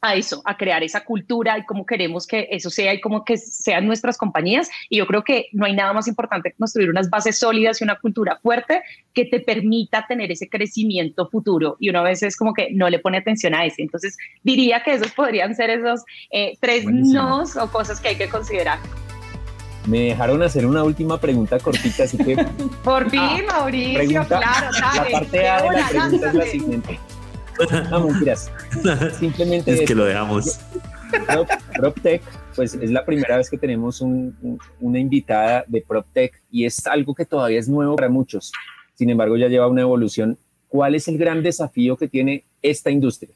a 0.02 0.16
eso, 0.16 0.42
a 0.46 0.58
crear 0.58 0.84
esa 0.84 1.06
cultura 1.06 1.58
y 1.60 1.66
cómo 1.66 1.86
queremos 1.86 2.26
que 2.26 2.48
eso 2.50 2.72
sea 2.72 2.94
y 2.94 3.00
cómo 3.00 3.24
que 3.24 3.38
sean 3.38 3.86
nuestras 3.86 4.18
compañías. 4.18 4.70
Y 4.90 4.98
yo 4.98 5.06
creo 5.06 5.24
que 5.24 5.48
no 5.54 5.66
hay 5.66 5.76
nada 5.76 5.94
más 5.94 6.08
importante 6.08 6.52
que 6.52 6.58
construir 6.58 6.90
unas 6.90 7.10
bases 7.10 7.38
sólidas 7.38 7.80
y 7.80 7.84
una 7.84 8.00
cultura 8.00 8.40
fuerte 8.42 8.82
que 9.14 9.26
te 9.26 9.40
permita 9.40 10.06
tener 10.08 10.32
ese 10.32 10.50
crecimiento 10.50 11.30
futuro. 11.30 11.78
Y 11.80 11.90
una 11.90 12.02
vez 12.02 12.24
es 12.24 12.36
como 12.36 12.54
que 12.54 12.70
no 12.72 12.90
le 12.90 12.98
pone 12.98 13.20
atención 13.20 13.54
a 13.54 13.66
ese. 13.66 13.84
Entonces 13.84 14.18
diría 14.44 14.82
que 14.84 14.94
esos 14.94 15.12
podrían 15.12 15.54
ser 15.56 15.70
esos 15.70 16.04
eh, 16.32 16.58
tres 16.60 16.86
nos 16.86 17.56
o 17.56 17.72
cosas 17.72 18.02
que 18.02 18.10
hay 18.10 18.16
que 18.16 18.28
considerar. 18.28 18.80
Me 19.86 20.00
dejaron 20.00 20.42
hacer 20.44 20.66
una 20.66 20.84
última 20.84 21.20
pregunta 21.20 21.60
cortita, 21.60 22.04
así 22.04 22.18
que... 22.18 22.36
Por 22.84 23.10
fin, 23.10 23.20
ah, 23.20 23.40
Mauricio, 23.48 24.26
claro, 24.28 24.68
La 24.96 25.08
parte 25.12 25.48
A 25.48 25.62
de 25.62 25.72
la 25.72 25.88
pregunta 25.90 26.28
es 26.28 26.34
la 26.34 26.46
siguiente. 26.46 27.00
No, 27.90 28.08
mentiras. 28.08 28.52
Simplemente 29.20 29.74
es 29.74 29.88
que 29.88 29.96
lo 29.96 30.06
dejamos. 30.06 30.60
PropTech, 31.76 32.22
pues 32.56 32.74
es 32.74 32.90
la 32.92 33.06
primera 33.06 33.38
vez 33.38 33.50
que 33.50 33.58
tenemos 33.58 34.02
una 34.02 35.00
invitada 35.00 35.64
de 35.68 35.82
PropTech 35.82 36.42
y 36.50 36.66
es 36.66 36.86
algo 36.88 37.14
que 37.14 37.26
todavía 37.26 37.60
es 37.60 37.68
nuevo 37.68 37.96
para 37.96 38.10
muchos. 38.10 38.52
Sin 38.94 39.10
embargo, 39.10 39.38
ya 39.38 39.48
lleva 39.48 39.68
una 39.68 39.82
evolución. 39.82 40.38
¿Cuál 40.68 40.96
es 40.96 41.08
el 41.08 41.18
gran 41.18 41.44
desafío 41.44 41.98
que 41.98 42.08
tiene 42.08 42.46
esta 42.62 42.90
industria? 42.92 43.32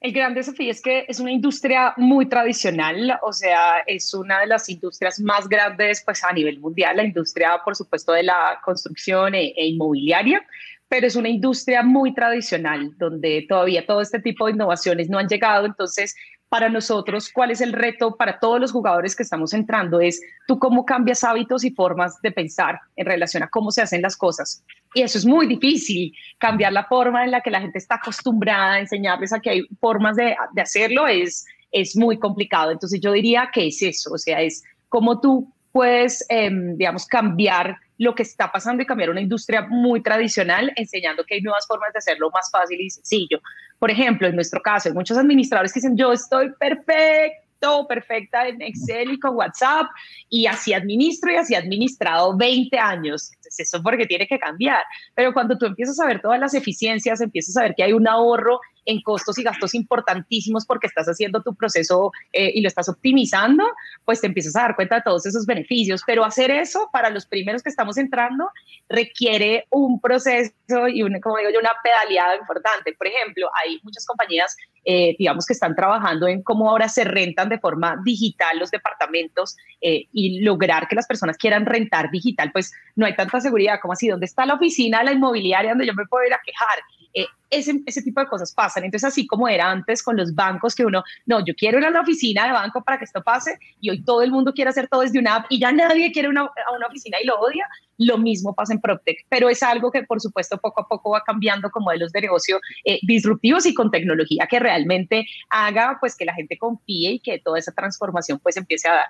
El 0.00 0.12
gran 0.12 0.32
desafío 0.32 0.70
es 0.70 0.80
que 0.80 1.04
es 1.08 1.20
una 1.20 1.30
industria 1.30 1.92
muy 1.98 2.26
tradicional, 2.26 3.18
o 3.22 3.34
sea, 3.34 3.80
es 3.86 4.14
una 4.14 4.40
de 4.40 4.46
las 4.46 4.66
industrias 4.70 5.20
más 5.20 5.46
grandes 5.46 6.02
pues, 6.02 6.24
a 6.24 6.32
nivel 6.32 6.58
mundial, 6.58 6.96
la 6.96 7.04
industria, 7.04 7.60
por 7.62 7.76
supuesto, 7.76 8.12
de 8.12 8.22
la 8.22 8.60
construcción 8.64 9.34
e, 9.34 9.52
e 9.54 9.66
inmobiliaria, 9.66 10.42
pero 10.90 11.06
es 11.06 11.14
una 11.14 11.28
industria 11.28 11.84
muy 11.84 12.12
tradicional, 12.12 12.92
donde 12.98 13.46
todavía 13.48 13.86
todo 13.86 14.00
este 14.00 14.18
tipo 14.18 14.46
de 14.46 14.52
innovaciones 14.52 15.08
no 15.08 15.18
han 15.18 15.28
llegado, 15.28 15.64
entonces 15.64 16.16
para 16.48 16.68
nosotros, 16.68 17.30
cuál 17.32 17.52
es 17.52 17.60
el 17.60 17.72
reto 17.72 18.16
para 18.16 18.40
todos 18.40 18.60
los 18.60 18.72
jugadores 18.72 19.14
que 19.14 19.22
estamos 19.22 19.54
entrando, 19.54 20.00
es 20.00 20.20
tú 20.48 20.58
cómo 20.58 20.84
cambias 20.84 21.22
hábitos 21.22 21.62
y 21.62 21.70
formas 21.70 22.20
de 22.22 22.32
pensar 22.32 22.80
en 22.96 23.06
relación 23.06 23.44
a 23.44 23.48
cómo 23.48 23.70
se 23.70 23.82
hacen 23.82 24.02
las 24.02 24.16
cosas. 24.16 24.64
Y 24.92 25.02
eso 25.02 25.16
es 25.16 25.24
muy 25.24 25.46
difícil, 25.46 26.12
cambiar 26.38 26.72
la 26.72 26.86
forma 26.86 27.24
en 27.24 27.30
la 27.30 27.40
que 27.40 27.52
la 27.52 27.60
gente 27.60 27.78
está 27.78 27.94
acostumbrada, 27.94 28.80
enseñarles 28.80 29.32
a 29.32 29.38
que 29.38 29.50
hay 29.50 29.62
formas 29.80 30.16
de, 30.16 30.34
de 30.52 30.60
hacerlo, 30.60 31.06
es, 31.06 31.46
es 31.70 31.96
muy 31.96 32.18
complicado. 32.18 32.72
Entonces 32.72 33.00
yo 33.00 33.12
diría 33.12 33.50
que 33.52 33.68
es 33.68 33.80
eso, 33.80 34.10
o 34.12 34.18
sea, 34.18 34.40
es 34.40 34.64
cómo 34.88 35.20
tú 35.20 35.54
puedes, 35.70 36.26
em, 36.28 36.76
digamos, 36.76 37.06
cambiar 37.06 37.76
lo 38.00 38.14
que 38.14 38.22
está 38.22 38.50
pasando 38.50 38.82
y 38.82 38.86
cambiar 38.86 39.10
una 39.10 39.20
industria 39.20 39.66
muy 39.68 40.02
tradicional, 40.02 40.72
enseñando 40.74 41.22
que 41.24 41.34
hay 41.34 41.42
nuevas 41.42 41.66
formas 41.66 41.92
de 41.92 41.98
hacerlo 41.98 42.30
más 42.30 42.50
fácil 42.50 42.80
y 42.80 42.88
sencillo. 42.88 43.40
Por 43.78 43.90
ejemplo, 43.90 44.26
en 44.26 44.34
nuestro 44.34 44.62
caso, 44.62 44.88
hay 44.88 44.94
muchos 44.94 45.18
administradores 45.18 45.70
que 45.70 45.80
dicen, 45.80 45.98
yo 45.98 46.10
estoy 46.10 46.50
perfecto 46.58 47.86
perfecta 47.86 48.48
en 48.48 48.62
Excel 48.62 49.10
y 49.12 49.20
con 49.20 49.36
WhatsApp 49.36 49.86
y 50.30 50.46
así 50.46 50.72
administro 50.72 51.30
y 51.30 51.36
así 51.36 51.54
administrado 51.54 52.34
20 52.34 52.78
años. 52.78 53.32
Eso 53.58 53.82
porque 53.82 54.06
tiene 54.06 54.26
que 54.26 54.38
cambiar. 54.38 54.82
Pero 55.14 55.32
cuando 55.32 55.58
tú 55.58 55.66
empiezas 55.66 55.98
a 56.00 56.06
ver 56.06 56.20
todas 56.20 56.38
las 56.38 56.54
eficiencias, 56.54 57.20
empiezas 57.20 57.56
a 57.56 57.62
ver 57.62 57.74
que 57.74 57.82
hay 57.82 57.92
un 57.92 58.06
ahorro 58.06 58.60
en 58.86 59.02
costos 59.02 59.38
y 59.38 59.42
gastos 59.42 59.74
importantísimos 59.74 60.64
porque 60.66 60.86
estás 60.86 61.06
haciendo 61.06 61.42
tu 61.42 61.54
proceso 61.54 62.12
eh, 62.32 62.50
y 62.54 62.60
lo 62.62 62.68
estás 62.68 62.88
optimizando, 62.88 63.64
pues 64.04 64.20
te 64.20 64.26
empiezas 64.26 64.56
a 64.56 64.62
dar 64.62 64.76
cuenta 64.76 64.96
de 64.96 65.02
todos 65.02 65.26
esos 65.26 65.46
beneficios. 65.46 66.02
Pero 66.06 66.24
hacer 66.24 66.50
eso 66.50 66.88
para 66.92 67.10
los 67.10 67.26
primeros 67.26 67.62
que 67.62 67.70
estamos 67.70 67.96
entrando 67.98 68.50
requiere 68.88 69.66
un 69.70 70.00
proceso 70.00 70.88
y, 70.88 71.02
una, 71.02 71.20
como 71.20 71.38
digo 71.38 71.50
yo, 71.50 71.60
una 71.60 71.72
pedaleada 71.82 72.36
importante. 72.36 72.92
Por 72.94 73.06
ejemplo, 73.06 73.50
hay 73.54 73.78
muchas 73.82 74.06
compañías 74.06 74.56
eh, 74.84 75.14
digamos 75.18 75.44
que 75.44 75.52
están 75.52 75.74
trabajando 75.74 76.26
en 76.26 76.42
cómo 76.42 76.70
ahora 76.70 76.88
se 76.88 77.04
rentan 77.04 77.50
de 77.50 77.58
forma 77.58 78.00
digital 78.02 78.58
los 78.58 78.70
departamentos 78.70 79.56
eh, 79.82 80.06
y 80.10 80.40
lograr 80.40 80.88
que 80.88 80.96
las 80.96 81.06
personas 81.06 81.36
quieran 81.36 81.66
rentar 81.66 82.10
digital, 82.10 82.50
pues 82.50 82.72
no 82.96 83.04
hay 83.04 83.14
seguridad 83.40 83.80
como 83.80 83.92
así, 83.92 84.08
¿dónde 84.08 84.26
está 84.26 84.46
la 84.46 84.54
oficina, 84.54 85.02
la 85.02 85.12
inmobiliaria 85.12 85.70
donde 85.70 85.86
yo 85.86 85.94
me 85.94 86.06
puedo 86.06 86.26
ir 86.26 86.34
a 86.34 86.40
quejar? 86.44 86.78
Eh, 87.12 87.26
ese, 87.50 87.80
ese, 87.86 88.02
tipo 88.02 88.20
de 88.20 88.28
cosas 88.28 88.52
pasan. 88.52 88.84
Entonces, 88.84 89.08
así 89.08 89.26
como 89.26 89.48
era 89.48 89.68
antes 89.68 90.02
con 90.02 90.16
los 90.16 90.32
bancos, 90.34 90.74
que 90.74 90.84
uno, 90.84 91.02
no, 91.26 91.44
yo 91.44 91.54
quiero 91.56 91.78
ir 91.78 91.84
a 91.84 91.90
la 91.90 92.00
oficina 92.02 92.46
de 92.46 92.52
banco 92.52 92.84
para 92.84 92.98
que 92.98 93.04
esto 93.04 93.22
pase, 93.22 93.58
y 93.80 93.90
hoy 93.90 94.04
todo 94.04 94.22
el 94.22 94.30
mundo 94.30 94.52
quiere 94.52 94.70
hacer 94.70 94.86
todo 94.86 95.00
desde 95.00 95.18
una 95.18 95.36
app 95.36 95.46
y 95.48 95.58
ya 95.58 95.72
nadie 95.72 96.12
quiere 96.12 96.28
una, 96.28 96.42
a 96.42 96.76
una 96.76 96.86
oficina 96.86 97.18
y 97.20 97.26
lo 97.26 97.40
odia, 97.40 97.66
lo 97.98 98.16
mismo 98.18 98.54
pasa 98.54 98.72
en 98.72 98.80
PropTech, 98.80 99.26
pero 99.28 99.48
es 99.50 99.62
algo 99.62 99.90
que 99.90 100.04
por 100.04 100.20
supuesto 100.20 100.58
poco 100.58 100.82
a 100.82 100.88
poco 100.88 101.10
va 101.10 101.22
cambiando 101.22 101.70
con 101.70 101.82
modelos 101.82 102.12
de 102.12 102.22
negocio 102.22 102.60
eh, 102.84 102.98
disruptivos 103.02 103.66
y 103.66 103.74
con 103.74 103.90
tecnología 103.90 104.46
que 104.48 104.58
realmente 104.58 105.26
haga 105.50 105.98
pues 106.00 106.16
que 106.16 106.24
la 106.24 106.34
gente 106.34 106.56
confíe 106.56 107.12
y 107.12 107.20
que 107.20 107.40
toda 107.40 107.58
esa 107.58 107.72
transformación 107.72 108.38
pues 108.38 108.56
empiece 108.56 108.88
a 108.88 108.92
dar. 108.92 109.08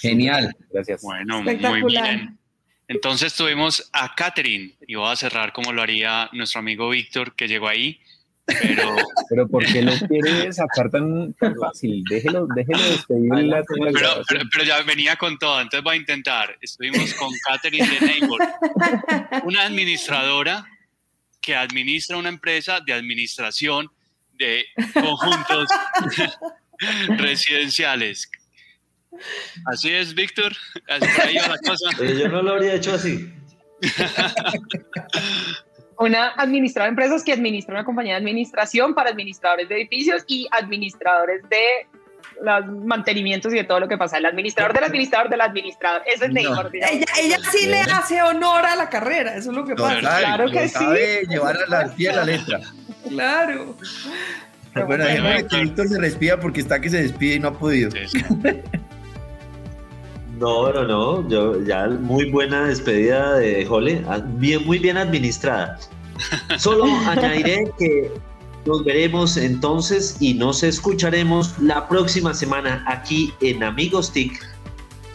Genial, 0.00 0.54
gracias. 0.70 1.02
Bueno, 1.02 1.42
muy 1.42 1.56
bien. 1.84 2.38
Entonces 2.88 3.34
tuvimos 3.34 3.88
a 3.92 4.14
Catherine 4.14 4.74
y 4.86 4.94
voy 4.94 5.10
a 5.10 5.16
cerrar 5.16 5.52
como 5.52 5.72
lo 5.72 5.82
haría 5.82 6.30
nuestro 6.32 6.60
amigo 6.60 6.88
Víctor 6.90 7.34
que 7.34 7.48
llegó 7.48 7.68
ahí. 7.68 8.00
Pero, 8.46 8.94
pero 9.28 9.48
¿por 9.48 9.64
qué 9.66 9.82
lo 9.82 9.92
quiere 10.06 10.52
sacar 10.52 10.88
tan, 10.90 11.34
fácil? 11.60 12.04
Déjelo, 12.08 12.46
déjelo 12.54 12.78
despedir 12.78 13.32
la, 13.44 13.62
pero, 13.66 14.44
pero, 14.52 14.64
ya 14.64 14.82
venía 14.82 15.16
con 15.16 15.36
todo, 15.36 15.60
entonces 15.60 15.82
voy 15.82 15.94
a 15.94 15.98
intentar. 15.98 16.56
Estuvimos 16.60 17.12
con 17.14 17.30
Catherine 17.44 17.88
de 17.88 18.06
Neighbor, 18.06 18.40
una 19.42 19.62
administradora 19.62 20.64
que 21.40 21.56
administra 21.56 22.16
una 22.16 22.28
empresa 22.28 22.80
de 22.80 22.92
administración 22.92 23.90
de 24.34 24.64
conjuntos 24.94 25.68
residenciales. 27.18 28.30
Así 29.64 29.92
es, 29.92 30.14
Víctor. 30.14 30.52
Yo 32.18 32.28
no 32.28 32.42
lo 32.42 32.52
habría 32.52 32.74
hecho 32.74 32.94
así. 32.94 33.32
una 35.98 36.28
administradora 36.36 36.86
de 36.86 36.90
empresas 36.90 37.24
que 37.24 37.32
administra 37.32 37.74
una 37.74 37.84
compañía 37.84 38.14
de 38.14 38.18
administración 38.18 38.94
para 38.94 39.10
administradores 39.10 39.68
de 39.68 39.76
edificios 39.76 40.24
y 40.26 40.46
administradores 40.50 41.42
de 41.48 41.86
los 42.42 42.84
mantenimientos 42.84 43.52
y 43.52 43.56
de 43.56 43.64
todo 43.64 43.80
lo 43.80 43.88
que 43.88 43.96
pasa. 43.96 44.18
El 44.18 44.26
administrador 44.26 44.74
del 44.74 44.84
administrador 44.84 45.30
del 45.30 45.40
administrador. 45.40 46.02
Ese 46.06 46.26
es 46.26 46.32
Neymar. 46.32 46.70
Ella, 46.72 47.38
sí 47.50 47.66
le 47.66 47.80
hace 47.80 48.20
honor 48.22 48.66
a 48.66 48.76
la 48.76 48.90
carrera, 48.90 49.36
eso 49.36 49.50
es 49.50 49.56
lo 49.56 49.64
que 49.64 49.74
pasa. 49.74 50.00
claro 50.00 50.50
que 50.50 50.68
sí. 50.68 50.84
llevar 51.28 51.56
a 51.56 51.66
la 51.68 51.94
pie 51.94 52.12
la 52.12 52.24
letra. 52.24 52.60
Claro. 53.08 53.76
Bueno, 54.86 55.06
que 55.48 55.60
Víctor 55.62 55.88
se 55.88 55.98
respira 55.98 56.38
porque 56.38 56.60
está 56.60 56.78
que 56.80 56.90
se 56.90 57.02
despide 57.02 57.36
y 57.36 57.38
no 57.38 57.48
ha 57.48 57.58
podido. 57.58 57.90
No, 60.38 60.72
no, 60.72 60.84
no. 60.84 61.28
Yo 61.28 61.62
ya 61.62 61.88
muy 61.88 62.30
buena 62.30 62.68
despedida 62.68 63.34
de 63.36 63.64
Jole, 63.64 64.04
ah, 64.08 64.20
bien, 64.22 64.64
muy 64.66 64.78
bien 64.78 64.96
administrada. 64.96 65.78
Solo 66.58 66.84
añadiré 67.06 67.70
que 67.78 68.10
nos 68.66 68.84
veremos 68.84 69.36
entonces 69.36 70.16
y 70.20 70.34
nos 70.34 70.62
escucharemos 70.62 71.58
la 71.58 71.88
próxima 71.88 72.34
semana 72.34 72.84
aquí 72.86 73.32
en 73.40 73.62
Amigos 73.62 74.12
TIC 74.12 74.44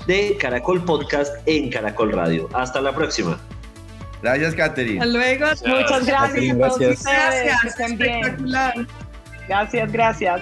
de 0.08 0.38
Caracol 0.40 0.84
Podcast 0.84 1.36
en 1.46 1.70
Caracol 1.70 2.12
Radio. 2.12 2.50
Hasta 2.54 2.82
la 2.82 2.94
próxima. 2.94 3.40
Gracias, 4.22 4.56
Katherine. 4.56 5.00
Hasta 5.00 5.12
luego. 5.12 5.46
Muchas 5.66 6.06
gracias. 6.06 6.58
Gracias. 6.58 7.04
Gracias. 8.40 8.88
Gracias, 9.48 9.92
gracias. 9.92 10.42